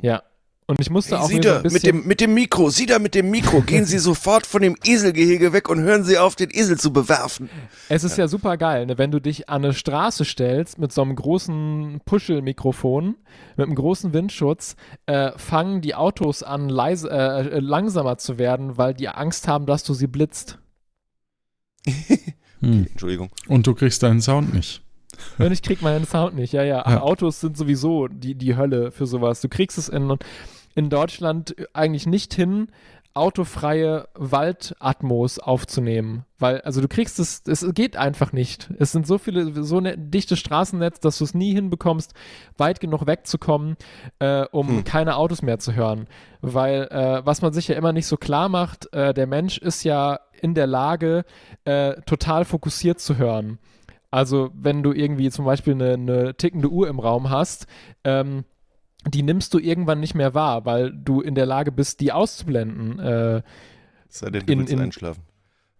Ja. 0.00 0.22
Und 0.70 0.78
ich 0.78 0.88
musste 0.88 1.16
hey, 1.16 1.24
auch 1.24 1.28
Sie 1.28 1.40
da, 1.40 1.62
so 1.64 1.74
mit 1.74 1.82
dem, 1.82 2.06
mit 2.06 2.20
dem 2.20 2.32
Mikro, 2.32 2.70
Sie 2.70 2.86
da 2.86 3.00
mit 3.00 3.16
dem 3.16 3.28
Mikro, 3.28 3.60
gehen 3.60 3.86
Sie 3.86 3.98
sofort 4.10 4.46
von 4.46 4.62
dem 4.62 4.76
Eselgehege 4.84 5.52
weg 5.52 5.68
und 5.68 5.80
hören 5.80 6.04
Sie 6.04 6.16
auf, 6.16 6.36
den 6.36 6.48
Esel 6.52 6.78
zu 6.78 6.92
bewerfen. 6.92 7.50
Es 7.88 8.04
ist 8.04 8.16
ja, 8.16 8.24
ja 8.24 8.28
super 8.28 8.56
geil, 8.56 8.86
ne? 8.86 8.96
wenn 8.96 9.10
du 9.10 9.20
dich 9.20 9.48
an 9.48 9.64
eine 9.64 9.74
Straße 9.74 10.24
stellst 10.24 10.78
mit 10.78 10.92
so 10.92 11.02
einem 11.02 11.16
großen 11.16 12.02
Puschelmikrofon, 12.04 13.16
mit 13.56 13.66
einem 13.66 13.74
großen 13.74 14.12
Windschutz, 14.12 14.76
äh, 15.06 15.32
fangen 15.36 15.80
die 15.80 15.96
Autos 15.96 16.44
an, 16.44 16.68
leise, 16.68 17.10
äh, 17.10 17.58
langsamer 17.58 18.18
zu 18.18 18.38
werden, 18.38 18.78
weil 18.78 18.94
die 18.94 19.08
Angst 19.08 19.48
haben, 19.48 19.66
dass 19.66 19.82
du 19.82 19.92
sie 19.92 20.06
blitzt. 20.06 20.60
hm. 22.60 22.86
Entschuldigung. 22.92 23.30
Und 23.48 23.66
du 23.66 23.74
kriegst 23.74 24.04
deinen 24.04 24.20
Sound 24.20 24.54
nicht. 24.54 24.82
Und 25.38 25.50
ich 25.50 25.62
krieg 25.62 25.82
meinen 25.82 26.06
Sound 26.06 26.36
nicht. 26.36 26.52
Ja, 26.52 26.62
ja, 26.62 26.88
ja. 26.88 27.00
Autos 27.00 27.40
sind 27.40 27.56
sowieso 27.56 28.06
die, 28.06 28.36
die 28.36 28.56
Hölle 28.56 28.92
für 28.92 29.06
sowas. 29.06 29.40
Du 29.40 29.48
kriegst 29.48 29.76
es 29.76 29.88
in 29.88 30.16
in 30.74 30.90
Deutschland 30.90 31.54
eigentlich 31.72 32.06
nicht 32.06 32.34
hin, 32.34 32.68
autofreie 33.12 34.08
Waldatmos 34.14 35.40
aufzunehmen. 35.40 36.24
Weil, 36.38 36.60
also 36.60 36.80
du 36.80 36.86
kriegst 36.86 37.18
es, 37.18 37.42
es 37.46 37.66
geht 37.74 37.96
einfach 37.96 38.32
nicht. 38.32 38.70
Es 38.78 38.92
sind 38.92 39.06
so 39.06 39.18
viele, 39.18 39.64
so 39.64 39.78
ein 39.78 39.82
ne, 39.82 39.98
dichtes 39.98 40.38
Straßennetz, 40.38 41.00
dass 41.00 41.18
du 41.18 41.24
es 41.24 41.34
nie 41.34 41.52
hinbekommst, 41.52 42.14
weit 42.56 42.80
genug 42.80 43.06
wegzukommen, 43.06 43.76
äh, 44.20 44.44
um 44.52 44.68
hm. 44.68 44.84
keine 44.84 45.16
Autos 45.16 45.42
mehr 45.42 45.58
zu 45.58 45.74
hören. 45.74 46.06
Weil, 46.40 46.84
äh, 46.90 47.26
was 47.26 47.42
man 47.42 47.52
sich 47.52 47.66
ja 47.68 47.74
immer 47.74 47.92
nicht 47.92 48.06
so 48.06 48.16
klar 48.16 48.48
macht, 48.48 48.92
äh, 48.94 49.12
der 49.12 49.26
Mensch 49.26 49.58
ist 49.58 49.82
ja 49.82 50.20
in 50.40 50.54
der 50.54 50.68
Lage, 50.68 51.24
äh, 51.64 52.00
total 52.02 52.44
fokussiert 52.44 53.00
zu 53.00 53.18
hören. 53.18 53.58
Also, 54.12 54.50
wenn 54.54 54.82
du 54.82 54.92
irgendwie 54.92 55.30
zum 55.30 55.44
Beispiel 55.44 55.74
eine, 55.74 55.94
eine 55.94 56.34
tickende 56.36 56.68
Uhr 56.68 56.88
im 56.88 56.98
Raum 56.98 57.30
hast, 57.30 57.66
ähm, 58.04 58.44
die 59.06 59.22
nimmst 59.22 59.54
du 59.54 59.58
irgendwann 59.58 60.00
nicht 60.00 60.14
mehr 60.14 60.34
wahr, 60.34 60.64
weil 60.64 60.92
du 60.92 61.20
in 61.20 61.34
der 61.34 61.46
Lage 61.46 61.72
bist, 61.72 62.00
die 62.00 62.12
auszublenden. 62.12 62.98
Äh, 62.98 63.42
sei 64.08 64.30
denn, 64.30 64.46
du 64.46 64.52
in, 64.52 64.58
willst 64.60 64.72
in, 64.72 64.80
einschlafen. 64.80 65.22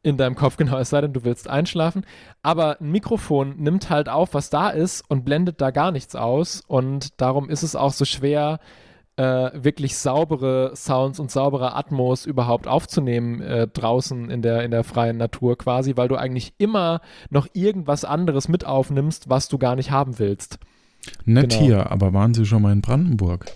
In 0.02 0.16
deinem 0.16 0.36
Kopf, 0.36 0.56
genau, 0.58 0.78
es 0.78 0.90
sei 0.90 1.00
denn, 1.00 1.12
du 1.12 1.24
willst 1.24 1.48
einschlafen. 1.48 2.06
Aber 2.42 2.80
ein 2.80 2.90
Mikrofon 2.90 3.56
nimmt 3.58 3.90
halt 3.90 4.08
auf, 4.08 4.34
was 4.34 4.50
da 4.50 4.70
ist 4.70 5.02
und 5.08 5.24
blendet 5.24 5.60
da 5.60 5.70
gar 5.70 5.92
nichts 5.92 6.16
aus. 6.16 6.62
Und 6.66 7.20
darum 7.20 7.50
ist 7.50 7.62
es 7.62 7.76
auch 7.76 7.92
so 7.92 8.04
schwer, 8.04 8.58
äh, 9.16 9.50
wirklich 9.52 9.98
saubere 9.98 10.72
Sounds 10.74 11.20
und 11.20 11.30
saubere 11.30 11.74
Atmos 11.74 12.24
überhaupt 12.24 12.66
aufzunehmen 12.66 13.42
äh, 13.42 13.68
draußen 13.68 14.30
in 14.30 14.40
der, 14.40 14.62
in 14.62 14.70
der 14.70 14.82
freien 14.82 15.18
Natur 15.18 15.58
quasi, 15.58 15.98
weil 15.98 16.08
du 16.08 16.16
eigentlich 16.16 16.54
immer 16.56 17.02
noch 17.28 17.46
irgendwas 17.52 18.06
anderes 18.06 18.48
mit 18.48 18.64
aufnimmst, 18.64 19.28
was 19.28 19.48
du 19.48 19.58
gar 19.58 19.76
nicht 19.76 19.90
haben 19.90 20.18
willst. 20.18 20.58
Nett 21.24 21.50
genau. 21.50 21.62
hier, 21.62 21.90
aber 21.90 22.12
waren 22.12 22.34
Sie 22.34 22.44
schon 22.44 22.62
mal 22.62 22.72
in 22.72 22.80
Brandenburg? 22.80 23.46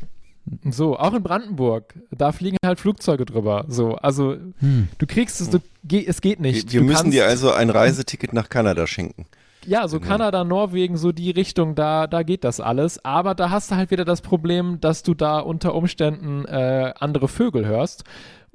So, 0.70 0.98
auch 0.98 1.14
in 1.14 1.22
Brandenburg. 1.22 1.94
Da 2.10 2.32
fliegen 2.32 2.58
halt 2.64 2.78
Flugzeuge 2.78 3.24
drüber. 3.24 3.64
So, 3.68 3.94
also 3.96 4.36
hm. 4.58 4.88
du 4.98 5.06
kriegst 5.06 5.40
es, 5.40 5.50
du, 5.50 5.58
es 5.90 6.20
geht 6.20 6.40
nicht. 6.40 6.72
Wir, 6.72 6.80
wir 6.80 6.86
müssen 6.86 7.10
dir 7.10 7.26
also 7.26 7.52
ein 7.52 7.70
Reiseticket 7.70 8.32
nach 8.32 8.48
Kanada 8.48 8.86
schenken. 8.86 9.26
Ja, 9.66 9.88
so 9.88 9.98
genau. 9.98 10.12
Kanada, 10.12 10.44
Norwegen, 10.44 10.98
so 10.98 11.12
die 11.12 11.30
Richtung, 11.30 11.74
da, 11.74 12.06
da 12.06 12.22
geht 12.22 12.44
das 12.44 12.60
alles. 12.60 13.02
Aber 13.04 13.34
da 13.34 13.50
hast 13.50 13.70
du 13.70 13.76
halt 13.76 13.90
wieder 13.90 14.04
das 14.04 14.20
Problem, 14.20 14.80
dass 14.80 15.02
du 15.02 15.14
da 15.14 15.38
unter 15.38 15.74
Umständen 15.74 16.44
äh, 16.44 16.92
andere 16.98 17.28
Vögel 17.28 17.66
hörst. 17.66 18.04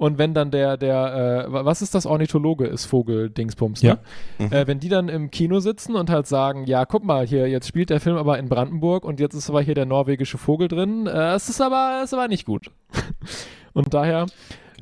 Und 0.00 0.16
wenn 0.16 0.32
dann 0.32 0.50
der, 0.50 0.78
der, 0.78 1.44
äh, 1.46 1.52
was 1.52 1.82
ist 1.82 1.94
das 1.94 2.06
Ornithologe, 2.06 2.66
ist 2.66 2.86
Vogel-Dingsbums, 2.86 3.82
ne? 3.82 3.98
Ja. 4.38 4.46
Mhm. 4.46 4.50
Äh, 4.50 4.66
wenn 4.66 4.80
die 4.80 4.88
dann 4.88 5.10
im 5.10 5.30
Kino 5.30 5.60
sitzen 5.60 5.94
und 5.94 6.08
halt 6.08 6.26
sagen, 6.26 6.64
ja, 6.64 6.86
guck 6.86 7.04
mal, 7.04 7.26
hier, 7.26 7.48
jetzt 7.50 7.68
spielt 7.68 7.90
der 7.90 8.00
Film 8.00 8.16
aber 8.16 8.38
in 8.38 8.48
Brandenburg 8.48 9.04
und 9.04 9.20
jetzt 9.20 9.34
ist 9.34 9.50
aber 9.50 9.60
hier 9.60 9.74
der 9.74 9.84
norwegische 9.84 10.38
Vogel 10.38 10.68
drin, 10.68 11.06
äh, 11.06 11.34
es 11.34 11.50
ist 11.50 11.60
aber, 11.60 12.00
es 12.02 12.12
ist 12.12 12.14
aber 12.14 12.28
nicht 12.28 12.46
gut. 12.46 12.70
und 13.74 13.92
daher 13.92 14.24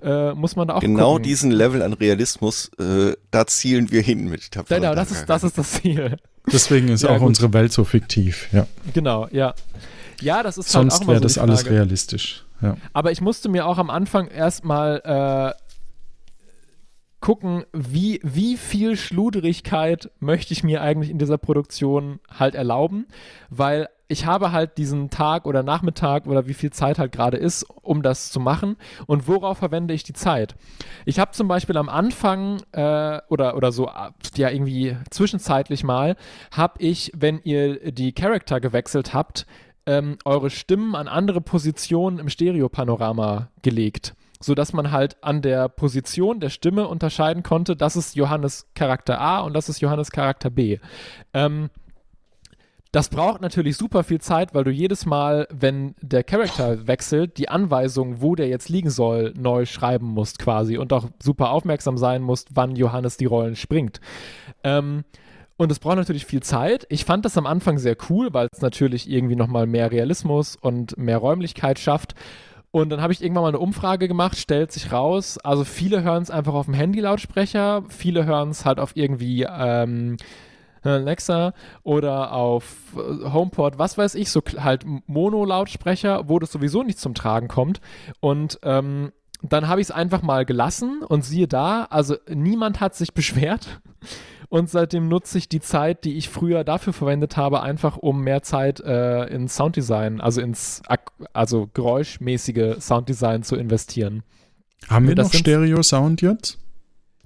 äh, 0.03 0.35
muss 0.35 0.55
man 0.55 0.69
da 0.69 0.75
auch 0.75 0.81
Genau 0.83 1.11
gucken. 1.15 1.25
diesen 1.25 1.51
Level 1.51 1.83
an 1.83 1.95
Realismus, 1.95 2.71
äh, 2.79 3.15
da 3.33 3.45
zielen 3.49 3.91
wir 3.91 4.03
hin 4.03 4.29
mit 4.29 4.53
tapferen 4.53 4.83
Genau, 4.83 4.95
das 4.95 5.11
ist, 5.11 5.29
das 5.29 5.43
ist 5.43 5.59
das 5.59 5.73
Ziel. 5.73 6.17
Deswegen 6.47 6.91
ist 6.91 7.03
Ja, 7.03 7.11
auch 7.11 7.19
gut. 7.19 7.27
unsere 7.27 7.53
Welt 7.53 7.73
so 7.73 7.83
fiktiv. 7.83 8.49
Ja. 8.53 8.69
Genau, 8.95 9.27
ja. 9.33 9.53
Ja, 10.21 10.45
das 10.45 10.59
ist 10.59 10.73
halt 10.77 10.87
auch 10.87 10.91
Sonst 10.97 11.09
wäre 11.09 11.21
das 11.21 11.39
alles 11.39 11.69
realistisch. 11.69 12.45
Ja. 12.61 12.77
Aber 12.93 13.13
ich 13.13 13.21
musste 13.21 13.49
mir 13.49 13.67
auch 13.67 13.79
am 13.79 13.91
Anfang 13.91 14.29
erstmal 14.29 15.55
äh, 15.57 15.63
gucken, 17.21 17.65
wie, 17.73 18.21
wie 18.23 18.57
viel 18.57 18.97
Schluderigkeit 18.97 20.11
möchte 20.21 20.53
ich 20.53 20.63
mir 20.63 20.83
eigentlich 20.83 21.11
in 21.11 21.19
dieser 21.19 21.39
Produktion 21.39 22.21
halt 22.31 22.55
erlauben, 22.55 23.07
weil 23.51 23.89
ich 24.11 24.25
habe 24.25 24.53
halt 24.53 24.79
diesen 24.79 25.11
Tag 25.11 25.45
oder 25.45 25.63
Nachmittag 25.63 26.27
oder 26.27 26.47
wie 26.47 26.55
viel 26.55 26.71
Zeit 26.71 26.99
halt 26.99 27.13
gerade 27.13 27.37
ist, 27.37 27.65
um 27.83 28.03
das 28.03 28.31
zu 28.31 28.41
machen 28.41 28.77
und 29.07 29.29
worauf 29.29 29.59
verwende 29.59 29.93
ich 29.93 30.03
die 30.03 30.15
Zeit. 30.15 30.57
Ich 31.05 31.19
habe 31.19 31.33
zum 31.33 31.47
Beispiel 31.47 31.77
am 31.77 31.91
Anfang 31.91 32.63
äh, 32.73 33.21
oder, 33.29 33.57
oder 33.57 33.71
so, 33.71 33.91
ja 34.37 34.49
irgendwie 34.49 34.97
zwischenzeitlich 35.11 35.85
mal, 35.85 36.17
habe 36.53 36.81
ich, 36.81 37.13
wenn 37.15 37.41
ihr 37.45 37.93
die 37.93 38.13
Charakter 38.13 38.61
gewechselt 38.61 39.13
habt, 39.13 39.47
ähm, 39.89 40.19
eure 40.27 40.51
Stimmen 40.51 40.95
an 40.95 41.09
andere 41.09 41.41
Positionen 41.41 42.19
im 42.19 42.29
Stereopanorama 42.29 43.49
gelegt, 43.63 44.15
sodass 44.39 44.75
man 44.75 44.93
halt 44.93 45.17
an 45.25 45.41
der 45.41 45.71
Position 45.71 46.41
der 46.41 46.51
Stimme 46.51 46.87
unterscheiden 46.87 47.43
konnte, 47.43 47.75
das 47.75 47.97
ist 47.97 48.15
Johannes 48.15 48.69
Charakter 48.75 49.19
A 49.19 49.41
und 49.41 49.55
das 49.55 49.71
ist 49.71 49.81
Johannes 49.81 50.11
Charakter 50.11 50.51
B. 50.51 50.79
Ähm, 51.33 51.71
das 52.93 53.09
braucht 53.09 53.41
natürlich 53.41 53.79
super 53.79 54.05
viel 54.05 54.21
Zeit, 54.21 54.55
weil 54.55 54.65
du 54.65 54.71
jedes 54.71 55.07
Mal, 55.07 55.49
wenn 55.51 55.95
der 56.03 56.23
Charakter 56.23 56.87
wechselt, 56.87 57.39
die 57.39 57.49
Anweisung, 57.49 58.21
wo 58.21 58.35
der 58.35 58.49
jetzt 58.49 58.69
liegen 58.69 58.91
soll, 58.91 59.33
neu 59.39 59.65
schreiben 59.65 60.07
musst 60.07 60.39
quasi 60.39 60.77
und 60.77 60.93
auch 60.93 61.07
super 61.19 61.51
aufmerksam 61.51 61.97
sein 61.97 62.23
musst, 62.23 62.49
wann 62.55 62.77
Johannes 62.77 63.17
die 63.17 63.27
Rollen 63.27 63.57
springt. 63.57 64.01
Ähm, 64.65 65.05
und 65.59 65.73
es 65.73 65.81
braucht 65.81 65.97
natürlich 65.97 66.25
viel 66.25 66.43
Zeit. 66.43 66.87
Ich 66.89 67.05
fand 67.05 67.25
das 67.25 67.37
am 67.37 67.45
Anfang 67.45 67.79
sehr 67.79 67.97
cool, 68.09 68.33
weil 68.33 68.49
es 68.53 68.63
natürlich 68.63 69.11
irgendwie 69.11 69.37
nochmal 69.37 69.67
mehr 69.67 69.91
Realismus 69.91 70.57
und 70.57 70.97
mehr 70.97 71.19
Räumlichkeit 71.19 71.81
schafft. 71.81 72.15
Und 72.71 72.91
dann 72.91 73.03
habe 73.03 73.13
ich 73.13 73.23
irgendwann 73.23 73.43
mal 73.43 73.49
eine 73.49 73.59
Umfrage 73.59 74.07
gemacht, 74.07 74.39
stellt 74.39 74.71
sich 74.71 74.93
raus, 74.93 75.37
also 75.39 75.65
viele 75.65 76.03
hören 76.05 76.23
es 76.23 76.31
einfach 76.31 76.55
auf 76.55 76.67
dem 76.67 76.75
Handy-Lautsprecher, 76.75 77.83
viele 77.89 78.25
hören 78.25 78.51
es 78.51 78.65
halt 78.65 78.79
auf 78.79 78.93
irgendwie 78.95 79.47
ähm, 79.51 80.17
Alexa 80.83 81.55
oder 81.83 82.33
auf 82.33 82.77
äh, 82.95 83.31
HomePod, 83.31 83.79
was 83.79 83.99
weiß 83.99 84.15
ich, 84.15 84.31
so 84.31 84.43
halt 84.59 84.85
Mono-Lautsprecher, 85.07 86.29
wo 86.29 86.39
das 86.39 86.53
sowieso 86.53 86.85
nicht 86.85 87.01
zum 87.01 87.15
Tragen 87.15 87.49
kommt. 87.49 87.81
Und 88.21 88.61
ähm, 88.63 89.13
dann 89.43 89.67
habe 89.67 89.81
ich 89.81 89.89
es 89.89 89.91
einfach 89.91 90.23
mal 90.23 90.45
gelassen 90.45 91.03
und 91.03 91.25
siehe 91.25 91.49
da, 91.49 91.85
also 91.91 92.17
niemand 92.29 92.81
hat 92.81 92.95
sich 92.95 93.13
beschwert. 93.15 93.81
Und 94.51 94.71
seitdem 94.71 95.09
nutze 95.09 95.37
ich 95.37 95.49
die 95.49 95.61
Zeit, 95.61 96.05
die 96.05 96.17
ich 96.17 96.31
früher 96.31 96.65
dafür 96.65 96.95
verwendet 96.95 97.37
habe, 97.37 97.63
einfach 97.63 97.99
um 97.99 98.23
mehr 98.25 98.43
Zeit 98.43 98.81
äh, 98.81 99.25
in 99.27 99.47
Sounddesign, 99.49 100.21
also 100.23 100.41
ins 100.41 100.81
also 101.35 101.69
geräuschmäßige 101.75 102.77
Sounddesign 102.81 103.43
zu 103.43 103.57
investieren. 103.57 104.23
Haben 104.89 105.09
wir 105.09 105.15
Das 105.15 105.33
noch 105.33 105.39
Stereo-Sound 105.39 106.23
jetzt? 106.23 106.59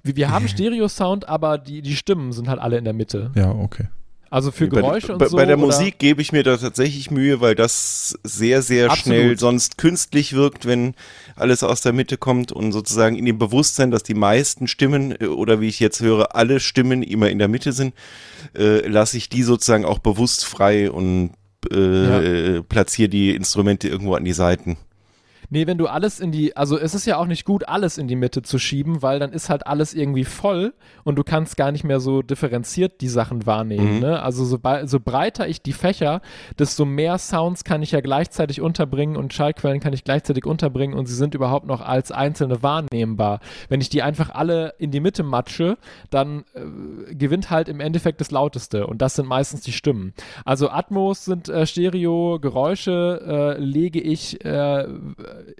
Wir, 0.03 0.17
wir 0.17 0.31
haben 0.31 0.49
Stereo-Sound, 0.49 1.29
aber 1.29 1.57
die, 1.57 1.81
die 1.81 1.95
Stimmen 1.95 2.33
sind 2.33 2.49
halt 2.49 2.59
alle 2.59 2.77
in 2.77 2.83
der 2.83 2.93
Mitte. 2.93 3.31
Ja, 3.35 3.51
okay. 3.51 3.87
Also 4.29 4.51
für 4.51 4.67
bei, 4.67 4.81
Geräusche 4.81 5.13
und 5.13 5.19
bei, 5.19 5.27
so. 5.27 5.37
bei 5.37 5.45
der 5.45 5.57
oder- 5.57 5.67
Musik 5.67 5.99
gebe 5.99 6.19
ich 6.21 6.31
mir 6.31 6.43
da 6.43 6.57
tatsächlich 6.57 7.11
Mühe, 7.11 7.39
weil 7.39 7.53
das 7.55 8.17
sehr, 8.23 8.63
sehr 8.63 8.89
Absolut. 8.89 9.03
schnell 9.03 9.39
sonst 9.39 9.77
künstlich 9.77 10.33
wirkt, 10.33 10.65
wenn 10.65 10.95
alles 11.35 11.63
aus 11.63 11.81
der 11.81 11.93
Mitte 11.93 12.17
kommt 12.17 12.51
und 12.51 12.71
sozusagen 12.71 13.15
in 13.15 13.25
dem 13.25 13.37
Bewusstsein, 13.37 13.91
dass 13.91 14.03
die 14.03 14.13
meisten 14.13 14.67
Stimmen 14.67 15.15
äh, 15.19 15.25
oder 15.25 15.61
wie 15.61 15.67
ich 15.67 15.79
jetzt 15.79 16.01
höre, 16.01 16.35
alle 16.35 16.59
Stimmen 16.59 17.03
immer 17.03 17.29
in 17.29 17.39
der 17.39 17.47
Mitte 17.47 17.71
sind, 17.71 17.93
äh, 18.55 18.87
lasse 18.87 19.17
ich 19.17 19.29
die 19.29 19.43
sozusagen 19.43 19.85
auch 19.85 19.99
bewusst 19.99 20.45
frei 20.45 20.91
und 20.91 21.31
äh, 21.71 22.61
platziere 22.61 23.09
die 23.09 23.35
Instrumente 23.35 23.87
irgendwo 23.87 24.15
an 24.15 24.25
die 24.25 24.33
Seiten. 24.33 24.77
Nee, 25.53 25.67
wenn 25.67 25.77
du 25.77 25.85
alles 25.85 26.19
in 26.19 26.31
die, 26.31 26.57
also 26.57 26.79
es 26.79 26.95
ist 26.95 27.05
ja 27.05 27.17
auch 27.17 27.27
nicht 27.27 27.45
gut, 27.45 27.67
alles 27.67 27.99
in 27.99 28.07
die 28.07 28.15
Mitte 28.15 28.41
zu 28.41 28.57
schieben, 28.57 29.03
weil 29.03 29.19
dann 29.19 29.31
ist 29.33 29.51
halt 29.51 29.67
alles 29.67 29.93
irgendwie 29.93 30.23
voll 30.23 30.73
und 31.03 31.15
du 31.15 31.23
kannst 31.23 31.57
gar 31.57 31.71
nicht 31.71 31.83
mehr 31.83 31.99
so 31.99 32.23
differenziert 32.23 33.01
die 33.01 33.07
Sachen 33.07 33.45
wahrnehmen. 33.45 33.97
Mhm. 33.97 33.99
Ne? 33.99 34.23
Also 34.23 34.45
so, 34.45 34.57
so 34.85 34.99
breiter 34.99 35.47
ich 35.47 35.61
die 35.61 35.73
Fächer, 35.73 36.21
desto 36.57 36.85
mehr 36.85 37.19
Sounds 37.19 37.63
kann 37.63 37.83
ich 37.83 37.91
ja 37.91 38.01
gleichzeitig 38.01 38.61
unterbringen 38.61 39.15
und 39.15 39.31
Schallquellen 39.31 39.79
kann 39.79 39.93
ich 39.93 40.03
gleichzeitig 40.03 40.47
unterbringen 40.47 40.95
und 40.95 41.05
sie 41.05 41.13
sind 41.13 41.35
überhaupt 41.35 41.67
noch 41.67 41.81
als 41.81 42.11
einzelne 42.11 42.63
wahrnehmbar. 42.63 43.39
Wenn 43.69 43.79
ich 43.79 43.89
die 43.89 44.01
einfach 44.01 44.31
alle 44.31 44.73
in 44.79 44.89
die 44.89 45.01
Mitte 45.01 45.21
matsche, 45.21 45.77
dann 46.09 46.45
äh, 46.55 47.13
gewinnt 47.13 47.51
halt 47.51 47.69
im 47.69 47.79
Endeffekt 47.79 48.21
das 48.21 48.31
Lauteste 48.31 48.87
und 48.87 49.03
das 49.03 49.13
sind 49.13 49.27
meistens 49.27 49.61
die 49.61 49.71
Stimmen. 49.71 50.15
Also 50.45 50.71
Atmos 50.71 51.25
sind 51.25 51.47
äh, 51.47 51.67
Stereo, 51.67 52.39
Geräusche 52.41 53.55
äh, 53.59 53.61
lege 53.61 54.01
ich 54.01 54.43
äh, 54.43 54.87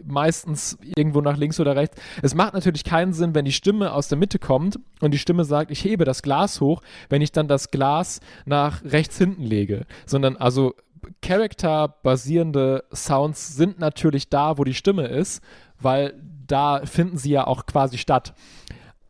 meistens 0.06 0.78
irgendwo 0.84 1.22
nach 1.22 1.38
links 1.38 1.60
oder 1.60 1.76
rechts. 1.76 2.02
Es 2.22 2.36
macht 2.36 2.54
natürlich 2.54 2.84
keinen 2.84 3.14
Sinn, 3.14 3.36
wenn 3.36 3.46
die 3.46 3.52
Stimme 3.52 3.94
aus 3.94 4.08
der 4.08 4.18
Mitte 4.18 4.40
kommt 4.40 4.80
und 5.02 5.12
die 5.12 5.18
Stimme 5.18 5.46
sagt, 5.46 5.72
ich 5.72 5.84
hebe 5.84 6.06
das 6.06 6.22
Glas 6.22 6.62
hoch, 6.62 6.82
wenn 7.10 7.22
ich 7.22 7.32
dann 7.32 7.48
das 7.48 7.72
Glas 7.72 8.20
nach 8.46 8.84
rechts 8.84 9.18
hinten 9.18 9.44
lege, 9.44 9.86
sondern 10.06 10.38
also 10.38 10.76
Character-basierende 11.22 12.86
Sounds 12.94 13.56
sind 13.56 13.80
natürlich 13.80 14.30
da, 14.30 14.58
wo 14.58 14.64
die 14.64 14.74
Stimme 14.74 15.08
ist, 15.08 15.44
weil 15.80 16.14
da 16.48 16.86
finden 16.86 17.18
sie 17.18 17.32
ja 17.32 17.48
auch 17.48 17.66
quasi 17.66 17.98
statt. 17.98 18.34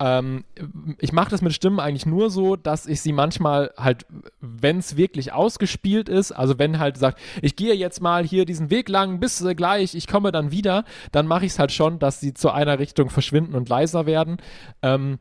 Ähm, 0.04 0.44
ich 1.00 1.14
mache 1.14 1.30
das 1.30 1.42
mit 1.42 1.54
Stimmen 1.54 1.80
eigentlich 1.80 2.06
nur 2.06 2.30
so, 2.30 2.58
dass 2.58 2.88
ich 2.88 3.00
sie 3.00 3.14
manchmal 3.14 3.72
halt, 3.78 4.06
wenn 4.42 4.80
es 4.80 4.98
wirklich 4.98 5.32
ausgespielt 5.32 6.10
ist, 6.10 6.34
also 6.34 6.60
wenn 6.60 6.78
halt 6.78 6.98
sagt, 6.98 7.22
ich 7.42 7.56
gehe 7.56 7.74
jetzt 7.74 8.02
mal 8.02 8.26
hier 8.26 8.44
diesen 8.44 8.70
Weg 8.70 8.90
lang, 8.90 9.22
bis 9.22 9.40
äh, 9.42 9.56
gleich, 9.56 9.96
ich 9.96 10.08
komme 10.08 10.34
dann 10.34 10.52
wieder, 10.52 10.84
dann 11.14 11.26
mache 11.26 11.46
ich 11.46 11.54
es 11.54 11.60
halt 11.60 11.72
schon, 11.72 12.00
dass 12.00 12.20
sie 12.20 12.34
zu 12.34 12.52
einer 12.52 12.80
Richtung 12.80 13.10
verschwinden 13.10 13.56
und 13.56 13.70
leiser 13.70 14.06
werden. 14.06 14.38
Ähm, 14.82 15.20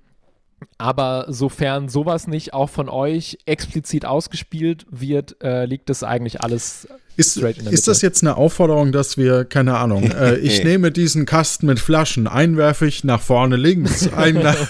aber 0.79 1.27
sofern 1.29 1.89
sowas 1.89 2.27
nicht 2.27 2.55
auch 2.55 2.71
von 2.71 2.89
euch 2.89 3.39
explizit 3.47 4.05
ausgespielt 4.05 4.87
wird, 4.91 5.37
äh, 5.43 5.65
liegt 5.65 5.89
das 5.89 6.03
eigentlich 6.03 6.41
alles 6.41 6.89
Ist, 7.17 7.37
straight 7.37 7.59
in 7.59 7.65
der 7.65 7.73
ist 7.73 7.89
das 7.89 8.03
jetzt 8.03 8.23
eine 8.23 8.37
Aufforderung, 8.37 8.93
dass 8.93 9.17
wir, 9.17 9.45
keine 9.45 9.77
Ahnung, 9.77 10.11
äh, 10.11 10.37
ich 10.39 10.65
nehme 10.65 10.91
diesen 10.91 11.27
Kasten 11.27 11.67
mit 11.67 11.81
Flaschen, 11.81 12.27
einen 12.27 12.57
werfe 12.57 12.87
ich 12.87 13.05
nach 13.05 13.21
vorne 13.21 13.57
links, 13.57 14.13
einen 14.13 14.43
nach 14.43 14.57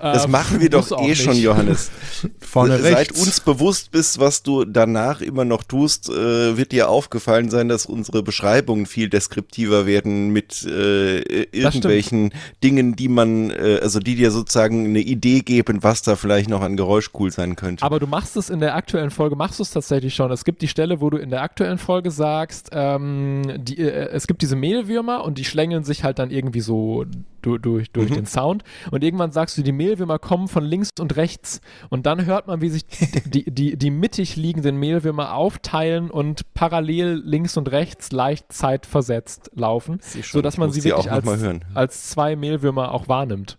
Das 0.00 0.24
Ähm, 0.26 0.30
machen 0.30 0.60
wir 0.60 0.70
doch 0.70 0.90
eh 1.02 1.08
nicht. 1.08 1.22
schon, 1.22 1.36
Johannes. 1.36 1.90
vorne 2.40 2.78
Seit 2.78 2.96
rechts. 2.96 3.20
uns 3.20 3.40
bewusst 3.40 3.90
bist, 3.90 4.18
was 4.20 4.42
du 4.42 4.64
danach 4.64 5.20
immer 5.20 5.44
noch 5.44 5.62
tust, 5.62 6.08
äh, 6.08 6.56
wird 6.56 6.72
dir 6.72 6.88
aufgefallen 6.88 7.50
sein, 7.50 7.68
dass 7.68 7.86
unsere 7.86 8.22
Beschreibungen 8.22 8.86
viel 8.86 9.08
deskriptiver 9.08 9.86
werden 9.86 10.30
mit 10.30 10.64
äh, 10.64 11.18
irgendwelchen 11.52 12.32
Dingen, 12.62 12.96
die 12.96 13.08
man, 13.08 13.50
äh, 13.50 13.80
also 13.82 13.98
die 14.00 14.14
dir 14.14 14.30
sozusagen 14.30 14.86
eine 14.86 15.00
Idee 15.00 15.40
geben, 15.40 15.82
was 15.82 16.02
da 16.02 16.16
vielleicht 16.16 16.48
noch 16.48 16.62
an 16.62 16.76
Geräusch 16.76 17.10
cool 17.18 17.30
sein 17.32 17.56
könnte. 17.56 17.84
Aber 17.84 17.98
du 17.98 18.06
machst 18.06 18.36
es 18.36 18.50
in 18.50 18.60
der 18.60 18.74
aktuellen 18.76 19.10
Folge, 19.10 19.36
machst 19.36 19.58
du 19.58 19.62
es 19.62 19.70
tatsächlich 19.70 20.14
schon. 20.14 20.30
Es 20.30 20.44
gibt 20.44 20.62
die 20.62 20.68
Stelle, 20.68 21.00
wo 21.00 21.10
du 21.10 21.16
in 21.18 21.30
der 21.30 21.42
aktuellen 21.42 21.78
Folge 21.78 22.10
sagst, 22.10 22.70
ähm, 22.72 23.42
die, 23.58 23.78
äh, 23.78 24.08
es 24.10 24.26
gibt 24.26 24.42
diese 24.42 24.56
Mehlwürmer 24.56 25.24
und 25.24 25.38
die 25.38 25.44
schlängeln 25.44 25.84
sich 25.84 26.04
halt 26.04 26.18
dann 26.18 26.30
irgendwie 26.30 26.60
so 26.60 27.04
du, 27.48 27.58
durch, 27.58 27.90
durch 27.90 28.10
Mhm. 28.10 28.14
den 28.14 28.26
Sound. 28.26 28.62
Und 28.90 29.02
irgendwann 29.02 29.32
sagst 29.32 29.56
du, 29.58 29.62
die 29.62 29.72
Mehlwürmer 29.72 30.18
kommen 30.18 30.48
von 30.48 30.64
links 30.64 30.90
und 31.00 31.16
rechts. 31.16 31.60
Und 31.88 32.06
dann 32.06 32.26
hört 32.26 32.46
man, 32.46 32.60
wie 32.60 32.68
sich 32.68 32.86
die, 33.26 33.50
die, 33.50 33.76
die 33.76 33.90
mittig 33.90 34.36
liegenden 34.36 34.76
Mehlwürmer 34.76 35.34
aufteilen 35.34 36.10
und 36.10 36.52
parallel 36.54 37.22
links 37.24 37.56
und 37.56 37.70
rechts 37.70 38.12
leicht 38.12 38.52
zeitversetzt 38.52 39.50
laufen, 39.54 40.00
sodass 40.22 40.56
man 40.56 40.70
sie 40.70 40.84
wirklich 40.84 41.10
als, 41.10 41.26
hören. 41.26 41.64
als 41.74 42.08
zwei 42.10 42.36
Mehlwürmer 42.36 42.92
auch 42.92 43.08
wahrnimmt. 43.08 43.57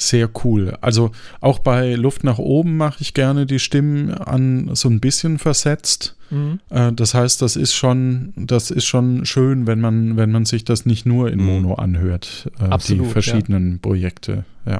Sehr 0.00 0.30
cool. 0.44 0.78
Also 0.80 1.10
auch 1.42 1.58
bei 1.58 1.94
Luft 1.94 2.24
nach 2.24 2.38
oben 2.38 2.78
mache 2.78 3.02
ich 3.02 3.12
gerne 3.12 3.44
die 3.44 3.58
Stimmen 3.58 4.14
an 4.14 4.74
so 4.74 4.88
ein 4.88 4.98
bisschen 4.98 5.38
versetzt. 5.38 6.16
Mhm. 6.30 6.58
Äh, 6.70 6.92
das 6.94 7.12
heißt, 7.12 7.42
das 7.42 7.54
ist 7.54 7.74
schon, 7.74 8.32
das 8.34 8.70
ist 8.70 8.86
schon 8.86 9.26
schön, 9.26 9.66
wenn 9.66 9.78
man, 9.78 10.16
wenn 10.16 10.30
man 10.32 10.46
sich 10.46 10.64
das 10.64 10.86
nicht 10.86 11.04
nur 11.04 11.30
in 11.30 11.38
Mhm. 11.40 11.44
Mono 11.44 11.74
anhört, 11.74 12.50
äh, 12.58 12.64
Absolut, 12.64 13.08
die 13.08 13.10
verschiedenen 13.10 13.80
Projekte. 13.80 14.46
Ja. 14.64 14.78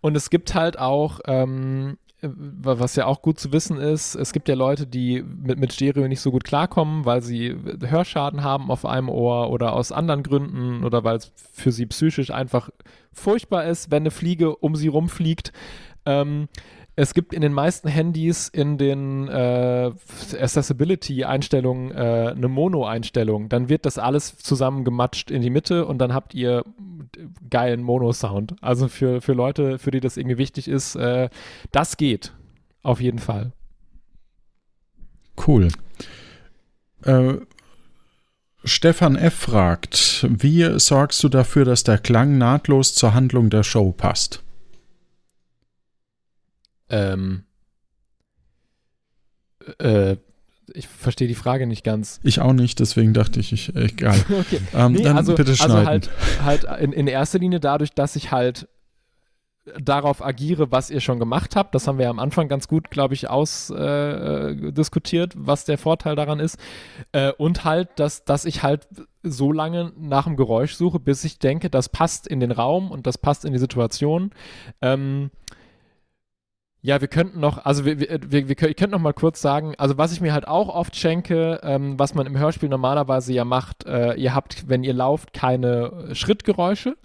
Und 0.00 0.16
es 0.16 0.30
gibt 0.30 0.54
halt 0.54 0.78
auch, 0.78 1.20
ähm, 1.26 1.98
was 2.20 2.96
ja 2.96 3.06
auch 3.06 3.22
gut 3.22 3.38
zu 3.38 3.52
wissen 3.52 3.78
ist, 3.78 4.16
es 4.16 4.32
gibt 4.32 4.48
ja 4.48 4.56
Leute, 4.56 4.86
die 4.86 5.22
mit, 5.22 5.58
mit 5.58 5.72
Stereo 5.72 6.08
nicht 6.08 6.20
so 6.20 6.32
gut 6.32 6.42
klarkommen, 6.42 7.04
weil 7.04 7.22
sie 7.22 7.54
Hörschaden 7.80 8.42
haben 8.42 8.70
auf 8.70 8.84
einem 8.84 9.08
Ohr 9.08 9.50
oder 9.50 9.72
aus 9.72 9.92
anderen 9.92 10.24
Gründen 10.24 10.84
oder 10.84 11.04
weil 11.04 11.16
es 11.16 11.32
für 11.52 11.70
sie 11.70 11.86
psychisch 11.86 12.30
einfach 12.30 12.70
furchtbar 13.12 13.66
ist, 13.66 13.90
wenn 13.90 14.02
eine 14.02 14.10
Fliege 14.10 14.56
um 14.56 14.74
sie 14.74 14.88
rumfliegt. 14.88 15.52
Ähm, 16.06 16.48
es 16.98 17.14
gibt 17.14 17.32
in 17.32 17.42
den 17.42 17.52
meisten 17.52 17.86
Handys 17.86 18.48
in 18.48 18.76
den 18.76 19.28
äh, 19.28 19.92
Accessibility-Einstellungen 20.40 21.92
äh, 21.92 22.32
eine 22.34 22.48
Mono-Einstellung. 22.48 23.48
Dann 23.48 23.68
wird 23.68 23.86
das 23.86 23.98
alles 23.98 24.36
zusammengematscht 24.38 25.30
in 25.30 25.40
die 25.40 25.50
Mitte 25.50 25.86
und 25.86 25.98
dann 25.98 26.12
habt 26.12 26.34
ihr 26.34 26.64
geilen 27.50 27.84
Mono-Sound. 27.84 28.56
Also 28.60 28.88
für, 28.88 29.20
für 29.20 29.32
Leute, 29.32 29.78
für 29.78 29.92
die 29.92 30.00
das 30.00 30.16
irgendwie 30.16 30.38
wichtig 30.38 30.66
ist, 30.66 30.96
äh, 30.96 31.28
das 31.70 31.98
geht. 31.98 32.32
Auf 32.82 33.00
jeden 33.00 33.20
Fall. 33.20 33.52
Cool. 35.46 35.68
Äh, 37.04 37.34
Stefan 38.64 39.14
F. 39.14 39.34
fragt, 39.34 40.26
wie 40.28 40.80
sorgst 40.80 41.22
du 41.22 41.28
dafür, 41.28 41.64
dass 41.64 41.84
der 41.84 41.98
Klang 41.98 42.38
nahtlos 42.38 42.92
zur 42.96 43.14
Handlung 43.14 43.50
der 43.50 43.62
Show 43.62 43.92
passt? 43.92 44.42
Ähm, 46.90 47.44
äh, 49.78 50.16
ich 50.74 50.86
verstehe 50.86 51.28
die 51.28 51.34
Frage 51.34 51.66
nicht 51.66 51.84
ganz. 51.84 52.20
Ich 52.22 52.40
auch 52.40 52.52
nicht, 52.52 52.80
deswegen 52.80 53.14
dachte 53.14 53.40
ich, 53.40 53.52
ich 53.52 53.74
egal. 53.74 54.18
okay. 54.28 54.60
Ähm, 54.74 54.92
nee, 54.92 55.02
dann 55.02 55.16
also, 55.16 55.34
bitte 55.34 55.56
schneiden. 55.56 55.76
Also 55.76 55.86
halt, 55.86 56.10
halt 56.68 56.82
in, 56.82 56.92
in 56.92 57.06
erster 57.06 57.38
Linie 57.38 57.60
dadurch, 57.60 57.92
dass 57.92 58.16
ich 58.16 58.32
halt 58.32 58.68
darauf 59.80 60.24
agiere, 60.24 60.72
was 60.72 60.90
ihr 60.90 61.00
schon 61.00 61.18
gemacht 61.18 61.56
habt. 61.56 61.74
Das 61.74 61.86
haben 61.86 61.98
wir 61.98 62.04
ja 62.04 62.10
am 62.10 62.18
Anfang 62.18 62.48
ganz 62.48 62.68
gut, 62.68 62.90
glaube 62.90 63.14
ich, 63.14 63.28
ausdiskutiert, 63.28 65.34
äh, 65.34 65.38
was 65.38 65.64
der 65.64 65.78
Vorteil 65.78 66.16
daran 66.16 66.40
ist. 66.40 66.58
Äh, 67.12 67.32
und 67.32 67.64
halt, 67.64 67.88
dass, 67.96 68.24
dass 68.24 68.44
ich 68.44 68.62
halt 68.62 68.88
so 69.22 69.52
lange 69.52 69.92
nach 69.98 70.24
dem 70.24 70.36
Geräusch 70.36 70.74
suche, 70.74 71.00
bis 71.00 71.24
ich 71.24 71.38
denke, 71.38 71.70
das 71.70 71.88
passt 71.88 72.26
in 72.26 72.40
den 72.40 72.50
Raum 72.50 72.90
und 72.90 73.06
das 73.06 73.18
passt 73.18 73.44
in 73.44 73.52
die 73.52 73.58
Situation. 73.58 74.30
Ähm, 74.80 75.30
ja, 76.80 77.00
wir 77.00 77.08
könnten 77.08 77.40
noch, 77.40 77.64
also 77.64 77.84
wir, 77.84 77.98
wir, 77.98 78.20
wir, 78.30 78.48
wir 78.48 78.54
könnten 78.54 78.90
noch 78.90 79.00
mal 79.00 79.12
kurz 79.12 79.40
sagen, 79.40 79.74
also 79.78 79.98
was 79.98 80.12
ich 80.12 80.20
mir 80.20 80.32
halt 80.32 80.46
auch 80.46 80.68
oft 80.68 80.94
schenke, 80.94 81.60
ähm, 81.62 81.98
was 81.98 82.14
man 82.14 82.26
im 82.26 82.38
Hörspiel 82.38 82.68
normalerweise 82.68 83.32
ja 83.32 83.44
macht, 83.44 83.84
äh, 83.86 84.14
ihr 84.14 84.34
habt, 84.34 84.68
wenn 84.68 84.84
ihr 84.84 84.94
lauft, 84.94 85.32
keine 85.32 86.10
Schrittgeräusche. 86.12 86.96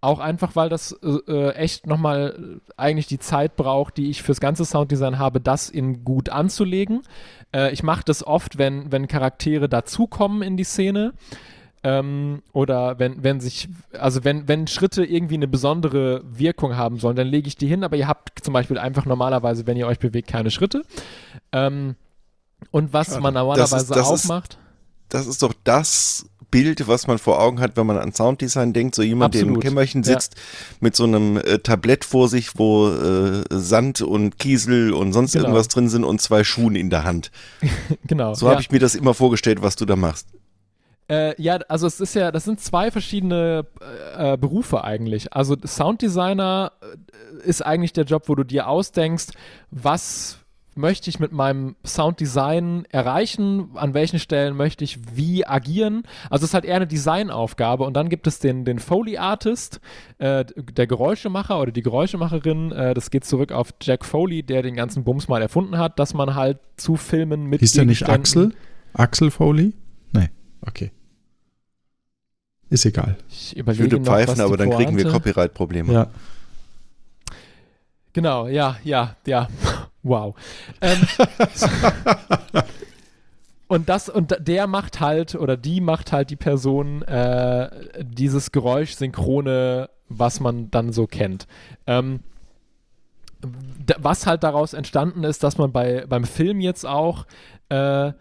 Auch 0.00 0.18
einfach, 0.18 0.56
weil 0.56 0.68
das 0.68 0.98
äh, 1.28 1.50
echt 1.50 1.86
nochmal 1.86 2.60
eigentlich 2.76 3.06
die 3.06 3.20
Zeit 3.20 3.54
braucht, 3.54 3.96
die 3.98 4.10
ich 4.10 4.22
fürs 4.22 4.40
ganze 4.40 4.64
Sounddesign 4.64 5.18
habe, 5.18 5.40
das 5.40 5.70
in 5.70 6.02
gut 6.02 6.28
anzulegen. 6.28 7.02
Äh, 7.54 7.72
ich 7.72 7.84
mache 7.84 8.02
das 8.04 8.26
oft, 8.26 8.58
wenn, 8.58 8.90
wenn 8.90 9.06
Charaktere 9.06 9.68
dazukommen 9.68 10.42
in 10.42 10.56
die 10.56 10.64
Szene. 10.64 11.12
Ähm, 11.84 12.42
oder 12.52 12.98
wenn, 13.00 13.24
wenn 13.24 13.40
sich, 13.40 13.68
also 13.98 14.22
wenn, 14.22 14.46
wenn 14.46 14.68
Schritte 14.68 15.04
irgendwie 15.04 15.34
eine 15.34 15.48
besondere 15.48 16.22
Wirkung 16.24 16.76
haben 16.76 16.98
sollen, 16.98 17.16
dann 17.16 17.26
lege 17.26 17.48
ich 17.48 17.56
die 17.56 17.66
hin, 17.66 17.82
aber 17.82 17.96
ihr 17.96 18.06
habt 18.06 18.44
zum 18.44 18.54
Beispiel 18.54 18.78
einfach 18.78 19.04
normalerweise, 19.04 19.66
wenn 19.66 19.76
ihr 19.76 19.88
euch 19.88 19.98
bewegt, 19.98 20.28
keine 20.28 20.52
Schritte. 20.52 20.84
Ähm, 21.50 21.96
und 22.70 22.92
was 22.92 23.18
man 23.18 23.34
normalerweise 23.34 23.74
das 23.74 23.82
ist, 23.82 23.90
das 23.90 24.06
auch 24.06 24.14
ist, 24.14 24.28
macht. 24.28 24.58
Das 25.08 25.26
ist 25.26 25.42
doch 25.42 25.52
das 25.64 26.26
Bild, 26.52 26.86
was 26.86 27.08
man 27.08 27.18
vor 27.18 27.40
Augen 27.40 27.58
hat, 27.58 27.76
wenn 27.76 27.86
man 27.86 27.98
an 27.98 28.12
Sounddesign 28.12 28.72
denkt. 28.72 28.94
So 28.94 29.02
jemand, 29.02 29.34
Absolut. 29.34 29.48
der 29.48 29.54
im 29.54 29.60
Kämmerchen 29.60 30.04
sitzt 30.04 30.34
ja. 30.36 30.40
mit 30.80 30.94
so 30.94 31.04
einem 31.04 31.38
äh, 31.38 31.58
Tablett 31.58 32.04
vor 32.04 32.28
sich, 32.28 32.58
wo 32.58 32.90
äh, 32.90 33.42
Sand 33.50 34.02
und 34.02 34.38
Kiesel 34.38 34.92
und 34.92 35.12
sonst 35.12 35.32
genau. 35.32 35.46
irgendwas 35.46 35.68
drin 35.68 35.88
sind 35.88 36.04
und 36.04 36.20
zwei 36.20 36.44
Schuhen 36.44 36.76
in 36.76 36.90
der 36.90 37.02
Hand. 37.02 37.32
genau. 38.06 38.34
So 38.34 38.46
ja. 38.46 38.52
habe 38.52 38.60
ich 38.60 38.70
mir 38.70 38.78
das 38.78 38.94
immer 38.94 39.14
vorgestellt, 39.14 39.62
was 39.62 39.74
du 39.74 39.84
da 39.84 39.96
machst. 39.96 40.28
Äh, 41.08 41.40
ja, 41.40 41.56
also 41.68 41.86
es 41.86 42.00
ist 42.00 42.14
ja, 42.14 42.30
das 42.30 42.44
sind 42.44 42.60
zwei 42.60 42.90
verschiedene 42.90 43.66
äh, 44.16 44.36
Berufe 44.36 44.84
eigentlich. 44.84 45.32
Also 45.32 45.56
Sounddesigner 45.64 46.72
äh, 46.80 47.48
ist 47.48 47.64
eigentlich 47.64 47.92
der 47.92 48.04
Job, 48.04 48.28
wo 48.28 48.34
du 48.34 48.44
dir 48.44 48.68
ausdenkst, 48.68 49.32
was 49.70 50.42
möchte 50.74 51.10
ich 51.10 51.20
mit 51.20 51.32
meinem 51.32 51.76
Sounddesign 51.84 52.86
erreichen, 52.90 53.70
an 53.74 53.94
welchen 53.94 54.18
Stellen 54.18 54.56
möchte 54.56 54.84
ich 54.84 54.98
wie 55.14 55.46
agieren. 55.46 56.04
Also 56.30 56.44
es 56.44 56.50
ist 56.50 56.54
halt 56.54 56.64
eher 56.64 56.76
eine 56.76 56.86
Designaufgabe 56.86 57.84
und 57.84 57.94
dann 57.94 58.08
gibt 58.08 58.26
es 58.26 58.38
den, 58.38 58.64
den 58.64 58.78
Foley 58.78 59.18
Artist, 59.18 59.80
äh, 60.18 60.44
der 60.56 60.86
Geräuschemacher 60.86 61.60
oder 61.60 61.72
die 61.72 61.82
Geräuschemacherin, 61.82 62.72
äh, 62.72 62.94
das 62.94 63.10
geht 63.10 63.24
zurück 63.24 63.52
auf 63.52 63.74
Jack 63.82 64.04
Foley, 64.04 64.42
der 64.42 64.62
den 64.62 64.74
ganzen 64.74 65.04
Bums 65.04 65.28
mal 65.28 65.42
erfunden 65.42 65.78
hat, 65.78 65.98
dass 65.98 66.14
man 66.14 66.34
halt 66.34 66.58
zu 66.76 66.96
Filmen 66.96 67.46
mit 67.46 67.60
Hieß 67.60 67.72
der 67.72 67.84
nicht 67.84 68.08
Axel? 68.08 68.54
Axel 68.94 69.30
Foley? 69.30 69.74
Okay. 70.66 70.90
Ist 72.70 72.86
egal. 72.86 73.16
Ich, 73.28 73.56
ich 73.56 73.66
würde 73.66 73.98
noch, 73.98 74.06
pfeifen, 74.06 74.40
aber 74.40 74.56
dann 74.56 74.70
kriegen 74.70 74.96
wir 74.96 75.04
Copyright-Probleme. 75.04 75.92
Ja. 75.92 76.06
Genau, 78.12 78.46
ja, 78.46 78.76
ja, 78.84 79.16
ja. 79.26 79.48
Wow. 80.04 80.34
Ähm, 80.80 80.98
und 83.68 83.88
das, 83.88 84.08
und 84.08 84.36
der 84.40 84.66
macht 84.66 84.98
halt, 84.98 85.36
oder 85.36 85.56
die 85.56 85.80
macht 85.80 86.10
halt 86.10 86.30
die 86.30 86.36
Person 86.36 87.02
äh, 87.02 87.70
dieses 88.02 88.50
Geräusch 88.50 88.94
synchrone, 88.94 89.90
was 90.08 90.40
man 90.40 90.72
dann 90.72 90.92
so 90.92 91.06
kennt. 91.06 91.46
Ähm, 91.86 92.18
was 93.98 94.26
halt 94.26 94.42
daraus 94.42 94.72
entstanden 94.72 95.22
ist, 95.22 95.44
dass 95.44 95.56
man 95.56 95.70
bei, 95.70 96.04
beim 96.08 96.24
Film 96.24 96.60
jetzt 96.60 96.84
auch 96.84 97.26
äh, 97.68 98.12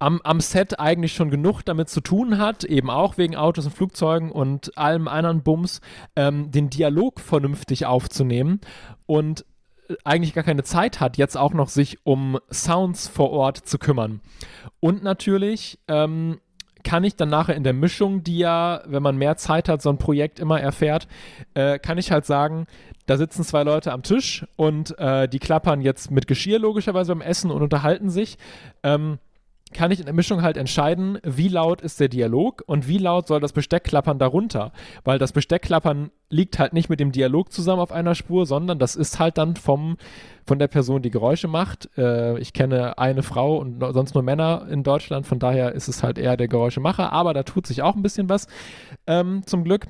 am, 0.00 0.20
am 0.24 0.40
Set 0.40 0.80
eigentlich 0.80 1.12
schon 1.12 1.30
genug 1.30 1.62
damit 1.62 1.88
zu 1.88 2.00
tun 2.00 2.38
hat, 2.38 2.64
eben 2.64 2.90
auch 2.90 3.18
wegen 3.18 3.36
Autos 3.36 3.66
und 3.66 3.72
Flugzeugen 3.72 4.32
und 4.32 4.76
allem 4.76 5.06
anderen 5.06 5.42
Bums, 5.42 5.80
ähm, 6.16 6.50
den 6.50 6.70
Dialog 6.70 7.20
vernünftig 7.20 7.86
aufzunehmen 7.86 8.60
und 9.06 9.44
äh, 9.88 9.94
eigentlich 10.04 10.34
gar 10.34 10.42
keine 10.42 10.64
Zeit 10.64 11.00
hat, 11.00 11.18
jetzt 11.18 11.36
auch 11.36 11.52
noch 11.52 11.68
sich 11.68 11.98
um 12.04 12.38
Sounds 12.50 13.08
vor 13.08 13.30
Ort 13.30 13.58
zu 13.58 13.78
kümmern. 13.78 14.20
Und 14.80 15.02
natürlich 15.02 15.78
ähm, 15.86 16.40
kann 16.82 17.04
ich 17.04 17.16
dann 17.16 17.28
nachher 17.28 17.56
in 17.56 17.64
der 17.64 17.74
Mischung, 17.74 18.24
die 18.24 18.38
ja, 18.38 18.80
wenn 18.86 19.02
man 19.02 19.18
mehr 19.18 19.36
Zeit 19.36 19.68
hat, 19.68 19.82
so 19.82 19.90
ein 19.90 19.98
Projekt 19.98 20.40
immer 20.40 20.58
erfährt, 20.58 21.08
äh, 21.52 21.78
kann 21.78 21.98
ich 21.98 22.10
halt 22.10 22.24
sagen, 22.24 22.66
da 23.04 23.18
sitzen 23.18 23.44
zwei 23.44 23.64
Leute 23.64 23.92
am 23.92 24.02
Tisch 24.02 24.46
und 24.56 24.98
äh, 24.98 25.28
die 25.28 25.40
klappern 25.40 25.82
jetzt 25.82 26.10
mit 26.10 26.26
Geschirr 26.26 26.58
logischerweise 26.58 27.12
beim 27.14 27.20
Essen 27.20 27.50
und 27.50 27.60
unterhalten 27.60 28.08
sich. 28.08 28.38
Ähm, 28.82 29.18
kann 29.72 29.90
ich 29.90 30.00
in 30.00 30.06
der 30.06 30.14
Mischung 30.14 30.42
halt 30.42 30.56
entscheiden, 30.56 31.18
wie 31.22 31.48
laut 31.48 31.80
ist 31.80 32.00
der 32.00 32.08
Dialog 32.08 32.62
und 32.66 32.88
wie 32.88 32.98
laut 32.98 33.28
soll 33.28 33.40
das 33.40 33.52
Besteckklappern 33.52 34.18
darunter. 34.18 34.72
Weil 35.04 35.18
das 35.18 35.32
Besteckklappern 35.32 36.10
liegt 36.28 36.58
halt 36.58 36.72
nicht 36.72 36.88
mit 36.88 37.00
dem 37.00 37.12
Dialog 37.12 37.52
zusammen 37.52 37.80
auf 37.80 37.92
einer 37.92 38.14
Spur, 38.14 38.46
sondern 38.46 38.78
das 38.78 38.96
ist 38.96 39.18
halt 39.18 39.38
dann 39.38 39.56
vom, 39.56 39.96
von 40.46 40.58
der 40.58 40.68
Person, 40.68 41.02
die 41.02 41.10
Geräusche 41.10 41.48
macht. 41.48 41.88
Äh, 41.96 42.38
ich 42.38 42.52
kenne 42.52 42.98
eine 42.98 43.22
Frau 43.22 43.58
und 43.58 43.80
sonst 43.92 44.14
nur 44.14 44.22
Männer 44.22 44.66
in 44.70 44.82
Deutschland, 44.82 45.26
von 45.26 45.38
daher 45.38 45.72
ist 45.72 45.88
es 45.88 46.02
halt 46.02 46.18
eher 46.18 46.36
der 46.36 46.48
Geräuschemacher, 46.48 47.12
aber 47.12 47.34
da 47.34 47.42
tut 47.42 47.66
sich 47.66 47.82
auch 47.82 47.94
ein 47.94 48.02
bisschen 48.02 48.28
was 48.28 48.46
ähm, 49.06 49.42
zum 49.46 49.64
Glück 49.64 49.86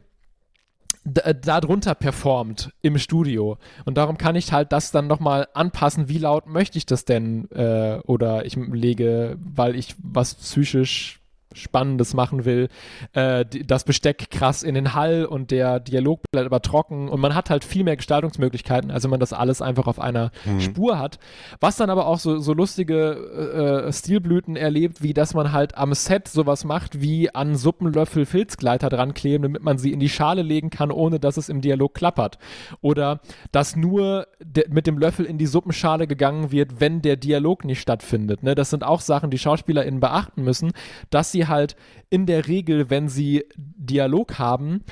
darunter 1.05 1.95
performt 1.95 2.73
im 2.83 2.99
Studio. 2.99 3.59
Und 3.85 3.97
darum 3.97 4.19
kann 4.19 4.37
ich 4.37 4.53
halt 4.53 4.73
das 4.73 4.91
dann 4.91 5.07
nochmal 5.07 5.49
anpassen, 5.55 6.09
wie 6.09 6.19
laut 6.19 6.47
möchte 6.47 6.79
ich 6.79 6.87
das 6.87 7.05
denn? 7.05 7.51
Äh, 7.51 8.01
oder 8.07 8.45
ich 8.45 8.57
lege, 8.57 9.39
weil 9.41 9.77
ich 9.77 9.95
was 10.03 10.35
psychisch 10.35 11.20
Spannendes 11.55 12.15
machen 12.15 12.45
will, 12.45 12.69
äh, 13.13 13.45
das 13.45 13.85
Besteck 13.85 14.31
krass 14.31 14.63
in 14.63 14.75
den 14.75 14.95
Hall 14.95 15.25
und 15.25 15.51
der 15.51 15.81
Dialog 15.81 16.23
bleibt 16.31 16.47
aber 16.47 16.63
trocken 16.63 17.09
und 17.09 17.21
man 17.21 17.35
hat 17.35 17.51
halt 17.51 17.65
viel 17.65 17.85
mehr 17.85 17.97
Gestaltungsmöglichkeiten, 17.97 18.91
als 18.91 19.03
wenn 19.03 19.11
man 19.11 19.21
das 19.21 19.33
alles 19.33 19.61
einfach 19.61 19.87
auf 19.87 19.99
einer 19.99 20.31
mhm. 20.45 20.61
Spur 20.61 20.99
hat. 20.99 21.19
Was 21.59 21.77
dann 21.77 21.91
aber 21.91 22.07
auch 22.07 22.19
so, 22.19 22.39
so 22.39 22.53
lustige 22.53 23.87
äh, 23.87 23.93
Stilblüten 23.93 24.57
erlebt, 24.57 25.03
wie 25.03 25.13
dass 25.13 25.35
man 25.35 25.53
halt 25.53 25.77
am 25.77 25.93
Set 25.95 26.29
sowas 26.29 26.65
macht, 26.65 27.01
wie 27.01 27.35
an 27.35 27.57
Suppenlöffel 27.57 28.27
Filzgleiter 28.27 28.89
dran 28.89 29.15
kleben, 29.15 29.43
damit 29.43 29.63
man 29.63 29.79
sie 29.79 29.93
in 29.93 30.01
die 30.01 30.09
Schale 30.09 30.43
legen 30.43 30.71
kann, 30.71 30.91
ohne 30.91 31.19
dass 31.19 31.37
es 31.37 31.49
im 31.49 31.61
Dialog 31.61 31.95
klappert. 31.95 32.39
Oder 32.81 33.21
dass 33.53 33.77
nur 33.77 34.29
mit 34.69 34.87
dem 34.87 34.99
Löffel 34.99 35.25
in 35.25 35.39
die 35.39 35.47
Suppenschale 35.47 36.07
gegangen 36.07 36.53
wird, 36.53 36.81
wenn 36.81 37.03
der 37.03 37.17
Dialog 37.17 37.65
nicht 37.65 37.81
stattfindet. 37.81 38.43
Ne? 38.43 38.55
Das 38.55 38.71
sind 38.71 38.85
auch 38.85 39.01
Sachen, 39.01 39.31
die 39.31 39.39
SchauspielerInnen 39.39 40.01
beachten 40.01 40.43
müssen, 40.43 40.73
dass 41.11 41.33
sie 41.33 41.40
sie 41.41 41.49
halt 41.49 41.77
in 42.11 42.27
der 42.27 42.47
Regel, 42.47 42.91
wenn 42.91 43.09
sie 43.09 43.45
Dialog 43.57 44.39
haben, 44.39 44.85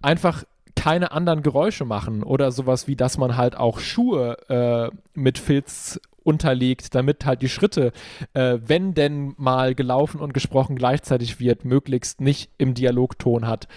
einfach 0.00 0.44
keine 0.74 1.12
anderen 1.12 1.42
Geräusche 1.42 1.84
machen 1.84 2.22
oder 2.22 2.52
sowas 2.52 2.86
wie, 2.86 2.96
dass 2.96 3.18
man 3.18 3.36
halt 3.36 3.56
auch 3.56 3.80
Schuhe 3.80 4.36
äh, 4.48 4.96
mit 5.12 5.38
Filz 5.38 6.00
unterlegt, 6.22 6.94
damit 6.94 7.26
halt 7.26 7.42
die 7.42 7.48
Schritte, 7.48 7.92
äh, 8.34 8.58
wenn 8.64 8.94
denn 8.94 9.34
mal 9.36 9.74
gelaufen 9.74 10.20
und 10.20 10.32
gesprochen 10.32 10.76
gleichzeitig 10.76 11.38
wird, 11.40 11.64
möglichst 11.64 12.20
nicht 12.20 12.50
im 12.56 12.74
Dialogton 12.74 13.46
hat. 13.46 13.68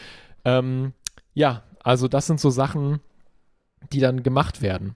Ähm, 0.45 0.93
ja, 1.33 1.63
also 1.83 2.07
das 2.07 2.27
sind 2.27 2.39
so 2.39 2.49
Sachen, 2.49 2.99
die 3.91 3.99
dann 3.99 4.23
gemacht 4.23 4.61
werden. 4.61 4.95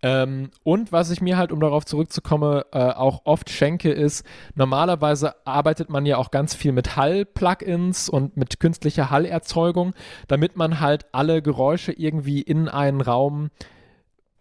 Ähm, 0.00 0.50
und 0.62 0.92
was 0.92 1.10
ich 1.10 1.20
mir 1.20 1.36
halt, 1.36 1.50
um 1.50 1.60
darauf 1.60 1.84
zurückzukommen, 1.84 2.62
äh, 2.72 2.78
auch 2.78 3.22
oft 3.24 3.50
schenke, 3.50 3.90
ist, 3.90 4.24
normalerweise 4.54 5.34
arbeitet 5.44 5.90
man 5.90 6.06
ja 6.06 6.18
auch 6.18 6.30
ganz 6.30 6.54
viel 6.54 6.72
mit 6.72 6.96
Hall-Plugins 6.96 8.08
und 8.08 8.36
mit 8.36 8.60
künstlicher 8.60 9.10
Hallerzeugung, 9.10 9.94
damit 10.28 10.56
man 10.56 10.80
halt 10.80 11.06
alle 11.12 11.42
Geräusche 11.42 11.92
irgendwie 11.92 12.40
in 12.40 12.68
einen 12.68 13.00
Raum 13.00 13.50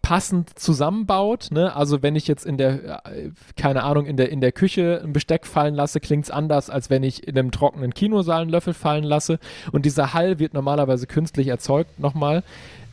passend 0.07 0.57
zusammenbaut. 0.57 1.47
Ne? 1.51 1.75
Also 1.75 2.01
wenn 2.01 2.15
ich 2.15 2.27
jetzt 2.27 2.45
in 2.45 2.57
der, 2.57 3.05
äh, 3.07 3.31
keine 3.57 3.83
Ahnung, 3.83 4.05
in 4.05 4.15
der, 4.15 4.29
in 4.29 4.39
der 4.39 4.51
Küche 4.53 5.01
ein 5.03 5.11
Besteck 5.11 5.45
fallen 5.45 5.75
lasse, 5.75 5.99
klingt 5.99 6.25
es 6.25 6.31
anders, 6.31 6.69
als 6.69 6.89
wenn 6.89 7.03
ich 7.03 7.27
in 7.27 7.37
einem 7.37 7.51
trockenen 7.51 7.93
Kinosaal 7.93 8.43
einen 8.43 8.49
Löffel 8.51 8.73
fallen 8.73 9.03
lasse. 9.03 9.37
Und 9.73 9.85
dieser 9.85 10.13
Hall 10.13 10.39
wird 10.39 10.53
normalerweise 10.53 11.07
künstlich 11.07 11.47
erzeugt, 11.47 11.99
nochmal. 11.99 12.43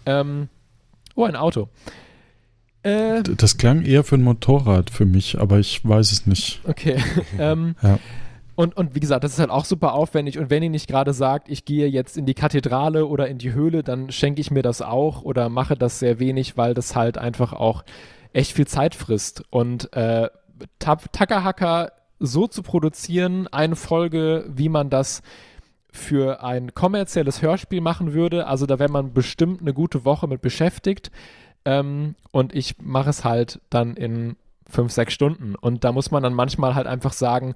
Ähm, 0.06 0.48
oh, 1.14 1.24
ein 1.24 1.36
Auto. 1.36 1.68
Äh, 2.84 3.22
das 3.22 3.56
klang 3.56 3.82
eher 3.82 4.04
für 4.04 4.16
ein 4.16 4.22
Motorrad 4.22 4.90
für 4.90 5.06
mich, 5.06 5.40
aber 5.40 5.58
ich 5.58 5.86
weiß 5.86 6.12
es 6.12 6.26
nicht. 6.26 6.60
Okay. 6.64 7.02
ähm, 7.38 7.74
ja. 7.82 7.98
Und, 8.56 8.76
und 8.76 8.94
wie 8.94 9.00
gesagt, 9.00 9.24
das 9.24 9.32
ist 9.32 9.38
halt 9.40 9.50
auch 9.50 9.64
super 9.64 9.94
aufwendig. 9.94 10.38
Und 10.38 10.48
wenn 10.48 10.62
ihr 10.62 10.70
nicht 10.70 10.86
gerade 10.86 11.12
sagt, 11.12 11.48
ich 11.48 11.64
gehe 11.64 11.88
jetzt 11.88 12.16
in 12.16 12.26
die 12.26 12.34
Kathedrale 12.34 13.06
oder 13.06 13.26
in 13.26 13.38
die 13.38 13.52
Höhle, 13.52 13.82
dann 13.82 14.12
schenke 14.12 14.40
ich 14.40 14.50
mir 14.50 14.62
das 14.62 14.80
auch 14.80 15.22
oder 15.22 15.48
mache 15.48 15.76
das 15.76 15.98
sehr 15.98 16.20
wenig, 16.20 16.56
weil 16.56 16.74
das 16.74 16.94
halt 16.94 17.18
einfach 17.18 17.52
auch 17.52 17.84
echt 18.32 18.52
viel 18.52 18.66
Zeit 18.66 18.94
frisst. 18.94 19.42
Und 19.50 19.92
äh, 19.94 20.28
Takahaka 20.78 21.90
so 22.20 22.46
zu 22.46 22.62
produzieren, 22.62 23.48
eine 23.48 23.76
Folge, 23.76 24.44
wie 24.48 24.68
man 24.68 24.88
das 24.88 25.22
für 25.90 26.42
ein 26.42 26.74
kommerzielles 26.74 27.40
Hörspiel 27.40 27.80
machen 27.80 28.14
würde, 28.14 28.46
also 28.46 28.66
da 28.66 28.78
wäre 28.78 28.90
man 28.90 29.12
bestimmt 29.12 29.60
eine 29.60 29.72
gute 29.72 30.04
Woche 30.04 30.26
mit 30.26 30.42
beschäftigt. 30.42 31.10
Ähm, 31.64 32.14
und 32.32 32.54
ich 32.54 32.76
mache 32.82 33.10
es 33.10 33.24
halt 33.24 33.60
dann 33.70 33.96
in 33.96 34.36
fünf, 34.68 34.92
sechs 34.92 35.12
Stunden. 35.12 35.54
Und 35.54 35.84
da 35.84 35.92
muss 35.92 36.10
man 36.10 36.22
dann 36.22 36.34
manchmal 36.34 36.74
halt 36.74 36.86
einfach 36.86 37.12
sagen, 37.12 37.54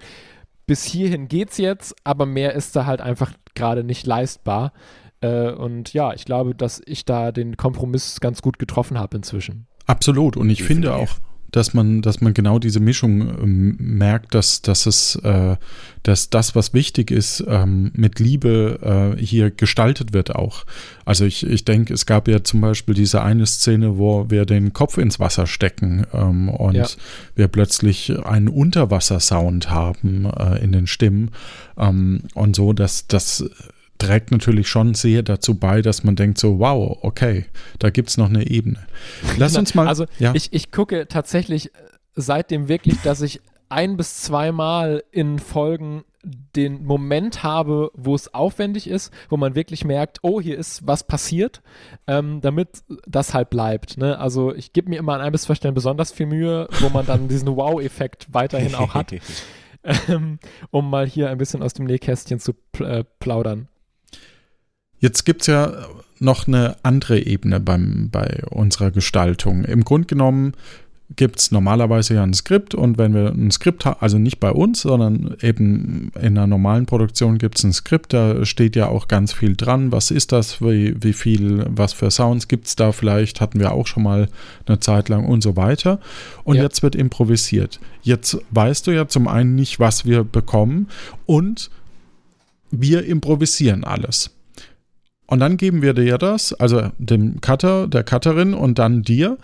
bis 0.67 0.85
hierhin 0.85 1.29
geht's 1.29 1.59
jetzt, 1.59 1.97
aber 2.05 2.27
mehr 2.27 2.55
ist 2.55 2.77
da 2.77 2.87
halt 2.87 3.01
einfach 3.01 3.33
gerade 3.55 3.85
nicht 3.85 4.07
leistbar. 4.07 4.73
Äh, 5.21 5.51
und 5.51 5.93
ja, 5.93 6.13
ich 6.13 6.25
glaube, 6.25 6.55
dass 6.55 6.81
ich 6.85 7.05
da 7.05 7.33
den 7.33 7.57
Kompromiss 7.57 8.21
ganz 8.21 8.43
gut 8.43 8.59
getroffen 8.59 8.99
habe 8.99 9.17
inzwischen. 9.17 9.67
Absolut. 9.87 10.37
Und 10.37 10.51
ich 10.51 10.59
Definitiv. 10.59 10.91
finde 10.91 10.95
auch, 10.95 11.19
dass 11.51 11.73
man, 11.73 12.03
dass 12.03 12.21
man 12.21 12.35
genau 12.35 12.59
diese 12.59 12.81
Mischung 12.81 13.21
ähm, 13.21 13.77
merkt, 13.79 14.35
dass, 14.35 14.61
dass 14.63 14.87
es, 14.87 15.17
äh, 15.17 15.57
dass 16.03 16.31
das, 16.31 16.55
was 16.55 16.75
wichtig 16.75 17.11
ist, 17.11 17.43
ähm, 17.49 17.91
mit 17.95 18.19
Liebe 18.21 19.15
äh, 19.17 19.23
hier 19.23 19.51
gestaltet 19.51 20.13
wird 20.13 20.35
auch. 20.35 20.65
Also 21.05 21.25
ich, 21.25 21.47
ich 21.47 21.65
denke, 21.65 21.95
es 21.95 22.07
gab 22.07 22.29
ja 22.29 22.45
zum 22.45 22.61
Beispiel 22.61 22.95
diese 22.95 23.23
eine 23.23 23.47
Szene, 23.47 23.99
wo 23.99 24.31
wir 24.31 24.45
den 24.45 24.73
Kopf 24.73 24.99
ins 24.99 25.19
Wasser 25.19 25.47
stecken 25.47 26.07
ähm, 26.13 26.49
und 26.51 26.75
ja. 26.75 26.87
wir 27.35 27.49
plötzlich 27.49 28.13
einen 28.25 28.49
Unterwassersound 28.49 29.71
haben 29.71 30.27
äh, 30.27 30.63
in 30.63 30.73
den 30.73 30.87
Stimmen 30.87 31.31
ähm, 31.79 32.23
und 32.35 32.57
so, 32.57 32.73
dass 32.73 33.07
das 33.07 33.49
trägt 33.99 34.31
natürlich 34.31 34.69
schon 34.69 34.95
sehr 34.95 35.23
dazu 35.23 35.59
bei, 35.59 35.83
dass 35.83 36.05
man 36.05 36.17
denkt 36.17 36.39
so, 36.39 36.59
wow, 36.59 36.99
okay, 37.03 37.47
da 37.79 37.91
gibt 37.91 38.11
es 38.11 38.17
noch 38.17 38.29
eine 38.29 38.49
Ebene. 38.49 38.87
Lass 39.37 39.57
uns 39.57 39.75
mal. 39.75 39.89
Also 39.89 40.07
ja. 40.19 40.35
ich, 40.35 40.53
ich 40.53 40.71
gucke 40.71 41.09
tatsächlich 41.09 41.71
seitdem 42.15 42.69
wirklich, 42.69 43.01
dass 43.03 43.21
ich 43.21 43.41
ein 43.69 43.97
bis 43.97 44.23
zweimal 44.23 45.05
in 45.11 45.39
Folgen 45.39 46.05
den 46.25 46.85
Moment 46.85 47.43
habe, 47.43 47.91
wo 47.95 48.15
es 48.15 48.35
aufwendig 48.35 48.89
ist, 48.89 49.13
wo 49.29 49.37
man 49.37 49.55
wirklich 49.55 49.85
merkt, 49.85 50.19
oh, 50.23 50.41
hier 50.41 50.59
ist 50.59 50.87
was 50.87 51.05
passiert, 51.05 51.63
ähm, 52.07 52.41
damit 52.41 52.83
das 53.07 53.35
halt 53.35 53.51
bleibt. 53.51 53.99
Ne? 53.99 54.19
Also 54.19 54.55
ich 54.55 54.73
gebe 54.73 54.91
mir 54.91 54.99
immer 54.99 55.15
an 55.15 55.21
ein 55.21 55.33
bis 55.33 55.43
zwei 55.43 55.55
Stellen 55.55 55.75
besonders 55.75 56.11
viel 56.11 56.27
Mühe, 56.27 56.69
wo 56.81 56.89
man 56.89 57.07
dann 57.07 57.29
diesen 57.29 57.55
Wow-Effekt 57.55 58.27
weiterhin 58.33 58.75
auch 58.75 58.95
hat, 58.95 59.13
ähm, 60.09 60.39
um 60.71 60.91
mal 60.91 61.07
hier 61.07 61.31
ein 61.31 61.39
bisschen 61.39 61.63
aus 61.63 61.75
dem 61.75 61.87
Nähkästchen 61.87 62.41
zu 62.41 62.55
pl 62.73 62.85
äh, 62.85 63.05
plaudern. 63.21 63.69
Jetzt 65.01 65.25
gibt 65.25 65.43
es 65.43 65.47
ja 65.47 65.73
noch 66.21 66.49
eine 66.49 66.77
andere 66.83 67.21
Ebene 67.21 67.61
beim, 67.61 68.09
bei 68.11 68.43
unserer 68.51 68.91
Gestaltung. 68.91 69.65
Im 69.65 69.85
Grunde 69.85 70.07
genommen 70.07 70.55
gibt 71.17 71.39
es 71.39 71.51
normalerweise 71.51 72.15
ja 72.15 72.23
ein 72.23 72.35
Skript 72.35 72.75
und 72.75 72.99
wenn 72.99 73.15
wir 73.15 73.31
ein 73.31 73.51
Skript 73.51 73.87
haben, 73.87 73.97
also 74.01 74.19
nicht 74.19 74.41
bei 74.41 74.51
uns, 74.51 74.83
sondern 74.83 75.37
eben 75.41 76.13
in 76.17 76.37
einer 76.37 76.47
normalen 76.47 76.85
Produktion 76.85 77.39
gibt 77.39 77.59
es 77.59 77.65
ein 77.65 77.73
Skript, 77.73 78.13
da 78.13 78.45
steht 78.45 78.77
ja 78.77 78.89
auch 78.89 79.09
ganz 79.09 79.33
viel 79.33 79.57
dran. 79.57 79.91
Was 79.91 80.11
ist 80.11 80.33
das? 80.33 80.61
Wie, 80.61 81.03
wie 81.03 81.15
viel, 81.15 81.65
was 81.71 81.95
für 81.95 82.11
Sounds 82.11 82.47
gibt 82.47 82.67
es 82.67 82.77
da 82.77 82.93
vielleicht? 82.93 83.41
Hatten 83.41 83.59
wir 83.59 83.73
auch 83.73 83.87
schon 83.87 84.03
mal 84.03 84.29
eine 84.67 84.81
Zeit 84.81 85.09
lang 85.09 85.25
und 85.25 85.43
so 85.43 85.57
weiter. 85.57 85.99
Und 86.45 86.57
ja. 86.57 86.65
jetzt 86.65 86.83
wird 86.83 86.95
improvisiert. 86.95 87.81
Jetzt 88.03 88.39
weißt 88.51 88.87
du 88.87 88.91
ja 88.91 89.09
zum 89.09 89.29
einen 89.29 89.55
nicht, 89.55 89.81
was 89.81 90.05
wir 90.05 90.25
bekommen 90.25 90.89
und 91.25 91.71
wir 92.71 93.07
improvisieren 93.07 93.83
alles. 93.85 94.31
Und 95.29 95.41
dann 95.41 95.59
geben 95.59 95.83
wir 95.83 95.93
dir 95.93 96.17
das, 96.17 96.55
also 96.55 96.91
dem 96.97 97.43
Cutter, 97.43 97.87
der 97.87 98.03
Cutterin 98.03 98.55
und 98.55 98.79
dann 98.79 99.03
dir. 99.03 99.37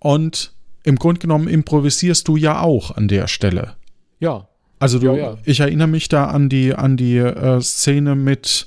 Und 0.00 0.52
im 0.82 0.96
Grunde 0.96 1.20
genommen 1.20 1.46
improvisierst 1.46 2.26
du 2.26 2.36
ja 2.36 2.60
auch 2.60 2.96
an 2.96 3.06
der 3.06 3.28
Stelle. 3.28 3.74
Ja. 4.18 4.48
Also 4.80 4.98
du, 4.98 5.06
ja, 5.06 5.14
ja. 5.14 5.38
ich 5.44 5.60
erinnere 5.60 5.86
mich 5.86 6.08
da 6.08 6.26
an 6.26 6.48
die, 6.48 6.74
an 6.74 6.96
die 6.96 7.18
äh, 7.18 7.60
Szene 7.60 8.16
mit 8.16 8.66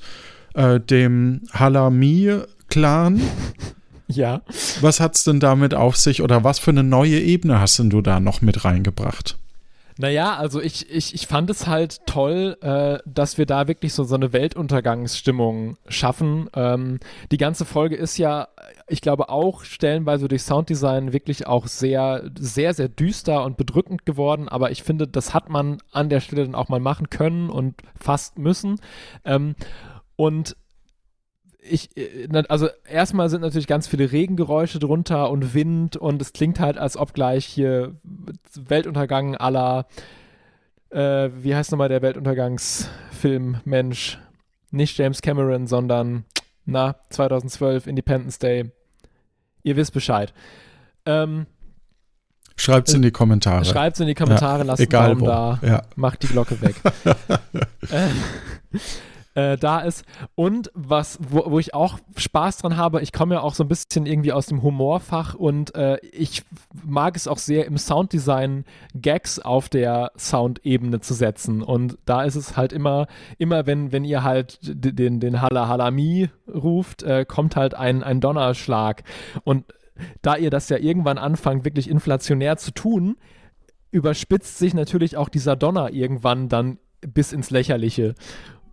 äh, 0.53 0.80
dem 0.80 1.41
Halami-Clan. 1.53 3.22
ja. 4.07 4.41
Was 4.80 5.01
hat 5.01 5.15
es 5.15 5.26
denn 5.26 5.41
damit 5.41 5.74
auf 5.74 5.97
sich 5.97 6.22
oder 6.22 6.45
was 6.45 6.59
für 6.59 6.72
eine 6.72 6.84
neue 6.84 7.19
Ebene 7.19 7.59
hast 7.59 7.80
denn 7.80 7.89
du 7.89 8.01
da 8.01 8.22
noch 8.22 8.41
mit 8.41 8.63
reingebracht? 8.63 9.38
Naja, 10.02 10.36
also 10.36 10.60
ich, 10.60 10.89
ich, 10.89 11.14
ich 11.14 11.28
fand 11.28 11.52
es 11.52 11.68
halt 11.68 12.08
toll, 12.08 12.58
äh, 12.62 12.97
dass 13.06 13.38
wir 13.38 13.45
da 13.45 13.68
wirklich 13.68 13.93
so, 13.93 14.04
so 14.04 14.16
eine 14.16 14.34
Weltuntergangsstimmung 14.34 15.78
schaffen. 15.88 16.49
Ähm, 16.56 16.99
die 17.32 17.38
ganze 17.38 17.66
Folge 17.66 17.97
ist 17.97 18.18
ja, 18.18 18.47
ich 18.88 19.02
glaube, 19.02 19.30
auch 19.30 19.64
stellenweise 19.64 20.28
durch 20.28 20.41
Sounddesign 20.41 21.14
wirklich 21.14 21.45
auch 21.45 21.68
sehr, 21.68 22.32
sehr, 22.36 22.74
sehr 22.74 22.89
düster 22.89 23.45
und 23.45 23.58
bedrückend 23.58 24.08
geworden. 24.08 24.49
Aber 24.49 24.72
ich 24.72 24.82
finde, 24.82 25.08
das 25.08 25.36
hat 25.36 25.52
man 25.52 25.78
an 25.91 26.10
der 26.10 26.20
Stelle 26.20 26.45
dann 26.45 26.56
auch 26.56 26.68
mal 26.68 26.80
machen 26.80 27.12
können 27.12 27.52
und 27.52 27.76
fast 27.95 28.39
müssen. 28.39 28.82
Ähm, 29.24 29.54
und 30.16 30.56
ich, 31.62 31.95
äh, 31.95 32.28
also 32.49 32.68
erstmal 32.89 33.30
sind 33.30 33.41
natürlich 33.41 33.68
ganz 33.68 33.88
viele 33.88 34.12
Regengeräusche 34.12 34.80
drunter 34.80 35.30
und 35.30 35.53
Wind 35.53 35.95
und 35.95 36.22
es 36.22 36.34
klingt 36.34 36.59
halt, 36.59 36.78
als 36.78 36.97
ob 36.97 37.14
gleich 37.14 37.45
hier 37.45 37.95
Weltuntergang 38.55 39.36
aller, 39.36 39.88
äh, 40.89 41.30
wie 41.38 41.55
heißt 41.55 41.72
nochmal 41.72 41.89
der 41.89 42.01
Weltuntergangsfilm, 42.01 43.57
Mensch, 43.64 44.20
nicht 44.72 44.97
James 44.97 45.22
Cameron, 45.22 45.68
sondern, 45.68 46.26
na, 46.66 46.95
2012, 47.09 47.88
Independence 47.88 48.39
Day. 48.39 48.72
Ihr 49.64 49.76
wisst 49.76 49.93
Bescheid. 49.93 50.34
Ähm, 51.05 51.45
Schreibt 52.55 52.89
es 52.89 52.93
in 52.93 53.01
die 53.01 53.12
Kommentare. 53.12 53.66
Schreibt 53.66 53.95
es 53.95 53.99
in 54.01 54.07
die 54.07 54.14
Kommentare, 54.14 54.59
ja, 54.59 54.66
lasst 54.66 54.82
einen 54.82 54.89
Daumen 54.89 55.24
da, 55.24 55.59
ja. 55.62 55.82
macht 55.95 56.24
die 56.24 56.28
Glocke 56.28 56.62
weg. 56.62 56.76
äh, 57.89 58.09
äh, 59.34 59.58
da 59.58 59.80
ist. 59.80 60.04
Und 60.36 60.72
was, 60.74 61.20
wo, 61.22 61.52
wo, 61.52 61.60
ich 61.60 61.74
auch 61.74 62.00
Spaß 62.16 62.58
dran 62.58 62.78
habe, 62.78 63.02
ich 63.02 63.14
komme 63.14 63.36
ja 63.36 63.42
auch 63.42 63.54
so 63.54 63.64
ein 63.64 63.68
bisschen 63.68 64.06
irgendwie 64.06 64.34
aus 64.34 64.48
dem 64.48 64.62
Humorfach 64.62 65.36
und 65.36 65.76
äh, 65.76 65.98
ich 66.12 66.44
mag 66.84 67.16
es 67.16 67.28
auch 67.28 67.38
sehr 67.38 67.66
im 67.66 67.78
Sounddesign 67.78 68.66
Gags 68.94 69.40
auf 69.40 69.70
der 69.70 70.12
Soundebene 70.18 71.00
zu 71.00 71.14
setzen. 71.14 71.62
Und 71.62 71.98
da 72.06 72.24
ist 72.24 72.36
es 72.36 72.58
halt 72.58 72.74
immer, 72.74 73.08
immer 73.38 73.66
wenn, 73.66 73.92
wenn 73.92 74.04
ihr 74.04 74.24
halt 74.24 74.60
den, 74.62 75.20
den 75.20 75.42
Hala 75.42 75.68
Halami 75.68 76.30
ruft, 76.54 77.04
äh, 77.04 77.26
kommt 77.26 77.56
halt 77.56 77.74
ein, 77.74 78.04
ein 78.04 78.22
Donnerschlag. 78.22 79.04
Und 79.44 79.66
da 80.22 80.36
ihr 80.36 80.50
das 80.50 80.70
ja 80.70 80.78
irgendwann 80.78 81.18
anfangt, 81.18 81.66
wirklich 81.66 81.90
inflationär 81.90 82.58
zu 82.58 82.72
tun, 82.72 83.18
überspitzt 83.92 84.58
sich 84.58 84.74
natürlich 84.74 85.18
auch 85.18 85.30
dieser 85.30 85.56
Donner 85.56 85.92
irgendwann 85.92 86.50
dann 86.50 86.80
bis 87.02 87.34
ins 87.34 87.50
Lächerliche. 87.50 88.16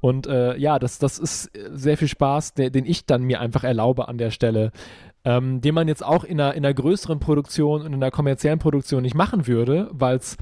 Und 0.00 0.26
äh, 0.26 0.56
ja, 0.56 0.78
das, 0.78 0.98
das 0.98 1.18
ist 1.18 1.50
sehr 1.72 1.96
viel 1.96 2.08
Spaß, 2.08 2.54
der, 2.54 2.70
den 2.70 2.86
ich 2.86 3.06
dann 3.06 3.22
mir 3.22 3.40
einfach 3.40 3.64
erlaube 3.64 4.08
an 4.08 4.18
der 4.18 4.30
Stelle. 4.30 4.72
Ähm, 5.24 5.60
den 5.60 5.74
man 5.74 5.88
jetzt 5.88 6.04
auch 6.04 6.24
in 6.24 6.40
einer, 6.40 6.54
in 6.54 6.64
einer 6.64 6.74
größeren 6.74 7.18
Produktion 7.18 7.82
und 7.82 7.88
in 7.88 7.94
einer 7.94 8.10
kommerziellen 8.10 8.60
Produktion 8.60 9.02
nicht 9.02 9.16
machen 9.16 9.46
würde, 9.46 9.88
weil 9.90 10.16
es 10.16 10.36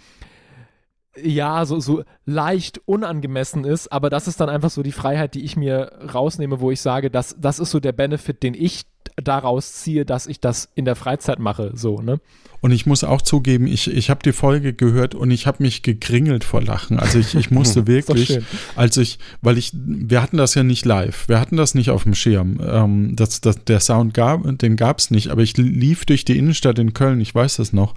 ja 1.22 1.64
so, 1.64 1.80
so 1.80 2.04
leicht 2.24 2.80
unangemessen 2.84 3.64
ist, 3.64 3.90
aber 3.90 4.10
das 4.10 4.28
ist 4.28 4.40
dann 4.40 4.48
einfach 4.48 4.70
so 4.70 4.82
die 4.82 4.92
Freiheit, 4.92 5.34
die 5.34 5.44
ich 5.44 5.56
mir 5.56 5.92
rausnehme, 6.12 6.60
wo 6.60 6.70
ich 6.70 6.80
sage, 6.80 7.10
das, 7.10 7.36
das 7.38 7.58
ist 7.58 7.70
so 7.70 7.80
der 7.80 7.92
Benefit, 7.92 8.42
den 8.42 8.54
ich 8.54 8.82
daraus 9.16 9.72
ziehe, 9.74 10.04
dass 10.04 10.26
ich 10.26 10.40
das 10.40 10.68
in 10.74 10.84
der 10.84 10.96
Freizeit 10.96 11.38
mache, 11.38 11.70
so, 11.74 12.00
ne? 12.00 12.20
Und 12.66 12.72
ich 12.72 12.84
muss 12.84 13.04
auch 13.04 13.22
zugeben, 13.22 13.68
ich, 13.68 13.88
ich 13.88 14.10
habe 14.10 14.24
die 14.24 14.32
Folge 14.32 14.72
gehört 14.72 15.14
und 15.14 15.30
ich 15.30 15.46
habe 15.46 15.62
mich 15.62 15.82
gegringelt 15.82 16.42
vor 16.42 16.60
Lachen. 16.60 16.98
Also 16.98 17.20
ich, 17.20 17.36
ich 17.36 17.52
musste 17.52 17.86
wirklich, 17.86 18.40
als 18.74 18.96
ich, 18.96 19.20
weil 19.40 19.56
ich, 19.56 19.70
wir 19.72 20.20
hatten 20.20 20.36
das 20.36 20.56
ja 20.56 20.64
nicht 20.64 20.84
live, 20.84 21.28
wir 21.28 21.38
hatten 21.38 21.56
das 21.56 21.76
nicht 21.76 21.90
auf 21.90 22.02
dem 22.02 22.16
Schirm. 22.16 22.60
Ähm, 22.60 23.14
das, 23.14 23.40
das, 23.40 23.62
der 23.62 23.78
Sound 23.78 24.14
gab, 24.14 24.42
den 24.58 24.74
gab 24.74 24.98
es 24.98 25.12
nicht, 25.12 25.28
aber 25.28 25.42
ich 25.42 25.56
lief 25.56 26.06
durch 26.06 26.24
die 26.24 26.36
Innenstadt 26.36 26.80
in 26.80 26.92
Köln, 26.92 27.20
ich 27.20 27.32
weiß 27.32 27.58
das 27.58 27.72
noch. 27.72 27.94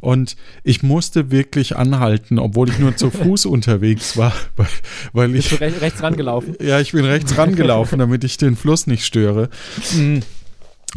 Und 0.00 0.36
ich 0.64 0.82
musste 0.82 1.30
wirklich 1.30 1.76
anhalten, 1.76 2.38
obwohl 2.38 2.68
ich 2.68 2.78
nur 2.78 2.94
zu 2.94 3.10
Fuß 3.10 3.46
unterwegs 3.46 4.18
war, 4.18 4.34
weil, 4.56 4.66
weil 5.14 5.34
ich. 5.34 5.48
Bist 5.48 5.62
du 5.62 5.80
rechts 5.80 6.02
rangelaufen? 6.02 6.56
Ja, 6.60 6.78
ich 6.78 6.92
bin 6.92 7.06
rechts 7.06 7.38
rangelaufen, 7.38 7.98
damit 7.98 8.22
ich 8.24 8.36
den 8.36 8.54
Fluss 8.54 8.86
nicht 8.86 9.06
störe. 9.06 9.48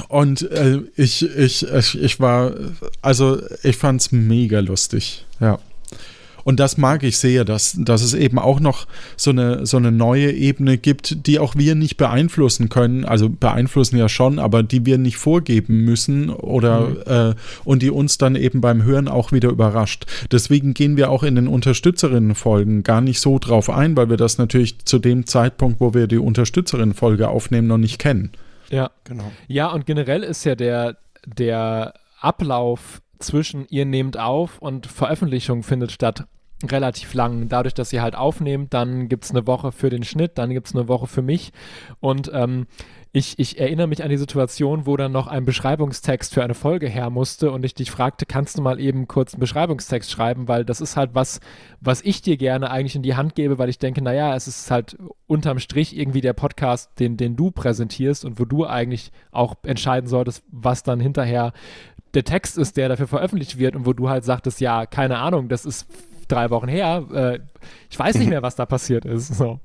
Und 0.07 0.49
äh, 0.51 0.79
ich, 0.95 1.23
ich, 1.23 1.67
ich, 1.67 2.01
ich 2.01 2.19
war, 2.19 2.53
also 3.01 3.39
ich 3.61 3.77
fand 3.77 4.01
es 4.01 4.11
mega 4.11 4.59
lustig, 4.59 5.25
ja. 5.39 5.59
Und 6.43 6.59
das 6.59 6.77
mag 6.77 7.03
ich 7.03 7.17
sehr, 7.17 7.45
dass, 7.45 7.75
dass 7.79 8.01
es 8.01 8.13
eben 8.13 8.37
auch 8.37 8.59
noch 8.59 8.85
so 9.15 9.31
eine, 9.31 9.65
so 9.65 9.77
eine 9.77 9.91
neue 9.91 10.31
Ebene 10.31 10.77
gibt, 10.77 11.25
die 11.27 11.39
auch 11.39 11.55
wir 11.55 11.75
nicht 11.75 11.97
beeinflussen 11.97 12.69
können. 12.69 13.05
Also 13.05 13.29
beeinflussen 13.29 13.97
ja 13.97 14.09
schon, 14.09 14.39
aber 14.39 14.63
die 14.63 14.85
wir 14.85 14.97
nicht 14.97 15.17
vorgeben 15.17 15.85
müssen 15.85 16.29
oder 16.29 16.89
mhm. 16.89 17.31
äh, 17.31 17.35
und 17.63 17.81
die 17.81 17.91
uns 17.91 18.17
dann 18.17 18.35
eben 18.35 18.61
beim 18.61 18.83
Hören 18.83 19.07
auch 19.07 19.31
wieder 19.31 19.49
überrascht. 19.49 20.05
Deswegen 20.31 20.73
gehen 20.73 20.97
wir 20.97 21.09
auch 21.09 21.23
in 21.23 21.35
den 21.35 21.47
Unterstützerinnenfolgen 21.47 22.83
gar 22.83 23.01
nicht 23.01 23.19
so 23.19 23.39
drauf 23.39 23.69
ein, 23.69 23.95
weil 23.95 24.09
wir 24.09 24.17
das 24.17 24.37
natürlich 24.37 24.79
zu 24.85 24.99
dem 24.99 25.25
Zeitpunkt, 25.25 25.79
wo 25.79 25.93
wir 25.93 26.07
die 26.07 26.17
Unterstützerinnenfolge 26.17 27.29
aufnehmen, 27.29 27.67
noch 27.67 27.77
nicht 27.77 27.99
kennen. 27.99 28.31
Ja, 28.69 28.91
genau. 29.03 29.31
Ja, 29.47 29.67
und 29.71 29.85
generell 29.85 30.23
ist 30.23 30.43
ja 30.43 30.55
der, 30.55 30.97
der 31.25 31.93
Ablauf 32.19 33.01
zwischen 33.19 33.65
ihr 33.69 33.85
nehmt 33.85 34.17
auf 34.17 34.59
und 34.59 34.87
Veröffentlichung 34.87 35.63
findet 35.63 35.91
statt 35.91 36.25
relativ 36.63 37.13
lang. 37.13 37.49
Dadurch, 37.49 37.73
dass 37.73 37.91
ihr 37.93 38.01
halt 38.01 38.15
aufnehmt, 38.15 38.73
dann 38.73 39.09
gibt 39.09 39.25
es 39.25 39.31
eine 39.31 39.45
Woche 39.47 39.71
für 39.71 39.89
den 39.89 40.03
Schnitt, 40.03 40.37
dann 40.37 40.51
gibt 40.51 40.67
es 40.67 40.75
eine 40.75 40.87
Woche 40.87 41.07
für 41.07 41.21
mich. 41.21 41.51
Und 41.99 42.31
ähm, 42.33 42.67
ich, 43.15 43.37
ich 43.37 43.59
erinnere 43.59 43.85
mich 43.85 44.03
an 44.03 44.09
die 44.09 44.17
Situation, 44.17 44.87
wo 44.87 44.97
dann 44.97 45.11
noch 45.11 45.27
ein 45.27 45.45
Beschreibungstext 45.45 46.33
für 46.33 46.43
eine 46.43 46.55
Folge 46.55 46.87
her 46.89 47.11
musste 47.11 47.51
und 47.51 47.63
ich 47.63 47.75
dich 47.75 47.91
fragte, 47.91 48.25
kannst 48.25 48.57
du 48.57 48.63
mal 48.63 48.79
eben 48.79 49.07
kurz 49.07 49.35
einen 49.35 49.39
Beschreibungstext 49.39 50.09
schreiben, 50.09 50.47
weil 50.47 50.65
das 50.65 50.81
ist 50.81 50.97
halt 50.97 51.11
was, 51.13 51.39
was 51.79 52.01
ich 52.01 52.23
dir 52.23 52.37
gerne 52.37 52.71
eigentlich 52.71 52.95
in 52.95 53.03
die 53.03 53.15
Hand 53.15 53.35
gebe, 53.35 53.59
weil 53.59 53.69
ich 53.69 53.77
denke, 53.77 54.01
naja, 54.01 54.35
es 54.35 54.47
ist 54.47 54.71
halt 54.71 54.97
unterm 55.27 55.59
Strich 55.59 55.95
irgendwie 55.95 56.21
der 56.21 56.33
Podcast, 56.33 56.99
den, 56.99 57.15
den 57.15 57.35
du 57.35 57.51
präsentierst 57.51 58.25
und 58.25 58.39
wo 58.39 58.45
du 58.45 58.65
eigentlich 58.65 59.11
auch 59.31 59.57
entscheiden 59.61 60.09
solltest, 60.09 60.43
was 60.51 60.81
dann 60.81 60.99
hinterher 60.99 61.53
der 62.15 62.23
Text 62.23 62.57
ist, 62.57 62.77
der 62.77 62.89
dafür 62.89 63.07
veröffentlicht 63.07 63.59
wird 63.59 63.75
und 63.75 63.85
wo 63.85 63.93
du 63.93 64.09
halt 64.09 64.23
sagtest, 64.23 64.59
ja, 64.59 64.87
keine 64.87 65.19
Ahnung, 65.19 65.49
das 65.49 65.65
ist 65.65 65.85
drei 66.29 66.49
Wochen 66.49 66.67
her, 66.67 67.05
äh, 67.13 67.39
ich 67.91 67.99
weiß 67.99 68.15
nicht 68.15 68.29
mehr, 68.31 68.41
was 68.41 68.55
da 68.55 68.65
passiert 68.65 69.05
ist. 69.05 69.35
So. 69.35 69.59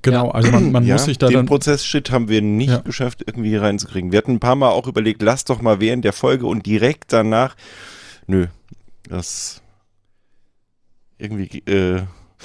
Genau, 0.00 0.26
ja. 0.26 0.30
also 0.30 0.50
man, 0.50 0.72
man 0.72 0.86
ja, 0.86 0.94
muss 0.94 1.04
sich 1.04 1.18
da 1.18 1.26
den 1.26 1.36
dann... 1.36 1.46
Prozess-Shit 1.46 2.10
haben 2.10 2.28
wir 2.28 2.40
nicht 2.40 2.70
ja. 2.70 2.78
geschafft, 2.78 3.22
irgendwie 3.26 3.56
reinzukriegen. 3.56 4.10
Wir 4.10 4.18
hatten 4.18 4.32
ein 4.32 4.40
paar 4.40 4.56
Mal 4.56 4.70
auch 4.70 4.86
überlegt, 4.86 5.20
lass 5.20 5.44
doch 5.44 5.60
mal 5.60 5.80
während 5.80 6.04
der 6.04 6.14
Folge 6.14 6.46
und 6.46 6.64
direkt 6.64 7.12
danach. 7.12 7.56
Nö, 8.26 8.46
das 9.08 9.60
irgendwie, 11.18 11.58
äh, 11.66 12.02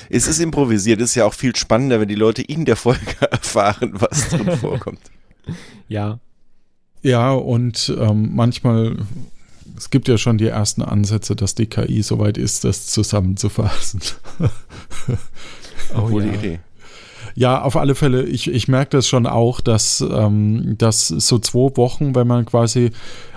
es 0.10 0.28
ist 0.28 0.40
improvisiert, 0.40 1.02
es 1.02 1.12
ist 1.12 1.16
ja 1.16 1.26
auch 1.26 1.34
viel 1.34 1.56
spannender, 1.56 2.00
wenn 2.00 2.08
die 2.08 2.16
Leute 2.16 2.42
in 2.42 2.66
der 2.66 2.76
Folge 2.76 3.16
erfahren, 3.32 3.94
was 3.94 4.30
drin 4.30 4.58
vorkommt. 4.62 5.02
Ja. 5.88 6.20
Ja, 7.02 7.32
und 7.32 7.96
ähm, 7.98 8.36
manchmal, 8.36 8.98
es 9.78 9.90
gibt 9.90 10.08
ja 10.08 10.18
schon 10.18 10.38
die 10.38 10.48
ersten 10.48 10.82
Ansätze, 10.82 11.36
dass 11.36 11.56
die 11.56 11.68
KI 11.68 12.02
soweit 12.02 12.38
ist, 12.38 12.64
das 12.64 12.88
zusammenzufassen. 12.88 14.02
oh, 15.96 16.02
Coole 16.02 16.28
ja. 16.28 16.34
Idee. 16.34 16.60
Ja, 17.38 17.62
auf 17.62 17.78
alle 17.78 17.94
Fälle, 17.94 18.24
ich, 18.24 18.52
ich 18.52 18.68
merke 18.68 18.98
das 18.98 19.08
schon 19.08 19.28
auch, 19.28 19.62
dass, 19.62 20.02
ähm, 20.02 20.74
dass 20.80 21.08
so 21.08 21.38
zwei 21.38 21.78
Wochen, 21.78 22.16
wenn 22.16 22.26
man 22.26 22.48
quasi, 22.48 22.90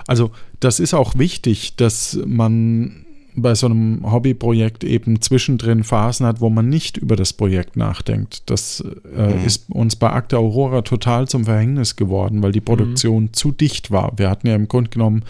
also 0.07 0.31
das 0.59 0.79
ist 0.79 0.95
auch 0.95 1.19
wichtig, 1.19 1.75
dass 1.75 2.17
man 2.25 3.05
bei 3.35 3.53
so 3.53 3.67
einem 3.67 4.11
Hobbyprojekt 4.11 4.83
eben 4.83 5.21
zwischendrin 5.21 5.83
Phasen 5.83 6.25
hat, 6.25 6.41
wo 6.41 6.49
man 6.49 6.67
nicht 6.67 6.97
über 6.97 7.15
das 7.15 7.31
Projekt 7.31 7.77
nachdenkt. 7.77 8.49
Das 8.49 8.83
äh, 9.15 9.35
mhm. 9.35 9.45
ist 9.45 9.69
uns 9.69 9.95
bei 9.95 10.09
Akte 10.09 10.39
Aurora 10.39 10.81
total 10.81 11.27
zum 11.27 11.45
Verhängnis 11.45 11.95
geworden, 11.95 12.41
weil 12.41 12.53
die 12.53 12.59
Produktion 12.59 13.25
mhm. 13.25 13.33
zu 13.33 13.51
dicht 13.51 13.91
war. 13.91 14.13
Wir 14.17 14.31
hatten 14.31 14.47
ja 14.47 14.55
im 14.55 14.67
Grunde 14.67 14.89
genommen 14.89 15.21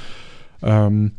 ähm, 0.63 1.11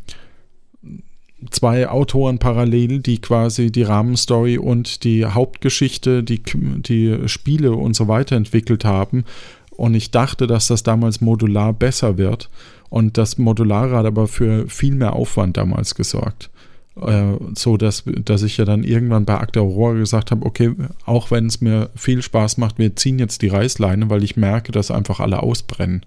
zwei 1.51 1.89
Autoren 1.89 2.39
parallel, 2.39 3.01
die 3.01 3.21
quasi 3.21 3.71
die 3.71 3.83
Rahmenstory 3.83 4.59
und 4.59 5.05
die 5.05 5.25
Hauptgeschichte, 5.25 6.23
die, 6.23 6.43
die 6.43 7.29
Spiele 7.29 7.73
und 7.73 7.95
so 7.95 8.09
weiter 8.09 8.37
entwickelt 8.37 8.85
haben. 8.85 9.25
Und 9.77 9.95
ich 9.95 10.11
dachte, 10.11 10.47
dass 10.47 10.69
das 10.69 10.83
damals 10.83 11.21
modular 11.21 11.73
besser 11.73 12.19
wird. 12.19 12.51
Und 12.91 13.17
das 13.17 13.39
Modulare 13.39 13.97
hat 13.97 14.07
aber 14.07 14.29
für 14.29 14.69
viel 14.69 14.95
mehr 14.95 15.15
Aufwand 15.15 15.57
damals 15.57 15.95
gesorgt. 15.95 16.51
Äh, 17.01 17.37
so 17.55 17.79
dass, 17.79 18.05
dass 18.05 18.43
ich 18.43 18.59
ja 18.59 18.67
dann 18.67 18.85
irgendwann 18.85 19.25
bei 19.25 19.39
Akte 19.39 19.61
Aurora 19.61 19.95
gesagt 19.95 20.31
habe, 20.31 20.45
okay, 20.45 20.75
auch 21.07 21.31
wenn 21.31 21.47
es 21.47 21.63
mir 21.63 21.89
viel 21.97 22.21
Spaß 22.21 22.59
macht, 22.59 22.79
wir 22.79 22.95
ziehen 22.97 23.19
jetzt 23.19 23.41
die 23.41 23.49
Reißleine, 23.49 24.11
weil 24.11 24.23
ich 24.23 24.37
merke, 24.37 24.73
dass 24.73 24.91
einfach 24.91 25.19
alle 25.19 25.43
ausbrennen. 25.43 26.05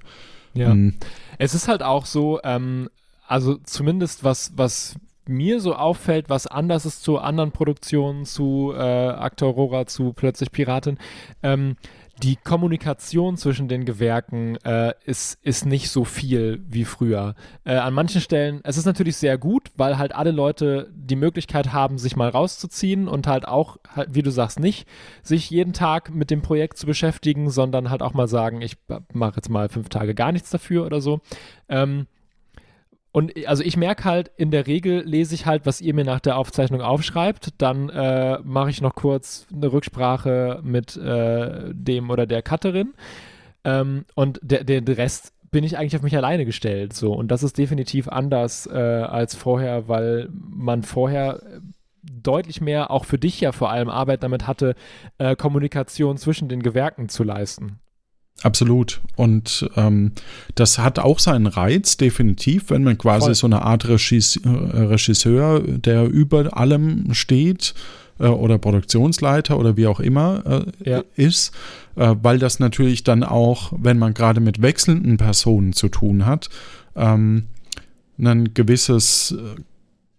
Ja. 0.54 0.76
Mhm. 0.76 0.94
Es 1.40 1.56
ist 1.56 1.68
halt 1.68 1.82
auch 1.82 2.06
so, 2.06 2.40
ähm, 2.44 2.90
also 3.28 3.56
zumindest 3.64 4.24
was, 4.24 4.54
was 4.56 4.96
mir 5.28 5.60
so 5.60 5.76
auffällt, 5.76 6.30
was 6.30 6.48
anders 6.48 6.86
ist 6.86 7.04
zu 7.04 7.18
anderen 7.18 7.52
Produktionen, 7.52 8.26
zu 8.26 8.74
äh, 8.76 8.80
Akte 8.80 9.46
Aurora, 9.46 9.86
zu 9.86 10.14
Plötzlich 10.14 10.52
Piratin, 10.52 10.98
ähm, 11.44 11.76
die 12.24 12.38
Kommunikation 12.38 13.36
zwischen 13.36 13.68
den 13.68 13.84
Gewerken 13.84 14.56
äh, 14.64 14.94
ist, 15.04 15.38
ist 15.44 15.66
nicht 15.66 15.90
so 15.90 16.06
viel 16.06 16.64
wie 16.68 16.86
früher. 16.86 17.36
Äh, 17.66 17.76
an 17.76 17.94
manchen 17.94 18.22
Stellen, 18.22 18.62
es 18.64 18.78
ist 18.78 18.86
natürlich 18.86 19.18
sehr 19.18 19.38
gut, 19.38 19.72
weil 19.76 19.98
halt 19.98 20.16
alle 20.16 20.32
Leute 20.32 20.90
die 20.96 21.18
Möglichkeit 21.18 21.74
haben, 21.74 21.98
sich 21.98 22.16
mal 22.16 22.30
rauszuziehen 22.30 23.10
und 23.10 23.28
halt 23.28 23.48
auch, 23.48 23.78
halt, 23.94 24.16
wie 24.16 24.22
du 24.22 24.32
sagst, 24.32 24.60
nicht 24.60 24.88
sich 25.24 25.50
jeden 25.50 25.74
Tag 25.74 26.14
mit 26.14 26.32
dem 26.32 26.42
Projekt 26.42 26.78
zu 26.78 26.86
beschäftigen, 26.86 27.50
sondern 27.50 27.90
halt 27.90 28.02
auch 28.02 28.14
mal 28.14 28.28
sagen, 28.28 28.62
ich 28.62 28.78
mache 29.14 29.36
jetzt 29.36 29.50
mal 29.50 29.68
fünf 29.68 29.90
Tage 29.90 30.16
gar 30.16 30.32
nichts 30.32 30.50
dafür 30.50 30.86
oder 30.86 31.02
so. 31.02 31.20
Ähm, 31.68 32.08
und 33.16 33.48
also 33.48 33.64
ich 33.64 33.78
merke 33.78 34.04
halt, 34.04 34.30
in 34.36 34.52
der 34.52 34.68
Regel 34.68 35.02
lese 35.06 35.36
ich 35.36 35.46
halt, 35.46 35.66
was 35.66 35.80
ihr 35.80 35.94
mir 35.94 36.04
nach 36.04 36.20
der 36.20 36.38
Aufzeichnung 36.38 36.82
aufschreibt. 36.82 37.54
Dann 37.60 37.88
äh, 37.88 38.40
mache 38.44 38.70
ich 38.70 38.82
noch 38.82 38.94
kurz 38.94 39.48
eine 39.54 39.72
Rücksprache 39.72 40.60
mit 40.64 40.98
äh, 40.98 41.74
dem 41.74 42.10
oder 42.10 42.26
der 42.26 42.42
Cutterin. 42.42 42.94
Ähm, 43.64 44.04
und 44.16 44.42
der, 44.44 44.66
der, 44.66 44.98
Rest 44.98 45.32
bin 45.50 45.64
ich 45.64 45.78
eigentlich 45.78 45.96
auf 45.96 46.02
mich 46.02 46.18
alleine 46.18 46.44
gestellt. 46.44 46.92
So. 46.92 47.14
Und 47.14 47.30
das 47.30 47.42
ist 47.42 47.58
definitiv 47.58 48.10
anders 48.10 48.68
äh, 48.68 48.74
als 48.74 49.34
vorher, 49.34 49.88
weil 49.88 50.28
man 50.34 50.84
vorher 50.84 51.42
deutlich 52.04 52.60
mehr, 52.60 52.92
auch 52.92 53.06
für 53.06 53.18
dich 53.18 53.40
ja 53.40 53.54
vor 53.54 53.70
allem, 53.70 53.88
Arbeit 53.88 54.24
damit 54.24 54.46
hatte, 54.46 54.76
äh, 55.20 55.38
Kommunikation 55.38 56.18
zwischen 56.18 56.50
den 56.50 56.62
Gewerken 56.62 57.08
zu 57.08 57.24
leisten. 57.24 57.80
Absolut. 58.44 59.02
Und 59.16 59.70
ähm, 59.76 60.12
das 60.56 60.78
hat 60.78 61.00
auch 61.00 61.20
seinen 61.20 61.48
Reiz, 61.48 61.98
definitiv, 61.98 62.70
wenn 62.70 62.84
man 62.84 62.98
quasi 62.98 63.28
Voll. 63.28 63.36
so 63.36 63.48
eine 63.48 63.62
Art 63.62 63.88
Regis 63.88 64.38
äh, 64.38 64.50
Regisseur, 64.50 65.62
der 65.62 66.06
über 66.06 66.56
allem 66.58 67.14
steht 67.14 67.74
äh, 68.20 68.28
oder 68.28 68.58
Produktionsleiter 68.58 69.58
oder 69.58 69.78
wie 69.78 69.88
auch 69.88 70.00
immer 70.00 70.66
äh, 70.86 70.90
ja. 70.90 71.04
ist, 71.16 71.54
äh, 71.96 72.14
weil 72.22 72.38
das 72.38 72.60
natürlich 72.60 73.04
dann 73.04 73.24
auch, 73.24 73.72
wenn 73.78 73.98
man 73.98 74.14
gerade 74.14 74.42
mit 74.42 74.62
wechselnden 74.62 75.18
Personen 75.18 75.74
zu 75.74 75.88
tun 75.88 76.26
hat, 76.26 76.50
ähm, 76.96 77.46
ein 78.20 78.54
gewisses 78.54 79.32
äh, 79.32 79.62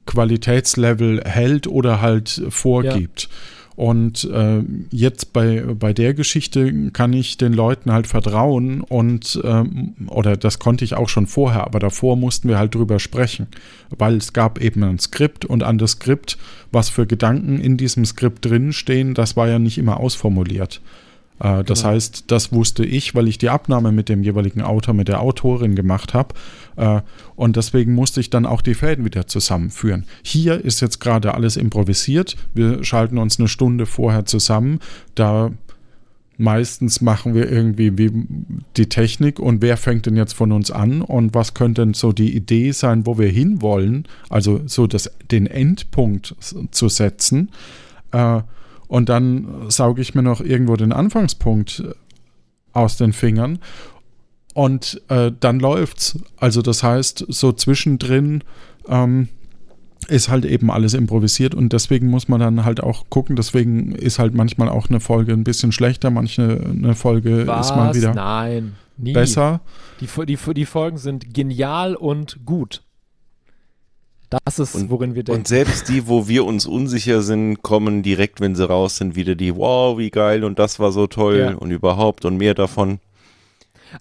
Qualitätslevel 0.06 1.22
hält 1.24 1.66
oder 1.66 2.00
halt 2.00 2.42
vorgibt. 2.48 3.22
Ja. 3.22 3.28
Und 3.76 4.24
äh, 4.24 4.62
jetzt 4.90 5.34
bei, 5.34 5.60
bei 5.60 5.92
der 5.92 6.14
Geschichte 6.14 6.90
kann 6.92 7.12
ich 7.12 7.36
den 7.36 7.52
Leuten 7.52 7.92
halt 7.92 8.06
vertrauen 8.06 8.80
und 8.80 9.38
ähm, 9.44 9.94
oder 10.08 10.38
das 10.38 10.58
konnte 10.58 10.82
ich 10.82 10.94
auch 10.94 11.10
schon 11.10 11.26
vorher, 11.26 11.66
aber 11.66 11.78
davor 11.78 12.16
mussten 12.16 12.48
wir 12.48 12.58
halt 12.58 12.74
drüber 12.74 12.98
sprechen, 12.98 13.48
weil 13.90 14.16
es 14.16 14.32
gab 14.32 14.62
eben 14.62 14.82
ein 14.82 14.98
Skript 14.98 15.44
und 15.44 15.62
an 15.62 15.76
das 15.76 15.92
Skript, 15.92 16.38
was 16.72 16.88
für 16.88 17.06
Gedanken 17.06 17.60
in 17.60 17.76
diesem 17.76 18.06
Skript 18.06 18.46
drin 18.46 18.72
stehen, 18.72 19.12
das 19.12 19.36
war 19.36 19.46
ja 19.46 19.58
nicht 19.58 19.76
immer 19.76 20.00
ausformuliert. 20.00 20.80
Äh, 21.40 21.64
das 21.64 21.80
genau. 21.80 21.94
heißt, 21.94 22.24
das 22.28 22.52
wusste 22.52 22.84
ich, 22.84 23.14
weil 23.14 23.28
ich 23.28 23.38
die 23.38 23.50
Abnahme 23.50 23.92
mit 23.92 24.08
dem 24.08 24.22
jeweiligen 24.22 24.62
Autor, 24.62 24.94
mit 24.94 25.08
der 25.08 25.20
Autorin 25.20 25.74
gemacht 25.74 26.14
habe. 26.14 26.34
Äh, 26.76 27.00
und 27.34 27.56
deswegen 27.56 27.94
musste 27.94 28.20
ich 28.20 28.30
dann 28.30 28.46
auch 28.46 28.62
die 28.62 28.74
Fäden 28.74 29.04
wieder 29.04 29.26
zusammenführen. 29.26 30.04
Hier 30.22 30.64
ist 30.64 30.80
jetzt 30.80 31.00
gerade 31.00 31.34
alles 31.34 31.56
improvisiert. 31.56 32.36
Wir 32.54 32.84
schalten 32.84 33.18
uns 33.18 33.38
eine 33.38 33.48
Stunde 33.48 33.86
vorher 33.86 34.24
zusammen. 34.24 34.80
Da 35.14 35.50
meistens 36.38 37.00
machen 37.00 37.34
wir 37.34 37.50
irgendwie 37.50 37.96
wie 37.96 38.10
die 38.76 38.88
Technik 38.88 39.38
und 39.38 39.62
wer 39.62 39.78
fängt 39.78 40.04
denn 40.04 40.16
jetzt 40.16 40.34
von 40.34 40.52
uns 40.52 40.70
an 40.70 41.00
und 41.00 41.34
was 41.34 41.54
könnte 41.54 41.82
denn 41.82 41.94
so 41.94 42.12
die 42.12 42.36
Idee 42.36 42.72
sein, 42.72 43.06
wo 43.06 43.18
wir 43.18 43.28
hinwollen, 43.28 44.06
also 44.28 44.60
so 44.66 44.86
das, 44.86 45.10
den 45.30 45.46
Endpunkt 45.46 46.34
zu 46.70 46.88
setzen. 46.88 47.50
Äh, 48.12 48.42
und 48.88 49.08
dann 49.08 49.68
sauge 49.68 50.00
ich 50.02 50.14
mir 50.14 50.22
noch 50.22 50.40
irgendwo 50.40 50.76
den 50.76 50.92
Anfangspunkt 50.92 51.82
aus 52.72 52.96
den 52.96 53.12
Fingern 53.12 53.58
und 54.54 55.02
äh, 55.08 55.32
dann 55.38 55.60
läuft's. 55.60 56.18
Also 56.38 56.62
das 56.62 56.82
heißt, 56.82 57.26
so 57.28 57.52
zwischendrin 57.52 58.42
ähm, 58.88 59.28
ist 60.08 60.28
halt 60.28 60.44
eben 60.44 60.70
alles 60.70 60.94
improvisiert 60.94 61.54
und 61.54 61.72
deswegen 61.72 62.08
muss 62.08 62.28
man 62.28 62.40
dann 62.40 62.64
halt 62.64 62.82
auch 62.82 63.10
gucken. 63.10 63.36
Deswegen 63.36 63.92
ist 63.92 64.18
halt 64.18 64.34
manchmal 64.34 64.68
auch 64.68 64.88
eine 64.88 65.00
Folge 65.00 65.32
ein 65.32 65.44
bisschen 65.44 65.72
schlechter, 65.72 66.10
manche 66.10 66.60
eine 66.70 66.94
Folge 66.94 67.46
Was? 67.46 67.70
ist 67.70 67.76
mal 67.76 67.94
wieder 67.94 68.14
Nein, 68.14 68.74
nie. 68.96 69.12
besser. 69.12 69.60
Die, 70.00 70.08
die, 70.26 70.38
die 70.54 70.66
Folgen 70.66 70.98
sind 70.98 71.34
genial 71.34 71.94
und 71.94 72.38
gut. 72.44 72.82
Das 74.30 74.58
ist, 74.58 74.74
Und- 74.74 74.90
worin 74.90 75.14
wir 75.14 75.22
denken. 75.22 75.40
Und 75.40 75.48
selbst 75.48 75.88
die, 75.88 76.08
wo 76.08 76.26
wir 76.26 76.44
uns 76.44 76.66
unsicher 76.66 77.22
sind, 77.22 77.62
kommen 77.62 78.02
direkt, 78.02 78.40
wenn 78.40 78.54
sie 78.56 78.68
raus 78.68 78.96
sind, 78.96 79.14
wieder 79.14 79.34
die, 79.34 79.54
wow, 79.56 79.96
wie 79.98 80.10
geil 80.10 80.42
und 80.44 80.58
das 80.58 80.78
war 80.80 80.90
so 80.92 81.06
toll 81.06 81.38
Ja. 81.38 81.54
und 81.54 81.70
überhaupt 81.70 82.24
und 82.24 82.36
mehr 82.36 82.54
davon. 82.54 82.98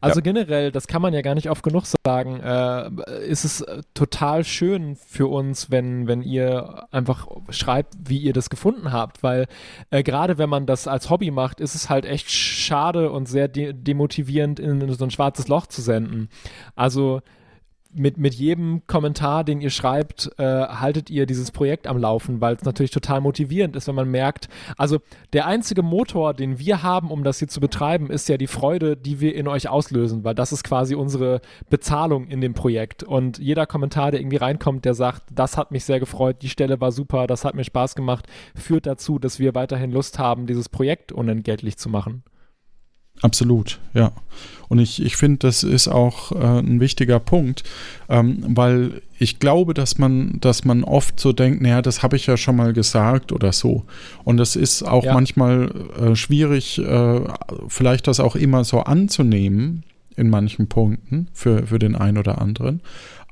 Also 0.01 0.21
generell, 0.21 0.71
das 0.71 0.87
kann 0.87 1.01
man 1.01 1.13
ja 1.13 1.21
gar 1.21 1.35
nicht 1.35 1.49
oft 1.49 1.61
genug 1.63 1.83
sagen, 2.05 2.39
äh, 2.41 2.89
ist 3.27 3.45
es 3.45 3.61
äh, 3.61 3.81
total 3.93 4.43
schön 4.43 4.95
für 4.95 5.27
uns, 5.27 5.69
wenn, 5.69 6.07
wenn 6.07 6.23
ihr 6.23 6.85
einfach 6.91 7.27
schreibt, 7.51 7.93
wie 8.03 8.17
ihr 8.17 8.33
das 8.33 8.49
gefunden 8.49 8.91
habt, 8.91 9.21
weil 9.21 9.45
äh, 9.91 10.01
gerade 10.01 10.39
wenn 10.39 10.49
man 10.49 10.65
das 10.65 10.87
als 10.87 11.11
Hobby 11.11 11.29
macht, 11.29 11.61
ist 11.61 11.75
es 11.75 11.87
halt 11.89 12.05
echt 12.05 12.29
schade 12.31 13.11
und 13.11 13.27
sehr 13.29 13.47
de 13.47 13.73
demotivierend, 13.73 14.59
in 14.59 14.91
so 14.91 15.03
ein 15.05 15.11
schwarzes 15.11 15.47
Loch 15.47 15.67
zu 15.67 15.81
senden. 15.83 16.29
Also 16.75 17.21
mit, 17.95 18.17
mit 18.17 18.33
jedem 18.35 18.85
Kommentar, 18.87 19.43
den 19.43 19.61
ihr 19.61 19.69
schreibt, 19.69 20.31
äh, 20.37 20.43
haltet 20.43 21.09
ihr 21.09 21.25
dieses 21.25 21.51
Projekt 21.51 21.87
am 21.87 21.97
Laufen, 21.97 22.41
weil 22.41 22.55
es 22.55 22.63
natürlich 22.63 22.91
total 22.91 23.21
motivierend 23.21 23.75
ist, 23.75 23.87
wenn 23.87 23.95
man 23.95 24.09
merkt, 24.09 24.49
also 24.77 24.99
der 25.33 25.47
einzige 25.47 25.81
Motor, 25.81 26.33
den 26.33 26.59
wir 26.59 26.83
haben, 26.83 27.09
um 27.09 27.23
das 27.23 27.39
hier 27.39 27.47
zu 27.47 27.59
betreiben, 27.59 28.09
ist 28.09 28.29
ja 28.29 28.37
die 28.37 28.47
Freude, 28.47 28.97
die 28.97 29.19
wir 29.21 29.35
in 29.35 29.47
euch 29.47 29.69
auslösen, 29.69 30.23
weil 30.23 30.35
das 30.35 30.51
ist 30.51 30.63
quasi 30.63 30.95
unsere 30.95 31.41
Bezahlung 31.69 32.27
in 32.27 32.41
dem 32.41 32.53
Projekt. 32.53 33.03
Und 33.03 33.37
jeder 33.39 33.65
Kommentar, 33.65 34.11
der 34.11 34.19
irgendwie 34.19 34.37
reinkommt, 34.37 34.85
der 34.85 34.93
sagt, 34.93 35.23
das 35.33 35.57
hat 35.57 35.71
mich 35.71 35.85
sehr 35.85 35.99
gefreut, 35.99 36.37
die 36.41 36.49
Stelle 36.49 36.81
war 36.81 36.91
super, 36.91 37.27
das 37.27 37.45
hat 37.45 37.55
mir 37.55 37.63
Spaß 37.63 37.95
gemacht, 37.95 38.27
führt 38.55 38.85
dazu, 38.85 39.19
dass 39.19 39.39
wir 39.39 39.55
weiterhin 39.55 39.91
Lust 39.91 40.19
haben, 40.19 40.47
dieses 40.47 40.69
Projekt 40.69 41.11
unentgeltlich 41.11 41.77
zu 41.77 41.89
machen. 41.89 42.23
Absolut, 43.21 43.79
ja. 43.93 44.11
Und 44.67 44.79
ich, 44.79 45.01
ich 45.01 45.15
finde, 45.15 45.39
das 45.39 45.63
ist 45.63 45.87
auch 45.87 46.31
äh, 46.31 46.59
ein 46.59 46.79
wichtiger 46.79 47.19
Punkt, 47.19 47.63
ähm, 48.09 48.43
weil 48.47 49.01
ich 49.19 49.39
glaube, 49.39 49.73
dass 49.73 49.97
man, 49.99 50.39
dass 50.41 50.65
man 50.65 50.83
oft 50.83 51.19
so 51.19 51.33
denkt, 51.33 51.61
naja, 51.61 51.81
das 51.81 52.01
habe 52.03 52.15
ich 52.15 52.25
ja 52.25 52.35
schon 52.35 52.55
mal 52.55 52.73
gesagt 52.73 53.31
oder 53.31 53.51
so. 53.53 53.85
Und 54.23 54.37
das 54.37 54.55
ist 54.55 54.83
auch 54.83 55.05
Ja. 55.05 55.13
manchmal 55.13 55.71
äh, 56.01 56.15
schwierig, 56.15 56.79
äh, 56.79 57.21
vielleicht 57.67 58.07
das 58.07 58.19
auch 58.19 58.35
immer 58.35 58.63
so 58.63 58.79
anzunehmen 58.81 59.83
in 60.17 60.29
manchen 60.29 60.67
Punkten 60.67 61.27
für, 61.33 61.67
für 61.67 61.77
den 61.79 61.95
einen 61.95 62.17
oder 62.17 62.41
anderen. 62.41 62.81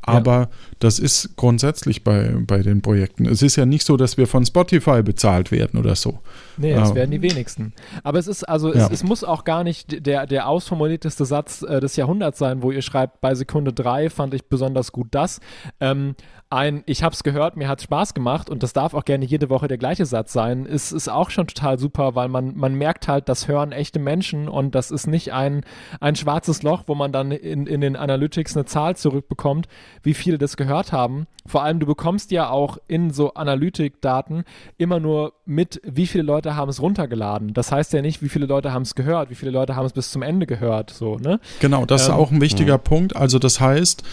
Aber 0.06 0.50
das 0.80 1.00
ist 1.00 1.36
grundsätzlich 1.38 2.04
bei, 2.04 2.34
bei 2.46 2.62
den 2.62 2.82
Projekten. 2.82 3.26
Es 3.26 3.42
ist 3.42 3.56
ja 3.56 3.66
nicht 3.66 3.86
so, 3.86 3.98
dass 3.98 4.18
wir 4.18 4.28
von 4.28 4.46
Spotify 4.46 5.02
bezahlt 5.02 5.52
werden 5.52 5.80
oder 5.80 5.96
so. 5.96 6.20
Nee, 6.58 6.74
das 6.74 6.90
Ja. 6.90 6.96
werden 6.96 7.12
die 7.12 7.22
wenigsten. 7.22 7.74
Aber 8.04 8.20
es 8.20 8.28
ist, 8.28 8.44
also 8.48 8.74
Ja. 8.74 8.86
es, 8.88 8.92
es 8.92 9.04
muss 9.04 9.24
auch 9.24 9.44
gar 9.44 9.64
nicht 9.64 10.06
der, 10.06 10.26
der 10.28 10.48
ausformulierteste 10.48 11.26
Satz 11.26 11.62
äh, 11.64 11.80
des 11.80 11.96
Jahrhunderts 11.96 12.38
sein, 12.40 12.62
wo 12.62 12.72
ihr 12.72 12.82
schreibt, 12.82 13.22
bei 13.22 13.34
Sekunde 13.36 13.74
drei 13.74 14.10
fand 14.10 14.34
ich 14.34 14.46
besonders 14.46 14.92
gut 14.92 15.08
das. 15.12 15.40
Ähm, 15.80 16.16
ein, 16.54 16.84
ich 16.86 17.04
hab's 17.04 17.24
gehört, 17.24 17.58
mir 17.58 17.68
hat's 17.68 17.84
Spaß 17.84 18.14
gemacht 18.14 18.50
und 18.50 18.64
das 18.64 18.74
darf 18.74 18.94
auch 18.94 19.06
gerne 19.06 19.26
jede 19.26 19.50
Woche 19.50 19.68
der 19.68 19.78
gleiche 19.78 20.06
Satz 20.06 20.34
sein, 20.34 20.66
ist, 20.66 20.92
ist 20.92 21.10
auch 21.10 21.30
schon 21.30 21.48
total 21.48 21.80
super, 21.80 22.16
weil 22.16 22.28
man, 22.28 22.56
man 22.56 22.76
merkt 22.76 23.08
halt, 23.08 23.28
das 23.28 23.48
hören 23.48 23.72
echte 23.72 24.00
Menschen 24.00 24.48
und 24.48 24.76
das 24.76 24.92
ist 24.92 25.08
nicht 25.08 25.34
ein, 25.34 25.66
ein 26.00 26.16
schwarzes 26.16 26.64
Loch, 26.64 26.84
wo 26.88 26.96
man 26.96 27.12
dann 27.12 27.32
in, 27.32 27.68
in 27.68 27.82
den 27.82 27.96
Analytics 27.96 28.56
eine 28.56 28.66
Zahl 28.66 28.96
zurückbekommt, 28.96 29.68
wie 30.04 30.14
viele 30.14 30.38
das 30.38 30.56
gehört 30.56 30.92
haben. 30.92 31.28
Vor 31.46 31.64
allem, 31.64 31.80
du 31.80 31.86
bekommst 31.86 32.32
ja 32.32 32.50
auch 32.50 32.78
in 32.88 33.12
so 33.12 33.34
Analytik-Daten 33.34 34.44
immer 34.78 35.00
nur 35.00 35.34
mit, 35.46 35.82
wie 35.84 36.08
viele 36.08 36.24
Leute 36.24 36.56
haben 36.56 36.70
es 36.70 36.82
runtergeladen. 36.82 37.54
Das 37.54 37.72
heißt 37.72 37.92
ja 37.94 38.02
nicht, 38.02 38.22
wie 38.22 38.30
viele 38.30 38.46
Leute 38.46 38.72
haben 38.72 38.84
es 38.84 38.96
gehört, 38.96 39.30
wie 39.30 39.36
viele 39.36 39.52
Leute 39.52 39.76
haben 39.76 39.86
es 39.86 39.94
bis 39.94 40.12
zum 40.12 40.22
Ende 40.22 40.46
gehört, 40.46 40.92
so, 40.92 41.18
ne? 41.18 41.40
Genau, 41.60 41.86
das 41.86 42.04
ist 42.04 42.10
Ähm, 42.10 42.16
auch 42.16 42.32
ein 42.32 42.40
wichtiger 42.40 42.78
Punkt. 42.78 43.16
Also 43.16 43.40
das 43.40 43.60
heißt, 43.60 44.04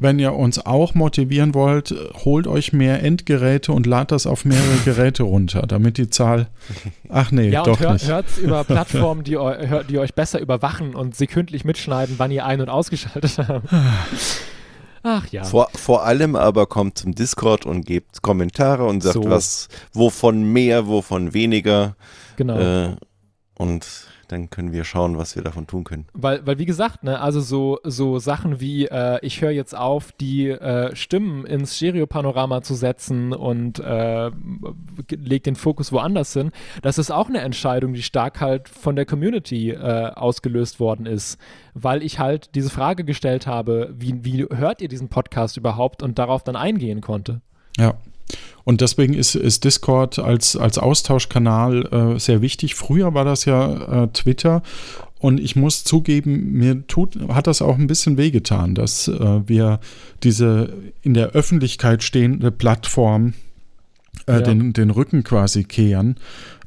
wenn 0.00 0.18
ihr 0.18 0.32
uns 0.34 0.58
auch 0.64 0.94
motivieren 0.94 1.54
wollt, 1.54 1.94
holt 2.24 2.46
euch 2.46 2.72
mehr 2.72 3.02
Endgeräte 3.02 3.70
und 3.72 3.86
ladet 3.86 4.12
das 4.12 4.26
auf 4.26 4.44
mehrere 4.44 4.78
Geräte 4.84 5.22
runter, 5.22 5.62
damit 5.68 5.98
die 5.98 6.08
Zahl. 6.10 6.48
Ach 7.08 7.30
nee, 7.30 7.50
Ja, 7.50 7.62
doch 7.62 7.78
hör, 7.78 7.92
nicht. 7.92 8.08
hört's 8.08 8.38
über 8.38 8.64
Plattformen, 8.64 9.22
die, 9.24 9.36
eu, 9.36 9.52
hör, 9.68 9.84
die 9.84 9.98
euch 9.98 10.14
besser 10.14 10.40
überwachen 10.40 10.94
und 10.94 11.14
sekündlich 11.14 11.64
mitschneiden, 11.64 12.14
wann 12.18 12.30
ihr 12.30 12.44
ein- 12.46 12.60
und 12.60 12.68
ausgeschaltet 12.70 13.36
habt. 13.38 13.68
Ach 15.02 15.26
ja. 15.28 15.44
Vor, 15.44 15.68
vor 15.74 16.04
allem 16.04 16.36
aber 16.36 16.66
kommt 16.66 16.98
zum 16.98 17.14
Discord 17.14 17.64
und 17.64 17.86
gebt 17.86 18.20
Kommentare 18.22 18.84
und 18.84 19.02
sagt, 19.02 19.14
So. 19.14 19.30
was, 19.30 19.68
wovon 19.92 20.42
mehr, 20.44 20.86
wovon 20.86 21.32
weniger. 21.32 21.94
genau. 22.36 22.58
Äh, 22.58 22.96
und 23.54 23.86
dann 24.30 24.50
können 24.50 24.72
wir 24.72 24.84
schauen, 24.84 25.18
was 25.18 25.36
wir 25.36 25.42
davon 25.42 25.66
tun 25.66 25.84
können. 25.84 26.06
Weil, 26.12 26.46
weil 26.46 26.58
wie 26.58 26.66
gesagt, 26.66 27.04
ne, 27.04 27.20
also 27.20 27.40
so, 27.40 27.78
so 27.84 28.18
Sachen 28.18 28.60
wie, 28.60 28.86
äh, 28.86 29.18
ich 29.22 29.40
höre 29.40 29.50
jetzt 29.50 29.76
auf, 29.76 30.12
die 30.12 30.48
äh, 30.48 30.94
Stimmen 30.94 31.44
ins 31.46 31.76
Stereopanorama 31.76 32.62
zu 32.62 32.74
setzen 32.74 33.32
und 33.32 33.78
äh, 33.78 34.30
leg 35.10 35.44
den 35.44 35.56
Fokus 35.56 35.92
woanders 35.92 36.32
hin, 36.32 36.50
das 36.82 36.98
ist 36.98 37.10
auch 37.10 37.28
eine 37.28 37.40
Entscheidung, 37.40 37.92
die 37.92 38.02
stark 38.02 38.40
halt 38.40 38.68
von 38.68 38.96
der 38.96 39.06
Community 39.06 39.70
äh, 39.70 40.10
ausgelöst 40.14 40.80
worden 40.80 41.06
ist. 41.06 41.38
Weil 41.74 42.02
ich 42.02 42.18
halt 42.18 42.54
diese 42.54 42.70
Frage 42.70 43.04
gestellt 43.04 43.46
habe, 43.46 43.94
wie, 43.96 44.24
wie 44.24 44.46
hört 44.50 44.80
ihr 44.82 44.88
diesen 44.88 45.08
Podcast 45.08 45.56
überhaupt 45.56 46.02
und 46.02 46.18
darauf 46.18 46.42
dann 46.42 46.56
eingehen 46.56 47.00
konnte. 47.00 47.40
Ja. 47.76 47.94
Und 48.64 48.80
deswegen 48.80 49.14
ist, 49.14 49.34
ist 49.34 49.64
Discord 49.64 50.18
als, 50.18 50.56
als 50.56 50.78
Austauschkanal 50.78 52.14
äh, 52.16 52.18
sehr 52.18 52.40
wichtig. 52.42 52.74
Früher 52.74 53.14
war 53.14 53.24
das 53.24 53.44
ja 53.44 54.04
äh, 54.04 54.08
Twitter. 54.08 54.62
Und 55.18 55.38
ich 55.38 55.54
muss 55.54 55.84
zugeben, 55.84 56.52
mir 56.52 56.86
tut, 56.86 57.18
hat 57.28 57.46
das 57.46 57.60
auch 57.60 57.76
ein 57.76 57.86
bisschen 57.86 58.16
wehgetan, 58.16 58.74
dass 58.74 59.06
äh, 59.08 59.40
wir 59.46 59.80
diese 60.22 60.72
in 61.02 61.14
der 61.14 61.30
Öffentlichkeit 61.30 62.02
stehende 62.02 62.50
Plattform 62.50 63.34
äh, 64.26 64.32
Ja. 64.34 64.40
den, 64.40 64.72
den 64.72 64.90
Rücken 64.90 65.22
quasi 65.22 65.64
kehren, 65.64 66.16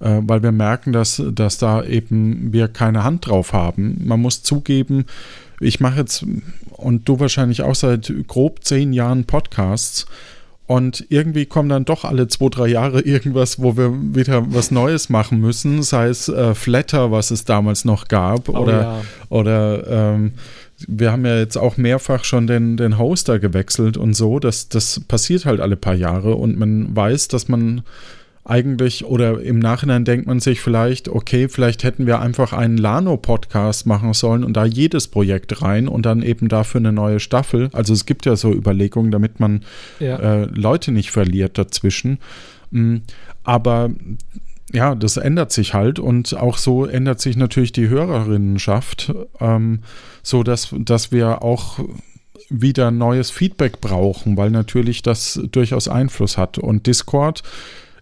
äh, 0.02 0.20
weil 0.22 0.44
wir 0.44 0.52
merken, 0.52 0.94
dass, 0.94 1.22
dass 1.34 1.58
da 1.58 1.84
eben 1.84 2.54
wir 2.54 2.68
keine 2.68 3.04
Hand 3.04 3.28
drauf 3.28 3.54
haben. 3.54 4.02
Man 4.06 4.22
muss 4.22 4.44
zugeben, 4.44 5.06
ich 5.60 5.80
mache 5.80 6.00
jetzt 6.02 6.26
und 6.72 7.08
du 7.10 7.20
wahrscheinlich 7.20 7.62
auch 7.64 7.76
seit 7.76 8.14
grob 8.28 8.64
zehn 8.64 8.94
Jahren 8.94 9.26
Podcasts. 9.26 10.06
Und 10.66 11.06
irgendwie 11.10 11.46
kommen 11.46 11.68
dann 11.68 11.84
doch 11.84 12.06
alle 12.06 12.28
zwei, 12.30 12.48
drei 12.48 12.68
Jahre 12.68 13.02
irgendwas, 13.02 13.62
wo 13.62 13.76
wir 13.76 13.92
wieder 14.16 14.54
was 14.54 14.72
Neues 14.72 15.10
machen 15.10 15.40
müssen, 15.42 15.84
sei 15.84 16.08
es 16.08 16.30
äh, 16.30 16.56
Flatter, 16.56 17.12
was 17.12 17.32
es 17.32 17.44
damals 17.44 17.84
noch 17.84 18.08
gab, 18.08 18.48
Oh 18.48 18.60
oder, 18.60 18.82
ja. 18.82 19.02
oder 19.30 20.14
ähm, 20.14 20.32
wir 20.88 21.12
haben 21.12 21.26
ja 21.26 21.38
jetzt 21.38 21.58
auch 21.58 21.76
mehrfach 21.76 22.24
schon 22.24 22.48
den, 22.48 22.78
den 22.78 22.98
Hoster 22.98 23.40
gewechselt 23.40 23.98
und 23.98 24.14
so. 24.14 24.40
Das, 24.40 24.70
das 24.70 25.02
passiert 25.02 25.46
halt 25.46 25.60
alle 25.60 25.76
paar 25.76 25.96
Jahre 25.96 26.36
und 26.36 26.58
man 26.58 26.96
weiß, 26.96 27.28
dass 27.28 27.50
man 27.50 27.82
eigentlich 28.46 29.06
oder 29.06 29.42
im 29.42 29.60
Nachhinein 29.60 30.04
denkt 30.04 30.28
man 30.28 30.42
sich 30.42 30.60
vielleicht, 30.60 31.08
okay, 31.08 31.48
vielleicht 31.48 31.84
hätten 31.84 32.06
wir 32.06 32.20
einfach 32.20 32.52
einen 32.52 32.78
Lano-Podcast 32.78 33.86
machen 33.86 34.14
sollen 34.14 34.44
und 34.44 34.54
da 34.54 34.66
jedes 34.66 35.08
Projekt 35.08 35.62
rein 35.62 35.88
und 35.88 36.06
dann 36.06 36.22
eben 36.22 36.50
dafür 36.50 36.80
eine 36.80 36.92
neue 36.92 37.22
Staffel. 37.22 37.70
Also 37.72 37.94
es 37.94 38.06
gibt 38.06 38.26
ja 38.26 38.36
so 38.36 38.52
Überlegungen, 38.52 39.12
damit 39.12 39.40
man 39.40 39.62
Ja. 40.00 40.18
äh, 40.18 40.46
Leute 40.46 40.92
nicht 40.92 41.12
verliert 41.12 41.58
dazwischen. 41.58 42.20
Mm, 42.72 42.98
Aber 43.46 43.92
ja, 44.74 44.96
das 44.96 45.18
ändert 45.18 45.52
sich 45.52 45.74
halt 45.74 46.00
und 46.00 46.36
auch 46.36 46.58
so 46.58 46.86
ändert 46.86 47.20
sich 47.22 47.38
natürlich 47.38 47.72
die 47.74 47.90
Hörerinnenschaft, 47.90 49.14
ähm, 49.40 49.80
so 50.24 50.44
dass, 50.44 50.74
dass 50.78 51.12
wir 51.12 51.44
auch 51.44 51.80
wieder 52.50 52.92
neues 52.92 53.30
Feedback 53.32 53.82
brauchen, 53.82 54.36
weil 54.38 54.50
natürlich 54.50 55.02
das 55.02 55.40
durchaus 55.52 55.88
Einfluss 55.88 56.38
hat. 56.38 56.58
Und 56.58 56.88
Discord 56.88 57.44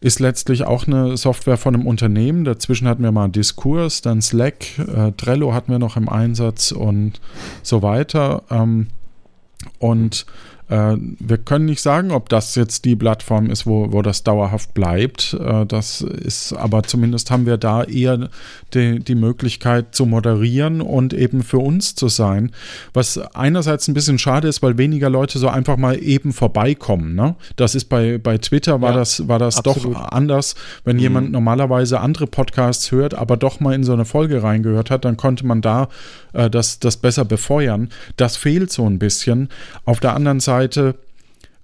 ist 0.01 0.19
letztlich 0.19 0.65
auch 0.65 0.87
eine 0.87 1.15
Software 1.15 1.57
von 1.57 1.75
einem 1.75 1.87
Unternehmen. 1.87 2.43
Dazwischen 2.43 2.87
hatten 2.87 3.03
wir 3.03 3.11
mal 3.11 3.29
Diskurs, 3.29 4.01
dann 4.01 4.21
Slack, 4.21 4.79
äh, 4.79 5.11
Trello 5.13 5.53
hatten 5.53 5.71
wir 5.71 5.79
noch 5.79 5.95
im 5.95 6.09
Einsatz 6.09 6.71
und 6.71 7.21
so 7.61 7.83
weiter. 7.83 8.43
Ähm, 8.49 8.87
und 9.77 10.25
wir 10.71 11.37
können 11.37 11.65
nicht 11.65 11.81
sagen, 11.81 12.11
ob 12.11 12.29
das 12.29 12.55
jetzt 12.55 12.85
die 12.85 12.95
Plattform 12.95 13.49
ist, 13.49 13.67
wo, 13.67 13.91
wo 13.91 14.01
das 14.01 14.23
dauerhaft 14.23 14.73
bleibt. 14.73 15.33
Äh, 15.33 15.65
das 15.65 15.99
ist, 15.99 16.53
aber 16.53 16.83
zumindest 16.83 17.29
haben 17.29 17.45
wir 17.45 17.57
da 17.57 17.83
eher 17.83 18.29
die, 18.73 18.99
die 18.99 19.15
Möglichkeit 19.15 19.93
zu 19.93 20.05
moderieren 20.05 20.79
und 20.79 21.13
eben 21.13 21.43
für 21.43 21.57
uns 21.57 21.95
zu 21.95 22.07
sein. 22.07 22.51
Was 22.93 23.17
einerseits 23.35 23.89
ein 23.89 23.93
bisschen 23.93 24.17
schade 24.17 24.47
ist, 24.47 24.63
weil 24.63 24.77
weniger 24.77 25.09
Leute 25.09 25.39
so 25.39 25.49
einfach 25.49 25.75
mal 25.75 26.01
eben 26.01 26.31
vorbeikommen. 26.31 27.15
Ne? 27.15 27.35
Das 27.57 27.75
ist 27.75 27.85
bei, 27.89 28.17
bei 28.17 28.37
Twitter 28.37 28.79
war 28.79 28.91
ja, 28.91 28.97
das, 28.97 29.27
war 29.27 29.39
das 29.39 29.55
doch 29.63 29.93
anders. 29.93 30.55
Wenn 30.85 30.95
mhm. 30.95 31.01
jemand 31.01 31.31
normalerweise 31.33 31.99
andere 31.99 32.27
Podcasts 32.27 32.93
hört, 32.93 33.13
aber 33.13 33.35
doch 33.35 33.59
mal 33.59 33.73
in 33.73 33.83
so 33.83 33.91
eine 33.91 34.05
Folge 34.05 34.41
reingehört 34.41 34.89
hat, 34.89 35.03
dann 35.03 35.17
konnte 35.17 35.45
man 35.45 35.61
da 35.61 35.89
äh, 36.31 36.49
das, 36.49 36.79
das 36.79 36.95
besser 36.95 37.25
befeuern. 37.25 37.89
Das 38.15 38.37
fehlt 38.37 38.71
so 38.71 38.85
ein 38.85 38.99
bisschen. 38.99 39.49
Auf 39.83 39.99
der 39.99 40.15
anderen 40.15 40.39
Seite 40.39 40.60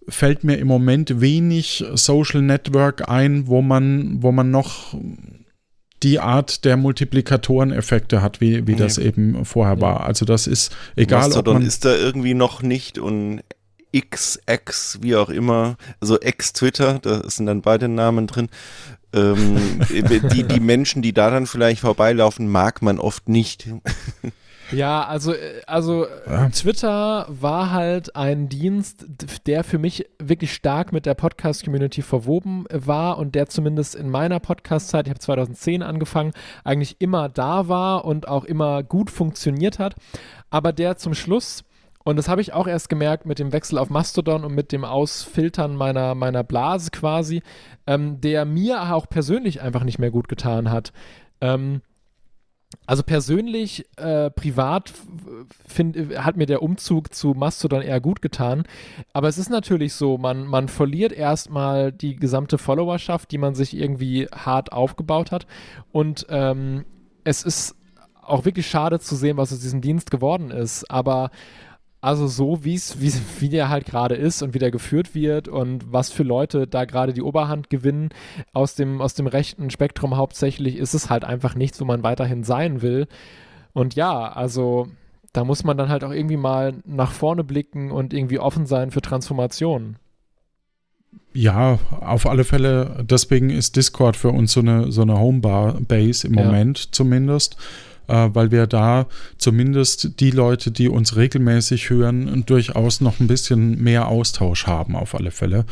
fällt 0.10 0.44
mir 0.44 0.58
im 0.58 0.68
Moment 0.68 1.20
wenig 1.22 1.84
Social 1.94 2.42
Network 2.42 3.10
ein, 3.10 3.48
wo 3.48 3.62
man, 3.62 4.22
wo 4.22 4.32
man 4.32 4.52
noch 4.52 4.96
die 6.04 6.20
Art 6.20 6.64
der 6.64 6.78
Multiplikatoreneffekte 6.78 8.22
hat, 8.22 8.40
wie, 8.40 8.68
wie 8.68 8.74
nee. 8.74 8.78
das 8.78 8.98
eben 8.98 9.44
vorher 9.46 9.76
ja. 9.76 9.82
war. 9.82 10.06
Also 10.06 10.26
das 10.26 10.48
ist 10.48 10.76
egal, 10.96 11.24
Mastodon 11.24 11.56
ob 11.56 11.62
man 11.62 11.68
ist 11.68 11.86
da 11.86 11.96
irgendwie 11.96 12.34
noch 12.34 12.62
nicht 12.62 13.00
und 13.00 13.42
X, 13.92 14.40
X, 14.46 15.00
wie 15.02 15.16
auch 15.16 15.30
immer, 15.30 15.78
also 16.00 16.20
X-Twitter, 16.22 17.00
da 17.00 17.28
sind 17.30 17.48
dann 17.48 17.62
beide 17.62 17.88
Namen 17.88 18.28
drin. 18.28 18.50
Ähm, 19.14 19.82
die, 19.90 20.44
die 20.44 20.60
Menschen, 20.60 21.02
die 21.02 21.14
da 21.14 21.32
dann 21.32 21.48
vielleicht 21.48 21.82
vorbeilaufen, 21.82 22.48
mag 22.48 22.82
man 22.82 23.00
oft 23.00 23.28
nicht. 23.30 23.68
Ja, 24.72 25.06
also, 25.06 25.34
äh, 25.34 25.62
also 25.66 26.08
ja. 26.26 26.50
Twitter 26.50 27.26
war 27.30 27.72
halt 27.72 28.16
ein 28.16 28.50
Dienst, 28.50 29.06
der 29.46 29.64
für 29.64 29.78
mich 29.78 30.06
wirklich 30.20 30.54
stark 30.54 30.92
mit 30.92 31.06
der 31.06 31.14
Podcast-Community 31.14 32.02
verwoben 32.02 32.66
war 32.72 33.18
und 33.18 33.36
der 33.36 33.48
zumindest 33.48 33.96
in 33.96 34.10
meiner 34.10 34.40
Podcast-Zeit, 34.40 35.08
ich 35.08 35.12
habe 35.12 35.20
2010 35.20 35.84
angefangen, 35.84 36.34
eigentlich 36.64 36.98
immer 37.00 37.30
da 37.30 37.68
war 37.68 38.06
und 38.06 38.28
auch 38.28 38.44
immer 38.44 38.84
gut 38.84 39.10
funktioniert 39.10 39.80
hat, 39.80 39.96
aber 40.50 40.74
der 40.74 40.98
zum 40.98 41.14
Schluss 41.14 41.64
und 42.08 42.16
das 42.16 42.30
habe 42.30 42.40
ich 42.40 42.54
auch 42.54 42.68
erst 42.68 42.88
gemerkt 42.88 43.26
mit 43.26 43.38
dem 43.38 43.52
Wechsel 43.52 43.78
auf 43.78 43.90
Mastodon 43.90 44.46
und 44.46 44.56
mit 44.56 44.72
dem 44.72 44.86
Ausfiltern 44.86 45.76
meiner, 45.76 46.16
meiner 46.16 46.42
Blase 46.42 46.90
quasi, 46.90 47.44
ähm, 47.86 48.22
der 48.22 48.46
mir 48.46 48.94
auch 48.94 49.10
persönlich 49.10 49.62
einfach 49.62 49.84
nicht 49.84 50.00
mehr 50.00 50.10
gut 50.10 50.30
getan 50.30 50.72
hat. 50.72 50.94
Ähm, 51.42 51.82
also 52.86 53.04
persönlich, 53.04 53.86
äh, 53.98 54.30
privat 54.30 54.94
find, 55.68 55.98
hat 56.18 56.36
mir 56.36 56.46
der 56.46 56.62
Umzug 56.62 57.14
zu 57.14 57.30
Mastodon 57.30 57.82
eher 57.82 58.02
gut 58.02 58.22
getan. 58.22 58.64
Aber 59.14 59.28
es 59.28 59.38
ist 59.38 59.50
natürlich 59.50 59.94
so, 59.94 60.18
man, 60.18 60.46
man 60.48 60.68
verliert 60.68 61.14
erstmal 61.14 61.92
die 61.92 62.16
gesamte 62.16 62.58
Followerschaft, 62.58 63.32
die 63.32 63.38
man 63.38 63.56
sich 63.56 63.76
irgendwie 63.76 64.28
hart 64.34 64.72
aufgebaut 64.72 65.32
hat. 65.32 65.48
Und 65.92 66.28
ähm, 66.30 66.86
es 67.24 67.44
ist 67.44 67.76
auch 68.22 68.44
wirklich 68.44 68.68
schade 68.68 69.00
zu 69.00 69.16
sehen, 69.16 69.38
was 69.38 69.54
aus 69.54 69.60
diesem 69.60 69.82
Dienst 69.82 70.12
geworden 70.12 70.52
ist. 70.52 70.90
Aber 70.92 71.32
also 72.02 72.28
so, 72.28 72.64
wie's, 72.64 73.02
wie 73.02 73.12
wie 73.40 73.50
der 73.50 73.70
halt 73.70 73.86
gerade 73.86 74.16
ist 74.16 74.42
und 74.42 74.54
wie 74.54 74.60
der 74.60 74.72
geführt 74.72 75.16
wird 75.16 75.48
und 75.48 75.92
was 75.92 76.12
für 76.12 76.24
Leute 76.24 76.68
da 76.68 76.86
gerade 76.86 77.14
die 77.14 77.22
Oberhand 77.22 77.70
gewinnen 77.70 78.10
aus 78.54 78.76
dem, 78.76 79.02
aus 79.02 79.14
dem 79.14 79.28
rechten 79.28 79.70
Spektrum 79.70 80.18
hauptsächlich, 80.18 80.78
ist 80.78 80.94
es 80.94 81.10
halt 81.10 81.24
einfach 81.24 81.56
nichts, 81.56 81.80
wo 81.82 81.86
man 81.86 82.04
weiterhin 82.04 82.44
sein 82.44 82.82
will. 82.82 83.08
Und 83.74 83.96
ja, 83.96 84.28
also 84.32 84.88
da 85.34 85.44
muss 85.44 85.64
man 85.64 85.78
dann 85.78 85.90
halt 85.90 86.04
auch 86.04 86.12
irgendwie 86.12 86.38
mal 86.38 86.76
nach 86.86 87.12
vorne 87.12 87.44
blicken 87.44 87.92
und 87.92 88.14
irgendwie 88.14 88.40
offen 88.40 88.66
sein 88.66 88.92
für 88.92 89.02
Transformationen. 89.02 89.98
Ja, 91.34 91.78
auf 92.02 92.26
alle 92.26 92.44
Fälle. 92.44 93.06
Deswegen 93.08 93.52
ist 93.52 93.76
Discord 93.76 94.16
für 94.16 94.30
uns 94.30 94.54
so 94.54 94.62
eine, 94.62 94.92
so 94.92 95.04
eine 95.04 95.20
Homebar-Base 95.20 96.26
im 96.28 96.34
ja. 96.34 96.44
Moment 96.44 96.96
zumindest 96.96 97.58
weil 98.08 98.52
wir 98.52 98.68
da 98.68 99.08
zumindest 99.38 100.20
die 100.20 100.32
Leute, 100.32 100.72
die 100.72 100.90
uns 100.90 101.16
regelmäßig 101.16 101.90
hören, 101.90 102.44
durchaus 102.46 103.02
noch 103.02 103.20
ein 103.20 103.28
bisschen 103.28 103.82
mehr 103.82 104.08
Austausch 104.08 104.68
haben, 104.68 104.96
auf 104.96 105.16
alle 105.16 105.32
Fälle. 105.32 105.66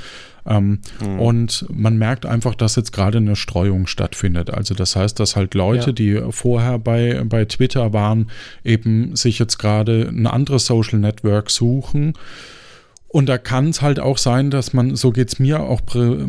Ähm, 0.47 0.79
mhm. 1.01 1.19
Und 1.19 1.65
man 1.73 1.97
merkt 1.97 2.25
einfach, 2.25 2.55
dass 2.55 2.75
jetzt 2.75 2.93
gerade 2.93 3.17
eine 3.17 3.35
Streuung 3.35 3.87
stattfindet. 3.87 4.51
Also 4.51 4.75
das 4.75 4.95
heißt, 4.95 5.19
dass 5.19 5.35
halt 5.35 5.53
Leute, 5.55 5.87
ja. 5.87 5.93
die 5.93 6.21
vorher 6.29 6.77
bei, 6.77 7.23
bei 7.25 7.45
Twitter 7.45 7.93
waren, 7.93 8.29
eben 8.63 9.15
sich 9.15 9.39
jetzt 9.39 9.57
gerade 9.57 10.07
ein 10.07 10.27
anderes 10.27 10.65
Social 10.65 10.99
Network 10.99 11.49
suchen. 11.49 12.13
Und 13.07 13.27
da 13.27 13.37
kann 13.37 13.69
es 13.69 13.81
halt 13.81 13.99
auch 13.99 14.17
sein, 14.17 14.51
dass 14.51 14.73
man, 14.73 14.95
so 14.95 15.11
geht 15.11 15.29
es 15.29 15.39
mir 15.39 15.61
auch 15.61 15.81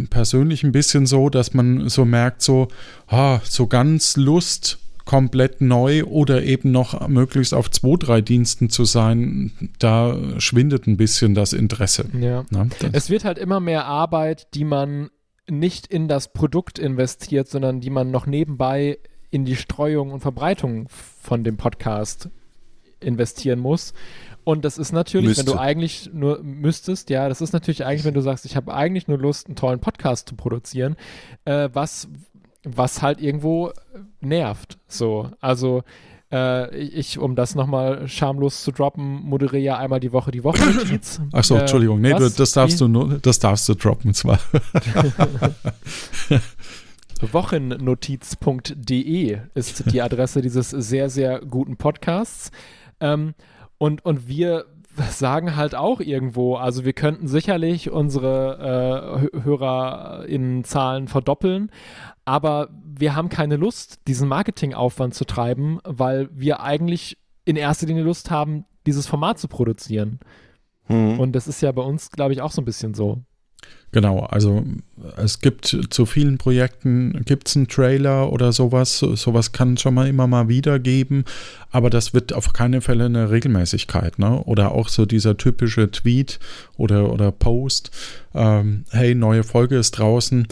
persönlich 0.08 0.62
ein 0.62 0.72
bisschen 0.72 1.06
so, 1.06 1.28
dass 1.28 1.52
man 1.52 1.88
so 1.88 2.04
merkt, 2.04 2.42
so, 2.42 2.68
ah, 3.08 3.40
so 3.42 3.66
ganz 3.66 4.16
Lust 4.16 4.78
komplett 5.06 5.60
neu 5.62 6.04
oder 6.04 6.42
eben 6.42 6.72
noch 6.72 7.08
möglichst 7.08 7.54
auf 7.54 7.70
zwei, 7.70 7.96
drei 7.96 8.20
Diensten 8.20 8.68
zu 8.68 8.84
sein, 8.84 9.52
da 9.78 10.18
schwindet 10.38 10.86
ein 10.86 10.98
bisschen 10.98 11.34
das 11.34 11.54
Interesse. 11.54 12.06
Ja. 12.20 12.44
Das 12.50 12.90
es 12.92 13.10
wird 13.10 13.24
halt 13.24 13.38
immer 13.38 13.60
mehr 13.60 13.86
Arbeit, 13.86 14.48
die 14.54 14.64
man 14.64 15.08
nicht 15.48 15.86
in 15.86 16.08
das 16.08 16.32
Produkt 16.32 16.78
investiert, 16.78 17.48
sondern 17.48 17.80
die 17.80 17.90
man 17.90 18.10
noch 18.10 18.26
nebenbei 18.26 18.98
in 19.30 19.44
die 19.44 19.56
Streuung 19.56 20.10
und 20.10 20.20
Verbreitung 20.20 20.88
von 20.88 21.44
dem 21.44 21.56
Podcast 21.56 22.28
investieren 23.00 23.60
muss. 23.60 23.94
Und 24.42 24.64
das 24.64 24.78
ist 24.78 24.92
natürlich, 24.92 25.30
Müsste. 25.30 25.46
wenn 25.46 25.52
du 25.52 25.58
eigentlich 25.58 26.10
nur 26.12 26.42
müsstest, 26.42 27.10
ja, 27.10 27.28
das 27.28 27.40
ist 27.40 27.52
natürlich 27.52 27.84
eigentlich, 27.84 28.04
wenn 28.04 28.14
du 28.14 28.20
sagst, 28.20 28.44
ich 28.44 28.56
habe 28.56 28.72
eigentlich 28.72 29.08
nur 29.08 29.18
Lust, 29.18 29.46
einen 29.46 29.56
tollen 29.56 29.80
Podcast 29.80 30.28
zu 30.28 30.36
produzieren, 30.36 30.96
äh, 31.44 31.68
was, 31.72 32.08
was 32.66 33.02
halt 33.02 33.20
irgendwo 33.20 33.72
nervt. 34.20 34.78
So, 34.88 35.30
also 35.40 35.82
äh, 36.32 36.74
ich, 36.76 37.18
um 37.18 37.36
das 37.36 37.54
nochmal 37.54 38.08
schamlos 38.08 38.62
zu 38.62 38.72
droppen, 38.72 39.22
moderiere 39.22 39.62
ja 39.62 39.78
einmal 39.78 40.00
die 40.00 40.12
Woche 40.12 40.32
die 40.32 40.44
Wochennotiz. 40.44 41.20
Achso, 41.32 41.56
äh, 41.56 41.60
Entschuldigung, 41.60 42.00
nee, 42.00 42.12
du, 42.12 42.28
das 42.28 42.52
darfst 42.52 42.80
du 42.80 42.88
nur, 42.88 43.18
das 43.20 43.38
darfst 43.38 43.68
du 43.68 43.74
droppen 43.74 44.14
zwar. 44.14 44.40
Wochennotiz.de 47.32 49.38
ist 49.54 49.92
die 49.92 50.02
Adresse 50.02 50.42
dieses 50.42 50.70
sehr, 50.70 51.08
sehr 51.08 51.38
guten 51.40 51.76
Podcasts. 51.76 52.50
Ähm, 53.00 53.34
und, 53.78 54.04
und 54.04 54.28
wir 54.28 54.66
sagen 55.10 55.56
halt 55.56 55.74
auch 55.74 56.00
irgendwo, 56.00 56.56
also 56.56 56.84
wir 56.84 56.92
könnten 56.92 57.26
sicherlich 57.28 57.90
unsere 57.90 59.30
äh, 59.34 59.42
HörerInnen-Zahlen 59.42 61.08
verdoppeln, 61.08 61.70
aber 62.26 62.68
wir 62.84 63.14
haben 63.14 63.30
keine 63.30 63.56
Lust, 63.56 64.00
diesen 64.06 64.28
Marketingaufwand 64.28 65.14
zu 65.14 65.24
treiben, 65.24 65.78
weil 65.84 66.28
wir 66.32 66.60
eigentlich 66.60 67.16
in 67.44 67.56
erster 67.56 67.86
Linie 67.86 68.02
Lust 68.02 68.30
haben, 68.30 68.66
dieses 68.84 69.06
Format 69.06 69.38
zu 69.38 69.48
produzieren. 69.48 70.18
Hm. 70.86 71.18
Und 71.18 71.32
das 71.32 71.46
ist 71.48 71.62
ja 71.62 71.72
bei 71.72 71.82
uns, 71.82 72.10
glaube 72.10 72.32
ich, 72.32 72.42
auch 72.42 72.50
so 72.50 72.60
ein 72.60 72.64
bisschen 72.64 72.94
so. 72.94 73.22
Genau, 73.92 74.20
also 74.20 74.64
es 75.16 75.40
gibt 75.40 75.66
zu 75.66 76.06
vielen 76.06 76.38
Projekten, 76.38 77.24
gibt 77.24 77.48
es 77.48 77.56
einen 77.56 77.68
Trailer 77.68 78.30
oder 78.32 78.52
sowas, 78.52 78.98
sowas 78.98 79.52
kann 79.52 79.74
es 79.74 79.80
schon 79.80 79.94
mal 79.94 80.08
immer 80.08 80.26
mal 80.26 80.48
wieder 80.48 80.78
geben, 80.78 81.24
aber 81.70 81.88
das 81.88 82.12
wird 82.12 82.32
auf 82.32 82.52
keine 82.52 82.80
Fälle 82.80 83.06
eine 83.06 83.30
Regelmäßigkeit, 83.30 84.18
ne? 84.18 84.42
Oder 84.44 84.72
auch 84.72 84.88
so 84.88 85.06
dieser 85.06 85.36
typische 85.36 85.90
Tweet 85.90 86.40
oder, 86.76 87.10
oder 87.10 87.32
Post, 87.32 87.90
ähm, 88.34 88.84
hey, 88.90 89.14
neue 89.14 89.44
Folge 89.44 89.76
ist 89.76 89.92
draußen, 89.92 90.46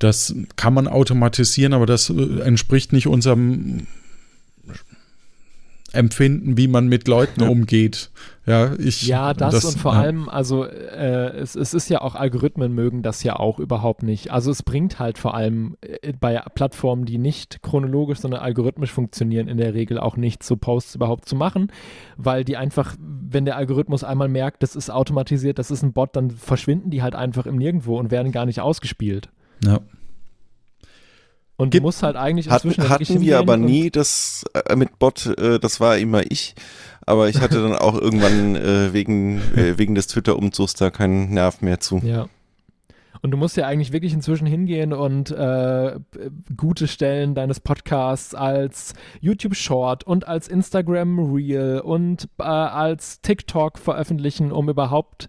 das 0.00 0.34
kann 0.56 0.74
man 0.74 0.88
automatisieren, 0.88 1.72
aber 1.72 1.86
das 1.86 2.10
äh, 2.10 2.40
entspricht 2.40 2.92
nicht 2.92 3.06
unserem 3.06 3.86
Empfinden, 5.92 6.56
wie 6.56 6.68
man 6.68 6.88
mit 6.88 7.08
Leuten 7.08 7.42
umgeht. 7.42 8.10
Ja, 8.46 8.74
ich, 8.78 9.06
ja 9.06 9.34
das, 9.34 9.54
das 9.54 9.64
und 9.64 9.80
vor 9.80 9.94
ja. 9.94 10.00
allem, 10.00 10.28
also 10.28 10.64
äh, 10.64 11.36
es, 11.36 11.56
es 11.56 11.74
ist 11.74 11.88
ja 11.88 12.00
auch, 12.00 12.14
Algorithmen 12.14 12.72
mögen 12.72 13.02
das 13.02 13.22
ja 13.22 13.36
auch 13.36 13.58
überhaupt 13.58 14.02
nicht. 14.02 14.30
Also 14.30 14.50
es 14.50 14.62
bringt 14.62 14.98
halt 14.98 15.18
vor 15.18 15.34
allem 15.34 15.76
äh, 15.80 16.12
bei 16.18 16.40
Plattformen, 16.54 17.06
die 17.06 17.18
nicht 17.18 17.62
chronologisch, 17.62 18.20
sondern 18.20 18.40
algorithmisch 18.40 18.92
funktionieren, 18.92 19.48
in 19.48 19.58
der 19.58 19.74
Regel 19.74 19.98
auch 19.98 20.16
nicht 20.16 20.42
so 20.42 20.56
Posts 20.56 20.94
überhaupt 20.94 21.26
zu 21.26 21.34
machen, 21.34 21.72
weil 22.16 22.44
die 22.44 22.56
einfach, 22.56 22.96
wenn 22.98 23.44
der 23.44 23.56
Algorithmus 23.56 24.04
einmal 24.04 24.28
merkt, 24.28 24.62
das 24.62 24.76
ist 24.76 24.90
automatisiert, 24.90 25.58
das 25.58 25.70
ist 25.70 25.82
ein 25.82 25.92
Bot, 25.92 26.14
dann 26.14 26.30
verschwinden 26.30 26.90
die 26.90 27.02
halt 27.02 27.14
einfach 27.14 27.46
im 27.46 27.56
Nirgendwo 27.56 27.98
und 27.98 28.10
werden 28.10 28.32
gar 28.32 28.46
nicht 28.46 28.60
ausgespielt. 28.60 29.28
Ja. 29.64 29.80
Und 31.56 31.72
Gibt, 31.72 31.82
du 31.82 31.88
musst 31.88 32.02
halt 32.02 32.16
eigentlich 32.16 32.46
inzwischen 32.46 32.88
hatten, 32.88 33.04
hatten 33.04 33.20
wir 33.20 33.38
aber 33.38 33.58
nie 33.58 33.90
das 33.90 34.44
äh, 34.54 34.76
mit 34.76 34.98
Bot, 34.98 35.26
äh, 35.26 35.58
das 35.58 35.78
war 35.78 35.98
immer 35.98 36.22
ich. 36.30 36.54
Aber 37.04 37.28
ich 37.28 37.40
hatte 37.40 37.62
dann 37.62 37.74
auch 37.74 38.00
irgendwann 38.00 38.56
äh, 38.56 38.94
wegen, 38.94 39.38
äh, 39.56 39.76
wegen 39.76 39.94
des 39.94 40.06
Twitter-Umzugs 40.06 40.74
da 40.74 40.90
keinen 40.90 41.34
Nerv 41.34 41.60
mehr 41.60 41.80
zu. 41.80 41.98
Ja. 41.98 42.28
Und 43.22 43.32
du 43.32 43.36
musst 43.36 43.56
ja 43.56 43.66
eigentlich 43.66 43.92
wirklich 43.92 44.14
inzwischen 44.14 44.46
hingehen 44.46 44.94
und 44.94 45.30
äh, 45.30 45.98
gute 46.56 46.88
Stellen 46.88 47.34
deines 47.34 47.60
Podcasts 47.60 48.34
als 48.34 48.94
YouTube 49.20 49.54
Short 49.54 50.04
und 50.04 50.26
als 50.26 50.48
Instagram 50.48 51.18
Reel 51.34 51.82
und 51.84 52.28
äh, 52.38 52.44
als 52.44 53.20
TikTok 53.20 53.78
veröffentlichen, 53.78 54.52
um 54.52 54.70
überhaupt 54.70 55.28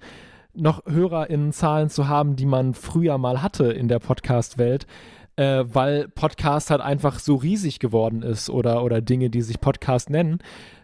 noch 0.54 0.86
HörerInnenzahlen 0.86 1.90
zu 1.90 2.08
haben, 2.08 2.36
die 2.36 2.46
man 2.46 2.74
früher 2.74 3.18
mal 3.18 3.42
hatte 3.42 3.66
in 3.72 3.88
der 3.88 4.00
Podcast-Welt, 4.00 4.88
äh, 5.36 5.64
weil 5.68 6.08
Podcast 6.10 6.70
halt 6.70 6.82
einfach 6.82 7.20
so 7.20 7.36
riesig 7.36 7.80
geworden 7.80 8.22
ist 8.22 8.50
oder, 8.50 8.84
oder 8.84 9.02
Dinge, 9.02 9.30
die 9.30 9.42
sich 9.42 9.60
Podcast 9.62 10.10
nennen. 10.10 10.40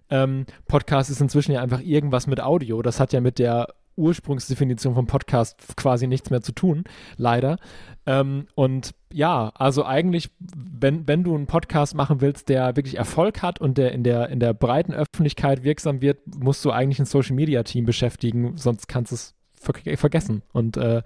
Ähm, 0.10 0.46
Podcast 0.68 1.10
ist 1.10 1.22
inzwischen 1.22 1.52
ja 1.52 1.62
einfach 1.62 1.82
irgendwas 1.82 2.28
mit 2.28 2.42
Audio. 2.42 2.82
Das 2.82 3.00
hat 3.00 3.14
ja 3.14 3.22
mit 3.22 3.40
der 3.40 3.68
Ursprungsdefinition 3.98 4.94
vom 4.94 5.08
Podcast 5.08 5.76
quasi 5.76 6.08
nichts 6.08 6.30
mehr 6.30 6.42
zu 6.42 6.52
tun, 6.52 6.84
leider. 7.18 7.58
Ähm, 8.06 8.48
und 8.56 8.94
ja, 9.12 9.52
also 9.56 9.84
eigentlich, 9.84 10.30
wenn, 10.40 11.08
wenn 11.08 11.24
du 11.24 11.36
einen 11.36 11.48
Podcast 11.48 11.96
machen 11.96 12.22
willst, 12.22 12.50
der 12.50 12.76
wirklich 12.76 12.98
Erfolg 12.98 13.42
hat 13.42 13.60
und 13.60 13.78
der 13.78 13.92
in 13.92 14.04
der, 14.04 14.30
in 14.30 14.40
der 14.40 14.54
breiten 14.54 14.94
Öffentlichkeit 14.94 15.64
wirksam 15.64 16.02
wird, 16.02 16.20
musst 16.40 16.64
du 16.64 16.72
eigentlich 16.72 17.00
ein 17.00 17.06
Social 17.06 17.36
Media 17.36 17.64
Team 17.64 17.86
beschäftigen, 17.86 18.56
sonst 18.56 18.88
kannst 18.88 19.12
du 19.12 19.16
es 19.16 19.37
ver 19.74 19.98
vergessen. 19.98 20.42
Und 20.54 20.78
äh, 20.78 21.02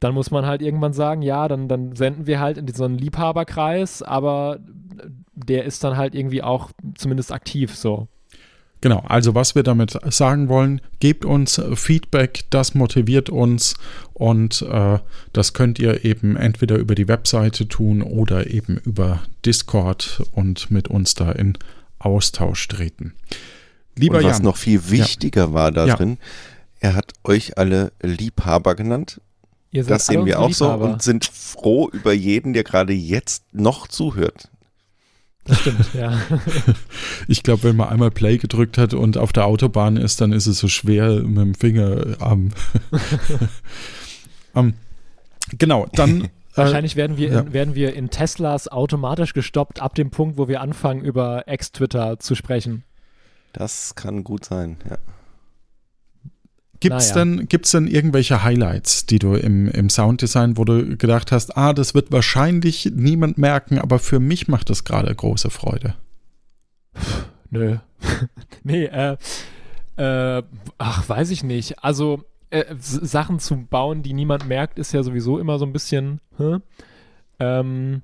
dann 0.00 0.14
muss 0.14 0.30
man 0.30 0.44
halt 0.44 0.60
irgendwann 0.62 0.92
sagen, 0.92 1.22
ja, 1.22 1.48
dann, 1.48 1.68
dann 1.68 1.96
senden 1.96 2.26
wir 2.26 2.40
halt 2.40 2.58
in 2.58 2.68
so 2.68 2.84
einen 2.84 2.98
Liebhaberkreis, 2.98 4.02
aber 4.02 4.58
der 5.34 5.64
ist 5.64 5.82
dann 5.84 5.96
halt 5.96 6.14
irgendwie 6.14 6.42
auch 6.42 6.70
zumindest 6.96 7.32
aktiv 7.32 7.74
so. 7.74 8.08
Genau, 8.84 9.02
also 9.08 9.34
was 9.34 9.54
wir 9.54 9.62
damit 9.62 9.98
sagen 10.12 10.50
wollen, 10.50 10.82
gebt 11.00 11.24
uns 11.24 11.58
Feedback, 11.74 12.44
das 12.50 12.74
motiviert 12.74 13.30
uns 13.30 13.76
und 14.12 14.60
äh, 14.60 14.98
das 15.32 15.54
könnt 15.54 15.78
ihr 15.78 16.04
eben 16.04 16.36
entweder 16.36 16.76
über 16.76 16.94
die 16.94 17.08
Webseite 17.08 17.66
tun 17.66 18.02
oder 18.02 18.50
eben 18.50 18.76
über 18.76 19.20
Discord 19.46 20.22
und 20.32 20.70
mit 20.70 20.88
uns 20.88 21.14
da 21.14 21.32
in 21.32 21.56
Austausch 21.98 22.68
treten. 22.68 23.14
Lieber 23.96 24.18
und 24.18 24.24
was 24.24 24.36
Jan, 24.36 24.44
noch 24.44 24.58
viel 24.58 24.90
wichtiger 24.90 25.46
ja. 25.46 25.52
war 25.54 25.72
da 25.72 25.86
ja. 25.86 25.96
Er 26.84 26.94
hat 26.94 27.14
euch 27.24 27.56
alle 27.56 27.92
Liebhaber 28.02 28.74
genannt. 28.74 29.18
das 29.72 30.04
sehen 30.04 30.26
wir 30.26 30.38
auch 30.38 30.48
Liebhaber. 30.48 30.84
so 30.84 30.92
und 30.92 31.02
sind 31.02 31.24
froh 31.24 31.88
über 31.88 32.12
jeden, 32.12 32.52
der 32.52 32.62
gerade 32.62 32.92
jetzt 32.92 33.42
noch 33.52 33.88
zuhört. 33.88 34.50
Das 35.46 35.60
stimmt, 35.60 35.94
ja. 35.94 36.20
ich 37.28 37.42
glaube, 37.42 37.62
wenn 37.62 37.76
man 37.76 37.88
einmal 37.88 38.10
Play 38.10 38.36
gedrückt 38.36 38.76
hat 38.76 38.92
und 38.92 39.16
auf 39.16 39.32
der 39.32 39.46
Autobahn 39.46 39.96
ist, 39.96 40.20
dann 40.20 40.32
ist 40.32 40.46
es 40.46 40.58
so 40.58 40.68
schwer 40.68 41.22
mit 41.22 41.38
dem 41.38 41.54
Finger 41.54 42.16
am. 42.18 42.50
um, 44.52 44.74
genau, 45.58 45.86
dann. 45.94 46.28
Äh, 46.56 46.58
Wahrscheinlich 46.58 46.94
werden 46.94 47.16
wir, 47.16 47.30
ja. 47.30 47.40
in, 47.40 47.52
werden 47.52 47.74
wir 47.74 47.94
in 47.94 48.10
Teslas 48.10 48.68
automatisch 48.68 49.32
gestoppt 49.32 49.82
ab 49.82 49.96
dem 49.96 50.10
Punkt, 50.12 50.38
wo 50.38 50.46
wir 50.46 50.60
anfangen, 50.60 51.02
über 51.02 51.48
Ex-Twitter 51.48 52.20
zu 52.20 52.36
sprechen. 52.36 52.84
Das 53.52 53.96
kann 53.96 54.22
gut 54.22 54.44
sein, 54.44 54.76
ja. 54.88 54.98
Gibt 56.84 57.00
es 57.00 57.14
naja. 57.14 57.24
denn, 57.24 57.48
gibt's 57.48 57.70
denn 57.70 57.86
irgendwelche 57.86 58.42
Highlights, 58.42 59.06
die 59.06 59.18
du 59.18 59.36
im, 59.36 59.68
im 59.68 59.88
Sounddesign, 59.88 60.58
wo 60.58 60.66
du 60.66 60.98
gedacht 60.98 61.32
hast, 61.32 61.56
ah, 61.56 61.72
das 61.72 61.94
wird 61.94 62.12
wahrscheinlich 62.12 62.92
niemand 62.94 63.38
merken, 63.38 63.78
aber 63.78 63.98
für 63.98 64.20
mich 64.20 64.48
macht 64.48 64.68
das 64.68 64.84
gerade 64.84 65.14
große 65.14 65.48
Freude? 65.48 65.94
Nö. 67.48 67.78
nee, 68.64 68.84
äh, 68.84 69.16
äh, 69.96 70.42
ach, 70.76 71.08
weiß 71.08 71.30
ich 71.30 71.42
nicht. 71.42 71.82
Also, 71.82 72.24
äh, 72.50 72.74
Sachen 72.78 73.38
zu 73.38 73.56
bauen, 73.64 74.02
die 74.02 74.12
niemand 74.12 74.46
merkt, 74.46 74.78
ist 74.78 74.92
ja 74.92 75.02
sowieso 75.02 75.38
immer 75.38 75.58
so 75.58 75.64
ein 75.64 75.72
bisschen, 75.72 76.20
hm? 76.36 76.60
ähm, 77.40 78.02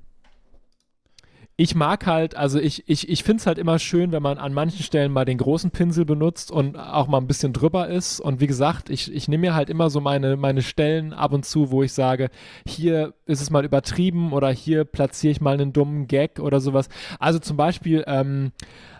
ich 1.57 1.75
mag 1.75 2.07
halt, 2.07 2.35
also 2.35 2.59
ich, 2.59 2.89
ich, 2.89 3.07
ich 3.09 3.23
finde 3.23 3.41
es 3.41 3.47
halt 3.47 3.57
immer 3.57 3.77
schön, 3.77 4.11
wenn 4.11 4.23
man 4.23 4.37
an 4.37 4.53
manchen 4.53 4.81
Stellen 4.83 5.11
mal 5.11 5.25
den 5.25 5.37
großen 5.37 5.69
Pinsel 5.71 6.05
benutzt 6.05 6.49
und 6.49 6.77
auch 6.77 7.07
mal 7.07 7.17
ein 7.19 7.27
bisschen 7.27 7.53
drüber 7.53 7.87
ist. 7.87 8.19
Und 8.19 8.39
wie 8.39 8.47
gesagt, 8.47 8.89
ich, 8.89 9.13
ich 9.13 9.27
nehme 9.27 9.41
mir 9.41 9.53
halt 9.53 9.69
immer 9.69 9.89
so 9.89 10.01
meine, 10.01 10.37
meine 10.37 10.63
Stellen 10.63 11.13
ab 11.13 11.33
und 11.33 11.45
zu, 11.45 11.69
wo 11.69 11.83
ich 11.83 11.93
sage, 11.93 12.29
hier 12.65 13.13
ist 13.25 13.41
es 13.41 13.49
mal 13.51 13.65
übertrieben 13.65 14.33
oder 14.33 14.49
hier 14.49 14.85
platziere 14.85 15.31
ich 15.31 15.41
mal 15.41 15.53
einen 15.53 15.73
dummen 15.73 16.07
Gag 16.07 16.39
oder 16.39 16.59
sowas. 16.59 16.89
Also 17.19 17.37
zum 17.39 17.57
Beispiel, 17.57 18.03
ähm, 18.07 18.51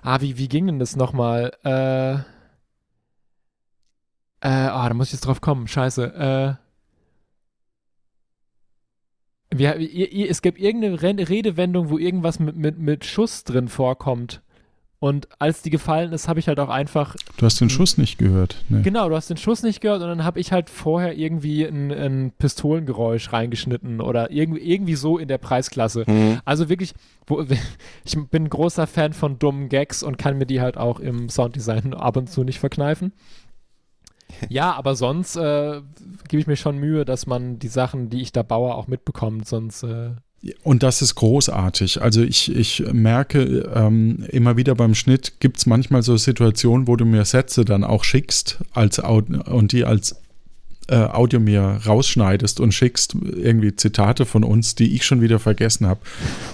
ah, 0.03 0.21
wie, 0.21 0.37
wie 0.37 0.47
ging 0.47 0.67
denn 0.67 0.79
das 0.79 0.95
nochmal? 0.95 1.53
Äh, 1.63 2.13
äh, 4.41 4.69
oh, 4.69 4.87
da 4.87 4.93
muss 4.93 5.07
ich 5.07 5.13
jetzt 5.13 5.25
drauf 5.25 5.41
kommen, 5.41 5.67
scheiße. 5.67 6.57
Äh, 6.59 6.60
wir, 9.53 9.77
es 10.29 10.41
gibt 10.41 10.59
irgendeine 10.59 11.29
Redewendung, 11.29 11.89
wo 11.89 11.97
irgendwas 11.97 12.39
mit, 12.39 12.55
mit, 12.55 12.79
mit 12.79 13.05
Schuss 13.05 13.43
drin 13.43 13.67
vorkommt. 13.67 14.41
Und 15.03 15.27
als 15.39 15.63
die 15.63 15.71
gefallen 15.71 16.13
ist, 16.13 16.27
habe 16.27 16.39
ich 16.39 16.47
halt 16.47 16.59
auch 16.59 16.69
einfach. 16.69 17.15
Du 17.37 17.47
hast 17.47 17.59
den 17.59 17.71
Schuss 17.71 17.97
nicht 17.97 18.19
gehört. 18.19 18.63
Nee. 18.69 18.83
Genau, 18.83 19.09
du 19.09 19.15
hast 19.15 19.31
den 19.31 19.37
Schuss 19.37 19.63
nicht 19.63 19.81
gehört 19.81 20.03
und 20.03 20.07
dann 20.07 20.23
habe 20.23 20.39
ich 20.39 20.51
halt 20.51 20.69
vorher 20.69 21.17
irgendwie 21.17 21.63
ein, 21.65 21.91
ein, 21.91 22.31
Pistolengeräusch 22.37 23.33
reingeschnitten 23.33 23.99
oder 23.99 24.29
irgendwie, 24.29 24.61
irgendwie 24.61 24.93
so 24.93 25.17
in 25.17 25.27
der 25.27 25.39
Preisklasse. 25.39 26.03
Mhm. 26.05 26.39
Also 26.45 26.69
wirklich, 26.69 26.93
wo, 27.25 27.41
ich 28.05 28.15
bin 28.29 28.43
ein 28.43 28.49
großer 28.49 28.85
Fan 28.85 29.13
von 29.13 29.39
dummen 29.39 29.69
Gags 29.69 30.03
und 30.03 30.19
kann 30.19 30.37
mir 30.37 30.45
die 30.45 30.61
halt 30.61 30.77
auch 30.77 30.99
im 30.99 31.29
Sounddesign 31.29 31.95
ab 31.95 32.15
und 32.15 32.29
zu 32.29 32.43
nicht 32.43 32.59
verkneifen. 32.59 33.11
Ja, 34.49 34.73
aber 34.73 34.95
sonst 34.95 35.35
äh, 35.35 35.81
gebe 36.27 36.41
ich 36.41 36.47
mir 36.47 36.55
schon 36.55 36.77
Mühe, 36.77 37.05
dass 37.05 37.27
man 37.27 37.59
die 37.59 37.67
Sachen, 37.67 38.09
die 38.09 38.21
ich 38.21 38.31
da 38.31 38.43
baue, 38.43 38.75
auch 38.75 38.87
mitbekommt. 38.87 39.47
Sonst. 39.47 39.83
Äh 39.83 40.11
und 40.63 40.81
das 40.81 41.01
ist 41.01 41.15
großartig. 41.15 42.01
Also 42.01 42.23
ich, 42.23 42.53
ich 42.55 42.83
merke 42.91 43.69
ähm, 43.73 44.25
immer 44.29 44.57
wieder 44.57 44.73
beim 44.75 44.95
Schnitt 44.95 45.39
gibt 45.39 45.57
es 45.57 45.65
manchmal 45.65 46.01
so 46.01 46.17
Situationen, 46.17 46.87
wo 46.87 46.95
du 46.95 47.05
mir 47.05 47.25
Sätze 47.25 47.63
dann 47.63 47.83
auch 47.83 48.03
schickst 48.03 48.59
als 48.73 48.99
und 48.99 49.71
die 49.71 49.85
als 49.85 50.15
äh, 50.91 50.95
Audio 50.95 51.39
mir 51.39 51.79
rausschneidest 51.85 52.59
und 52.59 52.73
schickst 52.73 53.15
irgendwie 53.15 53.75
Zitate 53.75 54.25
von 54.25 54.43
uns, 54.43 54.75
die 54.75 54.93
ich 54.93 55.05
schon 55.05 55.21
wieder 55.21 55.39
vergessen 55.39 55.87
habe, 55.87 56.01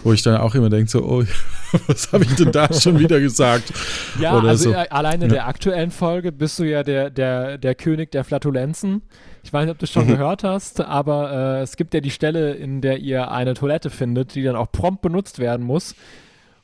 wo 0.03 0.13
ich 0.13 0.21
dann 0.21 0.37
auch 0.37 0.53
immer 0.53 0.69
denke 0.69 0.89
so, 0.89 1.03
oh, 1.03 1.23
was 1.87 2.13
habe 2.13 2.23
ich 2.23 2.35
denn 2.35 2.51
da 2.51 2.71
schon 2.71 2.99
wieder 2.99 3.19
gesagt? 3.19 3.73
Ja, 4.19 4.37
Oder 4.37 4.49
also 4.49 4.71
so. 4.71 4.75
Äh, 4.75 4.87
alleine 4.89 5.25
in 5.25 5.31
ja. 5.31 5.37
der 5.37 5.47
aktuellen 5.47 5.91
Folge 5.91 6.31
bist 6.31 6.59
du 6.59 6.63
ja 6.63 6.83
der, 6.83 7.09
der, 7.09 7.57
der 7.57 7.73
König 7.73 8.11
der 8.11 8.23
Flatulenzen. 8.23 9.01
Ich 9.43 9.51
weiß 9.51 9.65
nicht, 9.65 9.71
ob 9.71 9.79
du 9.79 9.85
es 9.85 9.91
schon 9.91 10.05
mhm. 10.05 10.11
gehört 10.11 10.43
hast, 10.43 10.81
aber 10.81 11.57
äh, 11.59 11.61
es 11.61 11.75
gibt 11.75 11.93
ja 11.93 11.99
die 11.99 12.11
Stelle, 12.11 12.53
in 12.53 12.81
der 12.81 12.99
ihr 12.99 13.31
eine 13.31 13.55
Toilette 13.55 13.89
findet, 13.89 14.35
die 14.35 14.43
dann 14.43 14.55
auch 14.55 14.71
prompt 14.71 15.01
benutzt 15.01 15.39
werden 15.39 15.65
muss. 15.65 15.95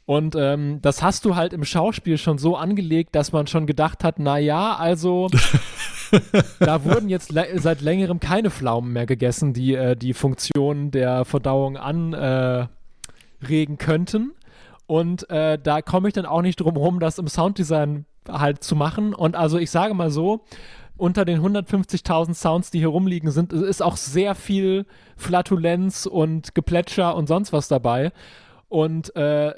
Und 0.05 0.35
ähm, 0.37 0.79
das 0.81 1.01
hast 1.01 1.23
du 1.23 1.35
halt 1.35 1.53
im 1.53 1.63
Schauspiel 1.63 2.17
schon 2.17 2.37
so 2.37 2.57
angelegt, 2.57 3.15
dass 3.15 3.31
man 3.31 3.47
schon 3.47 3.65
gedacht 3.65 4.03
hat, 4.03 4.19
na 4.19 4.37
ja, 4.37 4.75
also 4.75 5.29
da 6.59 6.83
wurden 6.83 7.07
jetzt 7.07 7.33
seit 7.55 7.81
längerem 7.81 8.19
keine 8.19 8.51
Pflaumen 8.51 8.91
mehr 8.91 9.05
gegessen, 9.05 9.53
die 9.53 9.75
äh, 9.75 9.95
die 9.95 10.13
Funktion 10.13 10.91
der 10.91 11.23
Verdauung 11.23 11.77
anregen 11.77 12.67
äh, 13.41 13.77
könnten. 13.77 14.33
Und 14.87 15.29
äh, 15.29 15.57
da 15.57 15.81
komme 15.81 16.09
ich 16.09 16.13
dann 16.13 16.25
auch 16.25 16.41
nicht 16.41 16.59
drum 16.59 16.75
rum, 16.75 16.99
das 16.99 17.17
im 17.17 17.27
Sounddesign 17.27 18.05
halt 18.27 18.63
zu 18.63 18.75
machen. 18.75 19.13
Und 19.13 19.35
also 19.35 19.57
ich 19.57 19.71
sage 19.71 19.93
mal 19.93 20.11
so, 20.11 20.43
unter 20.97 21.25
den 21.25 21.41
150.000 21.41 22.33
Sounds, 22.33 22.71
die 22.71 22.79
hier 22.79 22.89
rumliegen, 22.89 23.31
sind, 23.31 23.53
ist 23.53 23.81
auch 23.81 23.97
sehr 23.97 24.35
viel 24.35 24.85
Flatulenz 25.15 26.05
und 26.05 26.53
Geplätscher 26.53 27.15
und 27.15 27.27
sonst 27.27 27.53
was 27.53 27.67
dabei. 27.67 28.11
Und 28.69 29.15
äh, 29.15 29.53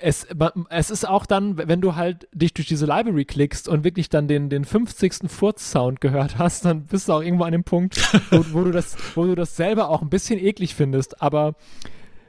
es, 0.00 0.26
es 0.70 0.90
ist 0.90 1.08
auch 1.08 1.26
dann, 1.26 1.56
wenn 1.56 1.80
du 1.80 1.94
halt 1.94 2.28
dich 2.32 2.54
durch 2.54 2.66
diese 2.66 2.86
Library 2.86 3.24
klickst 3.24 3.68
und 3.68 3.84
wirklich 3.84 4.08
dann 4.08 4.28
den, 4.28 4.48
den 4.48 4.64
50. 4.64 5.28
Furz-Sound 5.30 6.00
gehört 6.00 6.38
hast, 6.38 6.64
dann 6.64 6.84
bist 6.84 7.08
du 7.08 7.12
auch 7.12 7.22
irgendwo 7.22 7.44
an 7.44 7.52
dem 7.52 7.64
Punkt, 7.64 7.96
wo, 8.30 8.44
wo, 8.52 8.64
du 8.64 8.70
das, 8.70 8.96
wo 9.14 9.24
du 9.24 9.34
das 9.34 9.56
selber 9.56 9.88
auch 9.88 10.02
ein 10.02 10.10
bisschen 10.10 10.38
eklig 10.38 10.74
findest. 10.74 11.22
Aber 11.22 11.54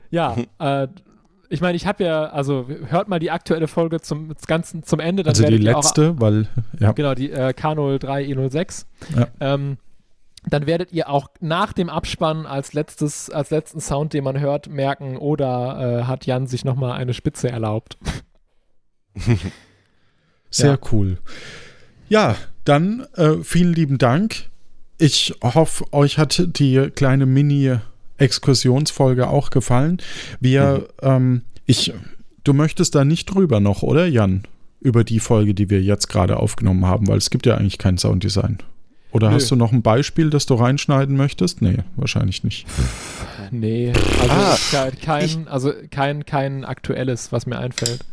ja, 0.09 0.35
äh, 0.59 0.87
ich 1.49 1.61
meine, 1.61 1.75
ich 1.75 1.85
habe 1.85 2.03
ja, 2.03 2.25
also 2.27 2.67
hört 2.87 3.09
mal 3.09 3.19
die 3.19 3.31
aktuelle 3.31 3.67
Folge 3.67 3.99
zum 3.99 4.33
Ganzen 4.47 4.83
zum 4.83 4.99
Ende. 4.99 5.25
also 5.25 5.45
die 5.45 5.57
letzte, 5.57 6.11
auch, 6.11 6.21
weil, 6.21 6.47
ja. 6.79 6.91
Genau, 6.93 7.13
die 7.13 7.31
äh, 7.31 7.49
K03 7.49 8.35
E06. 8.35 8.85
Ja. 9.15 9.27
Ähm, 9.39 9.77
dann 10.47 10.65
werdet 10.65 10.91
ihr 10.91 11.07
auch 11.09 11.29
nach 11.39 11.71
dem 11.73 11.89
Abspann 11.89 12.45
als 12.45 12.73
letztes, 12.73 13.29
als 13.29 13.49
letzten 13.51 13.79
Sound, 13.79 14.11
den 14.13 14.23
man 14.23 14.39
hört, 14.39 14.69
merken, 14.69 15.17
oder 15.17 16.01
äh, 16.01 16.03
hat 16.05 16.25
Jan 16.25 16.47
sich 16.47 16.65
nochmal 16.65 16.93
eine 16.93 17.13
Spitze 17.13 17.49
erlaubt. 17.49 17.97
Sehr 20.49 20.71
ja. 20.71 20.79
cool. 20.91 21.19
Ja, 22.09 22.35
dann 22.65 23.05
äh, 23.15 23.35
vielen 23.43 23.73
lieben 23.73 23.99
Dank. 23.99 24.49
Ich 24.97 25.35
hoffe, 25.43 25.85
euch 25.93 26.17
hat 26.17 26.43
die 26.57 26.89
kleine 26.95 27.25
Mini-Exkursionsfolge 27.25 29.27
auch 29.27 29.49
gefallen. 29.49 30.01
Wir, 30.39 30.87
mhm. 31.01 31.07
ähm, 31.07 31.41
ich, 31.65 31.93
du 32.43 32.53
möchtest 32.53 32.95
da 32.95 33.03
nicht 33.05 33.27
drüber 33.27 33.59
noch, 33.59 33.83
oder 33.83 34.07
Jan? 34.07 34.43
Über 34.79 35.03
die 35.03 35.19
Folge, 35.19 35.53
die 35.53 35.69
wir 35.69 35.83
jetzt 35.83 36.07
gerade 36.07 36.37
aufgenommen 36.37 36.87
haben, 36.87 37.07
weil 37.07 37.17
es 37.17 37.29
gibt 37.29 37.45
ja 37.45 37.55
eigentlich 37.55 37.77
kein 37.77 37.99
Sounddesign. 37.99 38.63
Oder 39.11 39.29
Nö. 39.29 39.35
hast 39.35 39.51
du 39.51 39.55
noch 39.55 39.71
ein 39.71 39.81
Beispiel, 39.81 40.29
das 40.29 40.45
du 40.45 40.55
reinschneiden 40.55 41.17
möchtest? 41.17 41.61
Nee, 41.61 41.79
wahrscheinlich 41.95 42.43
nicht. 42.43 42.65
Nee, 43.51 43.91
also 44.21 44.33
ah, 44.33 44.57
kein, 44.71 44.99
kein, 44.99 45.47
also 45.47 45.73
kein, 45.89 46.25
kein 46.25 46.63
aktuelles, 46.63 47.31
was 47.31 47.45
mir 47.45 47.57
einfällt. 47.59 48.05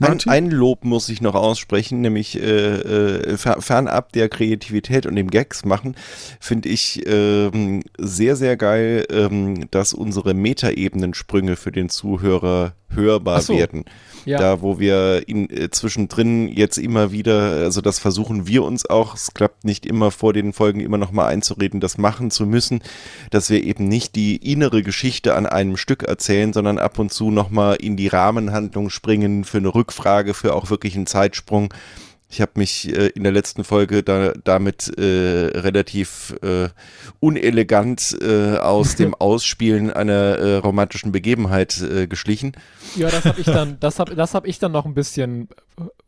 Ein, 0.00 0.18
ein, 0.26 0.50
Lob 0.50 0.84
muss 0.84 1.08
ich 1.08 1.20
noch 1.20 1.34
aussprechen, 1.34 2.00
nämlich 2.00 2.40
äh, 2.40 2.42
äh, 2.42 3.36
fernab 3.36 4.12
der 4.12 4.28
Kreativität 4.28 5.06
und 5.06 5.14
dem 5.16 5.30
Gags 5.30 5.64
machen, 5.64 5.94
finde 6.40 6.70
ich 6.70 7.06
ähm, 7.06 7.82
sehr, 7.98 8.34
sehr 8.36 8.56
geil, 8.56 9.06
ähm, 9.10 9.70
dass 9.70 9.92
unsere 9.92 10.34
Metaebenensprünge 10.34 11.56
für 11.56 11.70
den 11.70 11.88
Zuhörer 11.88 12.74
hörbar 12.94 13.40
so. 13.40 13.56
werden. 13.56 13.84
Ja. 14.24 14.38
Da, 14.38 14.62
wo 14.62 14.78
wir 14.78 15.24
in, 15.26 15.50
äh, 15.50 15.70
zwischendrin 15.70 16.46
jetzt 16.48 16.78
immer 16.78 17.10
wieder, 17.10 17.54
also 17.62 17.80
das 17.80 17.98
versuchen 17.98 18.46
wir 18.46 18.62
uns 18.62 18.88
auch, 18.88 19.16
es 19.16 19.34
klappt 19.34 19.64
nicht 19.64 19.84
immer 19.84 20.12
vor 20.12 20.32
den 20.32 20.52
Folgen 20.52 20.80
immer 20.80 20.98
noch 20.98 21.10
mal 21.10 21.26
einzureden, 21.26 21.80
das 21.80 21.98
machen 21.98 22.30
zu 22.30 22.46
müssen, 22.46 22.82
dass 23.30 23.50
wir 23.50 23.64
eben 23.64 23.88
nicht 23.88 24.14
die 24.14 24.36
innere 24.36 24.82
Geschichte 24.82 25.34
an 25.34 25.46
einem 25.46 25.76
Stück 25.76 26.04
erzählen, 26.04 26.52
sondern 26.52 26.78
ab 26.78 26.98
und 27.00 27.12
zu 27.12 27.32
noch 27.32 27.50
mal 27.50 27.74
in 27.74 27.96
die 27.96 28.08
Rahmenhandlung 28.08 28.90
springen 28.90 29.44
für 29.44 29.58
eine 29.58 29.74
Rückfrage, 29.74 30.34
für 30.34 30.54
auch 30.54 30.70
wirklich 30.70 30.94
einen 30.94 31.06
Zeitsprung 31.06 31.74
ich 32.32 32.40
habe 32.40 32.52
mich 32.54 32.88
äh, 32.88 33.08
in 33.08 33.24
der 33.24 33.32
letzten 33.32 33.62
Folge 33.62 34.02
da, 34.02 34.32
damit 34.44 34.88
äh, 34.98 35.02
relativ 35.54 36.34
äh, 36.42 36.70
unelegant 37.20 38.16
äh, 38.22 38.56
aus 38.56 38.96
dem 38.96 39.14
Ausspielen 39.18 39.92
einer 39.92 40.38
äh, 40.38 40.56
romantischen 40.56 41.12
Begebenheit 41.12 41.78
äh, 41.82 42.06
geschlichen. 42.06 42.52
Ja, 42.96 43.10
das 43.10 43.26
habe 43.26 43.40
ich 43.40 43.46
dann, 43.46 43.78
das 43.80 43.98
habe 43.98 44.14
das 44.14 44.34
hab 44.34 44.46
ich 44.46 44.58
dann 44.58 44.72
noch 44.72 44.86
ein 44.86 44.94
bisschen 44.94 45.48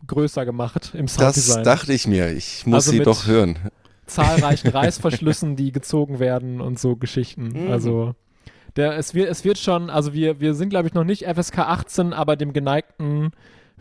größer 0.07 0.47
gemacht 0.47 0.93
im 0.95 1.09
Sounddesign. 1.09 1.63
Das 1.63 1.81
dachte 1.81 1.93
ich 1.93 2.07
mir. 2.07 2.33
Ich 2.33 2.65
muss 2.65 2.87
also 2.87 2.93
sie 2.93 3.01
doch 3.01 3.27
hören. 3.27 3.59
Zahlreichen 4.07 4.69
Reißverschlüssen, 4.73 5.57
die 5.57 5.73
gezogen 5.73 6.21
werden 6.21 6.63
und 6.63 6.79
so 6.79 6.97
Geschichten. 6.97 7.67
Mhm. 7.67 7.71
Also 7.71 8.15
der, 8.77 8.97
es 8.97 9.13
wird, 9.13 9.29
es 9.29 9.45
wird 9.45 9.59
schon, 9.59 9.91
also 9.91 10.15
wir, 10.15 10.41
wir 10.41 10.55
sind 10.55 10.71
glaube 10.71 10.89
ich 10.89 10.95
noch 10.95 11.05
nicht 11.05 11.27
FSK 11.27 11.59
18, 11.59 12.15
aber 12.15 12.37
dem 12.37 12.55
geneigten 12.55 13.33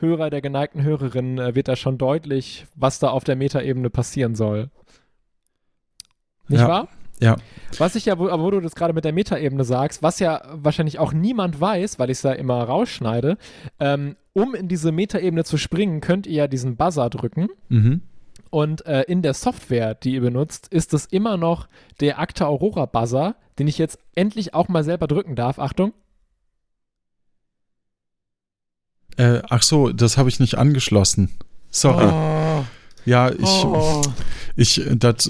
Hörer, 0.03 0.29
der 0.29 0.41
geneigten 0.41 0.83
Hörerin 0.83 1.39
äh, 1.39 1.55
wird 1.55 1.67
da 1.67 1.75
schon 1.75 1.97
deutlich, 1.97 2.67
was 2.75 2.99
da 2.99 3.09
auf 3.09 3.23
der 3.23 3.35
Metaebene 3.35 3.89
passieren 3.89 4.35
soll. 4.35 4.69
Nicht 6.47 6.61
ja. 6.61 6.67
wahr? 6.67 6.87
Ja. 7.19 7.37
Was 7.77 7.95
ich 7.95 8.05
ja, 8.05 8.19
wo, 8.19 8.25
wo 8.25 8.51
du 8.51 8.59
das 8.59 8.75
gerade 8.75 8.93
mit 8.93 9.05
der 9.05 9.13
Metaebene 9.13 9.63
sagst, 9.63 10.03
was 10.03 10.19
ja 10.19 10.41
wahrscheinlich 10.51 10.99
auch 10.99 11.13
niemand 11.13 11.59
weiß, 11.59 11.97
weil 11.97 12.09
ich 12.09 12.17
es 12.17 12.21
da 12.21 12.33
immer 12.33 12.61
rausschneide, 12.63 13.37
ähm, 13.79 14.17
um 14.33 14.55
in 14.55 14.67
diese 14.67 14.91
Metaebene 14.91 15.43
zu 15.43 15.57
springen, 15.57 16.01
könnt 16.01 16.27
ihr 16.27 16.33
ja 16.33 16.47
diesen 16.47 16.75
Buzzer 16.75 17.09
drücken. 17.09 17.47
Mhm. 17.69 18.01
Und 18.49 18.85
äh, 18.85 19.03
in 19.03 19.21
der 19.21 19.33
Software, 19.33 19.95
die 19.95 20.15
ihr 20.15 20.21
benutzt, 20.21 20.67
ist 20.67 20.93
es 20.93 21.05
immer 21.05 21.37
noch 21.37 21.67
der 22.01 22.19
Acta 22.19 22.45
Aurora 22.45 22.85
Buzzer, 22.85 23.35
den 23.57 23.67
ich 23.67 23.77
jetzt 23.77 23.99
endlich 24.15 24.53
auch 24.53 24.67
mal 24.67 24.83
selber 24.83 25.07
drücken 25.07 25.35
darf. 25.35 25.59
Achtung. 25.59 25.93
Äh, 29.17 29.41
ach 29.49 29.63
so, 29.63 29.89
das 29.89 30.17
habe 30.17 30.29
ich 30.29 30.39
nicht 30.39 30.55
angeschlossen. 30.55 31.29
Sorry. 31.69 32.05
Oh. 32.05 32.65
Ja, 33.05 33.31
ich, 33.31 33.65
oh. 33.65 34.01
ich, 34.55 34.81
das, 34.95 35.29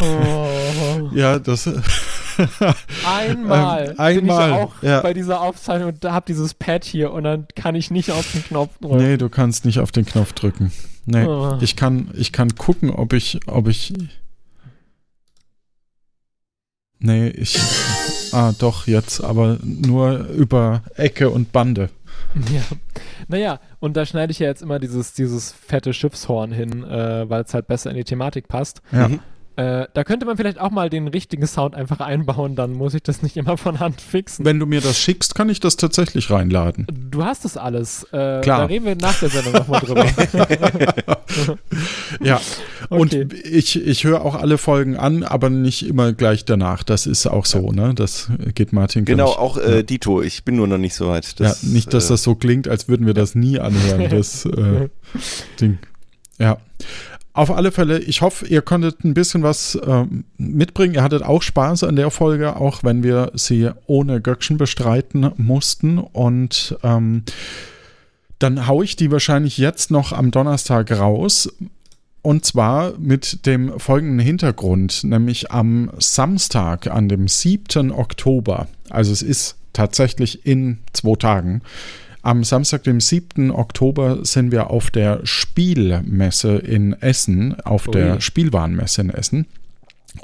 oh. 0.00 1.10
ja, 1.12 1.40
das, 1.40 1.66
einmal, 3.04 3.90
ähm, 3.90 3.94
einmal, 3.98 4.14
bin 4.14 4.26
ich 4.26 4.32
auch 4.32 4.82
ja. 4.82 5.00
bei 5.00 5.12
dieser 5.12 5.40
Aufzeichnung 5.40 5.92
und 5.92 6.04
habe 6.04 6.26
dieses 6.26 6.54
Pad 6.54 6.84
hier 6.84 7.12
und 7.12 7.24
dann 7.24 7.48
kann 7.56 7.74
ich 7.74 7.90
nicht 7.90 8.12
auf 8.12 8.30
den 8.30 8.44
Knopf 8.44 8.78
drücken. 8.78 8.98
Nee, 8.98 9.16
du 9.16 9.28
kannst 9.28 9.64
nicht 9.64 9.80
auf 9.80 9.90
den 9.90 10.04
Knopf 10.06 10.34
drücken. 10.34 10.70
Nee, 11.06 11.24
oh. 11.24 11.58
ich 11.60 11.74
kann, 11.74 12.10
ich 12.14 12.32
kann 12.32 12.54
gucken, 12.54 12.90
ob 12.90 13.12
ich, 13.12 13.40
ob 13.46 13.66
ich, 13.66 13.92
nee, 17.00 17.28
ich, 17.28 17.58
Ah, 18.34 18.52
doch, 18.58 18.88
jetzt, 18.88 19.22
aber 19.22 19.58
nur 19.62 20.26
über 20.28 20.82
Ecke 20.96 21.30
und 21.30 21.52
Bande. 21.52 21.88
Ja. 22.52 22.62
Naja, 23.28 23.60
und 23.78 23.96
da 23.96 24.04
schneide 24.04 24.32
ich 24.32 24.40
ja 24.40 24.48
jetzt 24.48 24.60
immer 24.60 24.80
dieses, 24.80 25.12
dieses 25.12 25.52
fette 25.52 25.94
Schiffshorn 25.94 26.50
hin, 26.50 26.82
äh, 26.82 27.28
weil 27.30 27.42
es 27.42 27.54
halt 27.54 27.68
besser 27.68 27.90
in 27.90 27.96
die 27.96 28.04
Thematik 28.04 28.48
passt. 28.48 28.82
Ja. 28.90 29.08
Mhm. 29.08 29.20
Äh, 29.56 29.86
da 29.94 30.02
könnte 30.02 30.26
man 30.26 30.36
vielleicht 30.36 30.58
auch 30.58 30.72
mal 30.72 30.90
den 30.90 31.06
richtigen 31.06 31.46
Sound 31.46 31.76
einfach 31.76 32.00
einbauen, 32.00 32.56
dann 32.56 32.72
muss 32.72 32.92
ich 32.94 33.04
das 33.04 33.22
nicht 33.22 33.36
immer 33.36 33.56
von 33.56 33.78
Hand 33.78 34.00
fixen. 34.00 34.44
Wenn 34.44 34.58
du 34.58 34.66
mir 34.66 34.80
das 34.80 34.98
schickst, 34.98 35.36
kann 35.36 35.48
ich 35.48 35.60
das 35.60 35.76
tatsächlich 35.76 36.28
reinladen. 36.28 36.88
Du 37.10 37.24
hast 37.24 37.44
das 37.44 37.56
alles. 37.56 38.02
Äh, 38.04 38.40
Klar. 38.40 38.42
Da 38.42 38.64
reden 38.64 38.84
wir 38.84 38.96
nach 38.96 39.16
der 39.20 39.28
Sendung 39.28 39.52
nochmal 39.52 39.80
drüber. 39.80 40.06
ja, 42.20 42.40
okay. 42.90 43.00
und 43.00 43.14
ich, 43.14 43.80
ich 43.80 44.02
höre 44.02 44.24
auch 44.24 44.34
alle 44.34 44.58
Folgen 44.58 44.96
an, 44.96 45.22
aber 45.22 45.50
nicht 45.50 45.86
immer 45.86 46.12
gleich 46.12 46.44
danach. 46.44 46.82
Das 46.82 47.06
ist 47.06 47.28
auch 47.28 47.46
so, 47.46 47.70
ne? 47.70 47.94
Das 47.94 48.30
geht 48.56 48.72
Martin. 48.72 49.04
Genau, 49.04 49.30
ich, 49.30 49.38
auch 49.38 49.56
äh, 49.56 49.84
Dito. 49.84 50.20
Ich 50.20 50.44
bin 50.44 50.56
nur 50.56 50.66
noch 50.66 50.78
nicht 50.78 50.96
so 50.96 51.08
weit. 51.08 51.38
Das, 51.38 51.62
ja, 51.62 51.68
nicht, 51.68 51.94
dass 51.94 52.06
äh, 52.06 52.08
das 52.08 52.24
so 52.24 52.34
klingt, 52.34 52.66
als 52.66 52.88
würden 52.88 53.06
wir 53.06 53.14
das 53.14 53.36
nie 53.36 53.60
anhören, 53.60 54.08
das 54.10 54.46
äh, 54.46 54.88
Ding. 55.60 55.78
Ja. 56.38 56.58
Auf 57.36 57.50
alle 57.50 57.72
Fälle, 57.72 57.98
ich 57.98 58.22
hoffe, 58.22 58.46
ihr 58.46 58.62
konntet 58.62 59.02
ein 59.02 59.12
bisschen 59.12 59.42
was 59.42 59.74
äh, 59.74 60.04
mitbringen. 60.38 60.94
Ihr 60.94 61.02
hattet 61.02 61.24
auch 61.24 61.42
Spaß 61.42 61.82
an 61.82 61.96
der 61.96 62.12
Folge, 62.12 62.54
auch 62.54 62.84
wenn 62.84 63.02
wir 63.02 63.32
sie 63.34 63.70
ohne 63.86 64.20
Göckchen 64.20 64.56
bestreiten 64.56 65.32
mussten. 65.36 65.98
Und 65.98 66.78
ähm, 66.84 67.24
dann 68.38 68.68
haue 68.68 68.84
ich 68.84 68.94
die 68.94 69.10
wahrscheinlich 69.10 69.58
jetzt 69.58 69.90
noch 69.90 70.12
am 70.12 70.30
Donnerstag 70.30 70.92
raus. 70.92 71.52
Und 72.22 72.44
zwar 72.44 72.96
mit 72.98 73.44
dem 73.46 73.80
folgenden 73.80 74.20
Hintergrund, 74.20 75.02
nämlich 75.02 75.50
am 75.50 75.90
Samstag, 75.98 76.86
an 76.86 77.08
dem 77.08 77.26
7. 77.26 77.90
Oktober. 77.90 78.68
Also 78.90 79.10
es 79.10 79.22
ist 79.22 79.56
tatsächlich 79.72 80.46
in 80.46 80.78
zwei 80.92 81.16
Tagen 81.16 81.62
am 82.24 82.42
Samstag, 82.42 82.84
dem 82.84 83.00
7. 83.00 83.50
Oktober, 83.50 84.24
sind 84.24 84.50
wir 84.50 84.70
auf 84.70 84.90
der 84.90 85.20
Spielmesse 85.24 86.56
in 86.56 86.94
Essen, 86.94 87.60
auf 87.60 87.88
oh 87.88 87.90
der 87.90 88.20
Spielwarenmesse 88.20 89.02
in 89.02 89.10
Essen. 89.10 89.46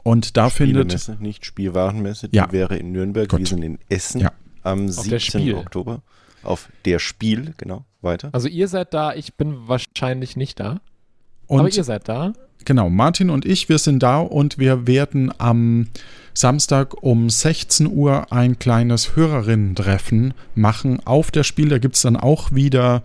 Und 0.02 0.36
da 0.36 0.48
findet. 0.50 1.20
nicht 1.20 1.44
Spielwarenmesse, 1.44 2.28
die 2.28 2.36
ja. 2.36 2.50
wäre 2.52 2.76
in 2.76 2.92
Nürnberg. 2.92 3.28
Gut. 3.28 3.40
Wir 3.40 3.46
sind 3.46 3.62
in 3.62 3.78
Essen 3.88 4.22
ja. 4.22 4.32
am 4.62 4.88
7. 4.88 5.54
Oktober. 5.54 6.02
Auf 6.42 6.70
der 6.86 7.00
Spiel, 7.00 7.52
genau. 7.58 7.84
Weiter. 8.00 8.30
Also 8.32 8.48
ihr 8.48 8.68
seid 8.68 8.94
da, 8.94 9.12
ich 9.14 9.34
bin 9.34 9.68
wahrscheinlich 9.68 10.36
nicht 10.36 10.58
da. 10.58 10.80
Und 11.48 11.60
aber 11.60 11.68
ihr 11.68 11.84
seid 11.84 12.08
da. 12.08 12.32
Genau, 12.64 12.90
Martin 12.90 13.30
und 13.30 13.44
ich, 13.44 13.68
wir 13.68 13.78
sind 13.78 14.02
da 14.02 14.18
und 14.18 14.58
wir 14.58 14.86
werden 14.86 15.32
am 15.38 15.88
Samstag 16.34 17.02
um 17.02 17.28
16 17.28 17.86
Uhr 17.86 18.32
ein 18.32 18.58
kleines 18.58 19.16
Hörerinnen-Treffen 19.16 20.34
machen 20.54 21.04
auf 21.04 21.30
der 21.30 21.44
Spiel. 21.44 21.68
Da 21.68 21.78
gibt 21.78 21.96
es 21.96 22.02
dann 22.02 22.16
auch 22.16 22.52
wieder 22.52 23.02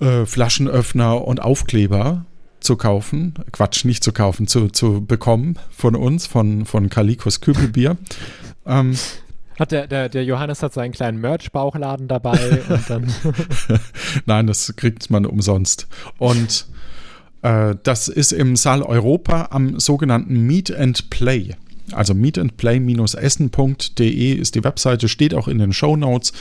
äh, 0.00 0.26
Flaschenöffner 0.26 1.24
und 1.24 1.40
Aufkleber 1.40 2.24
zu 2.60 2.76
kaufen. 2.76 3.34
Quatsch, 3.52 3.84
nicht 3.84 4.02
zu 4.02 4.12
kaufen, 4.12 4.46
zu, 4.46 4.68
zu 4.68 5.04
bekommen 5.04 5.58
von 5.70 5.94
uns, 5.94 6.26
von, 6.26 6.66
von 6.66 6.88
Kalikos 6.88 7.40
Kübelbier. 7.40 7.96
ähm, 8.66 8.96
hat 9.58 9.72
der, 9.72 9.86
der, 9.86 10.08
der 10.08 10.24
Johannes 10.24 10.62
hat 10.62 10.74
seinen 10.74 10.92
kleinen 10.92 11.18
Merch-Bauchladen 11.20 12.08
dabei 12.08 12.62
und 12.68 12.90
dann. 12.90 13.14
Nein, 14.26 14.46
das 14.46 14.74
kriegt 14.76 15.08
man 15.08 15.24
umsonst. 15.24 15.88
Und 16.18 16.66
das 17.82 18.08
ist 18.08 18.32
im 18.32 18.56
Saal 18.56 18.82
Europa 18.82 19.48
am 19.50 19.78
sogenannten 19.78 20.46
Meet 20.46 20.74
and 20.74 21.10
Play. 21.10 21.54
Also 21.92 22.14
meetandplay-essen.de 22.14 24.32
ist 24.32 24.54
die 24.56 24.64
Webseite, 24.64 25.08
steht 25.08 25.34
auch 25.34 25.46
in 25.46 25.58
den 25.58 25.72
Show 25.72 25.96
Notes 25.96 26.32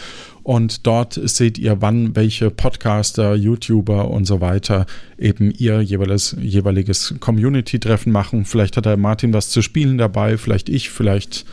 und 0.42 0.88
dort 0.88 1.14
seht 1.14 1.60
ihr, 1.60 1.82
wann 1.82 2.16
welche 2.16 2.50
Podcaster, 2.50 3.36
YouTuber 3.36 4.10
und 4.10 4.26
so 4.26 4.42
weiter 4.42 4.88
eben 5.20 5.52
ihr 5.52 5.82
jeweiliges, 5.82 6.36
jeweiliges 6.40 7.14
Community-Treffen 7.20 8.12
machen. 8.12 8.46
Vielleicht 8.46 8.76
hat 8.78 8.86
der 8.86 8.98
Martin 8.98 9.34
was 9.34 9.50
zu 9.50 9.62
spielen 9.62 10.00
dabei, 10.00 10.40
vielleicht 10.40 10.68
ich, 10.68 10.90
vielleicht 10.90 11.46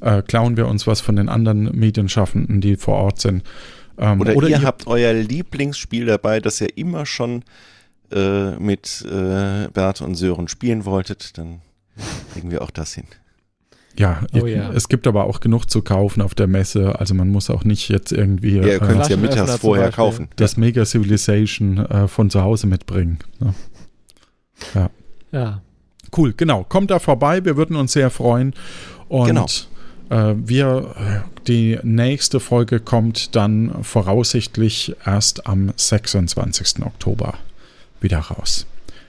äh, 0.00 0.22
klauen 0.22 0.56
wir 0.56 0.66
uns 0.66 0.86
was 0.86 1.02
von 1.02 1.16
den 1.16 1.28
anderen 1.28 1.64
Medienschaffenden, 1.78 2.62
die 2.62 2.76
vor 2.76 2.94
Ort 2.94 3.20
sind. 3.20 3.42
Ähm, 3.98 4.22
oder, 4.22 4.36
oder, 4.36 4.48
ihr, 4.48 4.56
ihr 4.56 4.62
habt 4.62 4.86
euer 4.86 5.12
Lieblingsspiel 5.12 6.06
dabei, 6.06 6.40
das 6.40 6.62
ihr 6.62 6.78
immer 6.78 7.04
schon 7.04 7.42
äh, 8.12 8.56
mit 8.56 9.04
äh, 9.10 9.68
Bert 9.72 10.00
und 10.00 10.14
Sören 10.14 10.48
spielen 10.48 10.84
wolltet, 10.84 11.38
dann 11.38 11.60
legen 12.34 12.50
wir 12.50 12.62
auch 12.62 12.70
das 12.70 12.94
hin. 12.94 13.06
Ja, 13.96 14.22
oh, 14.32 14.46
ja, 14.46 14.72
es 14.72 14.88
gibt 14.88 15.06
aber 15.06 15.24
auch 15.24 15.38
genug 15.38 15.70
zu 15.70 15.80
kaufen 15.80 16.20
auf 16.20 16.34
der 16.34 16.48
Messe. 16.48 16.98
Also 16.98 17.14
man 17.14 17.28
muss 17.28 17.48
auch 17.48 17.62
nicht 17.62 17.88
jetzt 17.88 18.10
irgendwie. 18.10 18.56
Ja, 18.56 18.66
ihr 18.66 18.78
könnt 18.80 19.02
es 19.02 19.08
äh, 19.08 19.12
ja 19.12 19.16
mittags 19.16 19.56
vorher 19.56 19.92
kaufen. 19.92 20.28
Das 20.34 20.56
Mega 20.56 20.84
Civilization 20.84 21.78
äh, 21.78 22.08
von 22.08 22.28
zu 22.28 22.42
Hause 22.42 22.66
mitbringen. 22.66 23.20
Ne? 23.38 23.54
Ja. 24.74 24.90
Ja. 25.30 25.60
Cool, 26.16 26.34
genau. 26.36 26.64
Kommt 26.64 26.90
da 26.90 26.98
vorbei, 26.98 27.44
wir 27.44 27.56
würden 27.56 27.76
uns 27.76 27.92
sehr 27.92 28.10
freuen. 28.10 28.54
Und 29.08 29.26
genau. 29.26 29.46
äh, 30.10 30.34
wir, 30.36 31.24
die 31.46 31.78
nächste 31.82 32.40
Folge 32.40 32.80
kommt 32.80 33.36
dann 33.36 33.84
voraussichtlich 33.84 34.96
erst 35.04 35.46
am 35.46 35.72
26. 35.76 36.84
Oktober 36.84 37.34
wieder 38.04 38.20
raus. 38.20 38.66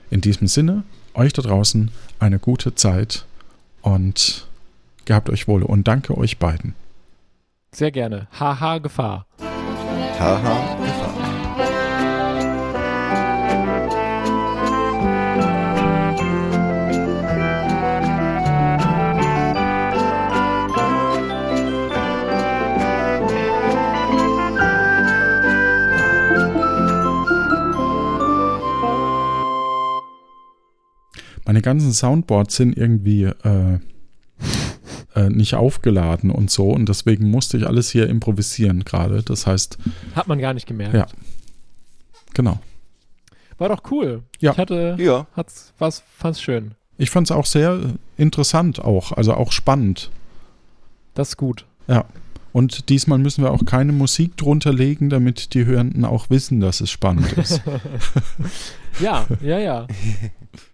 In 0.10 0.22
diesem 0.22 0.48
Sinne, 0.48 0.84
euch 1.14 1.34
da 1.34 1.44
draußen 1.44 1.92
eine 2.20 2.40
gute 2.40 2.74
Zeit 2.74 3.26
und 3.82 4.48
Gehabt 5.06 5.30
euch 5.30 5.48
wohl 5.48 5.62
und 5.62 5.88
danke 5.88 6.18
euch 6.18 6.40
beiden. 6.40 6.74
Sehr 7.72 7.92
gerne. 7.92 8.28
Haha, 8.38 8.80
Gefahr. 8.80 9.28
Haha, 10.20 10.76
Gefahr. 10.84 11.05
Meine 31.46 31.62
ganzen 31.62 31.94
Soundboards 31.94 32.56
sind 32.56 32.78
irgendwie 32.78 33.24
äh, 33.24 33.80
äh, 35.16 35.30
nicht 35.30 35.56
aufgeladen 35.56 36.32
und 36.32 36.50
so 36.52 36.70
und 36.70 36.90
deswegen 36.90 37.30
musste 37.30 37.58
ich 37.58 37.68
alles 37.68 37.90
hier 37.90 38.10
improvisieren 38.10 38.84
gerade. 38.84 39.24
Das 39.24 39.48
heißt, 39.48 39.78
Hat 40.16 40.28
man 40.28 40.40
gar 40.40 40.54
nicht 40.54 40.68
gemerkt. 40.68 40.94
Ja. 40.96 41.08
genau. 42.34 42.60
War 43.58 43.70
doch 43.70 43.84
cool. 43.92 44.24
Ja. 44.40 44.52
Ich 44.52 44.58
hatte, 44.58 44.96
Ja, 45.00 45.28
hat's, 45.36 45.74
was, 45.78 46.04
fand's 46.18 46.42
schön. 46.42 46.72
Ich 46.98 47.10
fand 47.10 47.28
es 47.28 47.32
auch 47.32 47.46
sehr 47.46 47.80
interessant 48.18 48.80
auch, 48.80 49.12
also 49.12 49.34
auch 49.34 49.52
spannend. 49.52 50.12
Das 51.14 51.30
ist 51.30 51.38
gut. 51.38 51.66
Ja. 51.88 52.06
Und 52.52 52.88
diesmal 52.90 53.18
müssen 53.18 53.44
wir 53.44 53.52
auch 53.52 53.66
keine 53.66 53.92
Musik 53.92 54.38
drunter 54.38 54.72
legen, 54.72 55.10
damit 55.10 55.54
die 55.54 55.66
Hörenden 55.66 56.06
auch 56.06 56.30
wissen, 56.30 56.62
dass 56.62 56.80
es 56.82 56.90
spannend 56.90 57.32
ist. 57.34 57.62
Ja, 59.02 59.26
ja, 59.42 59.60
ja. 59.60 59.88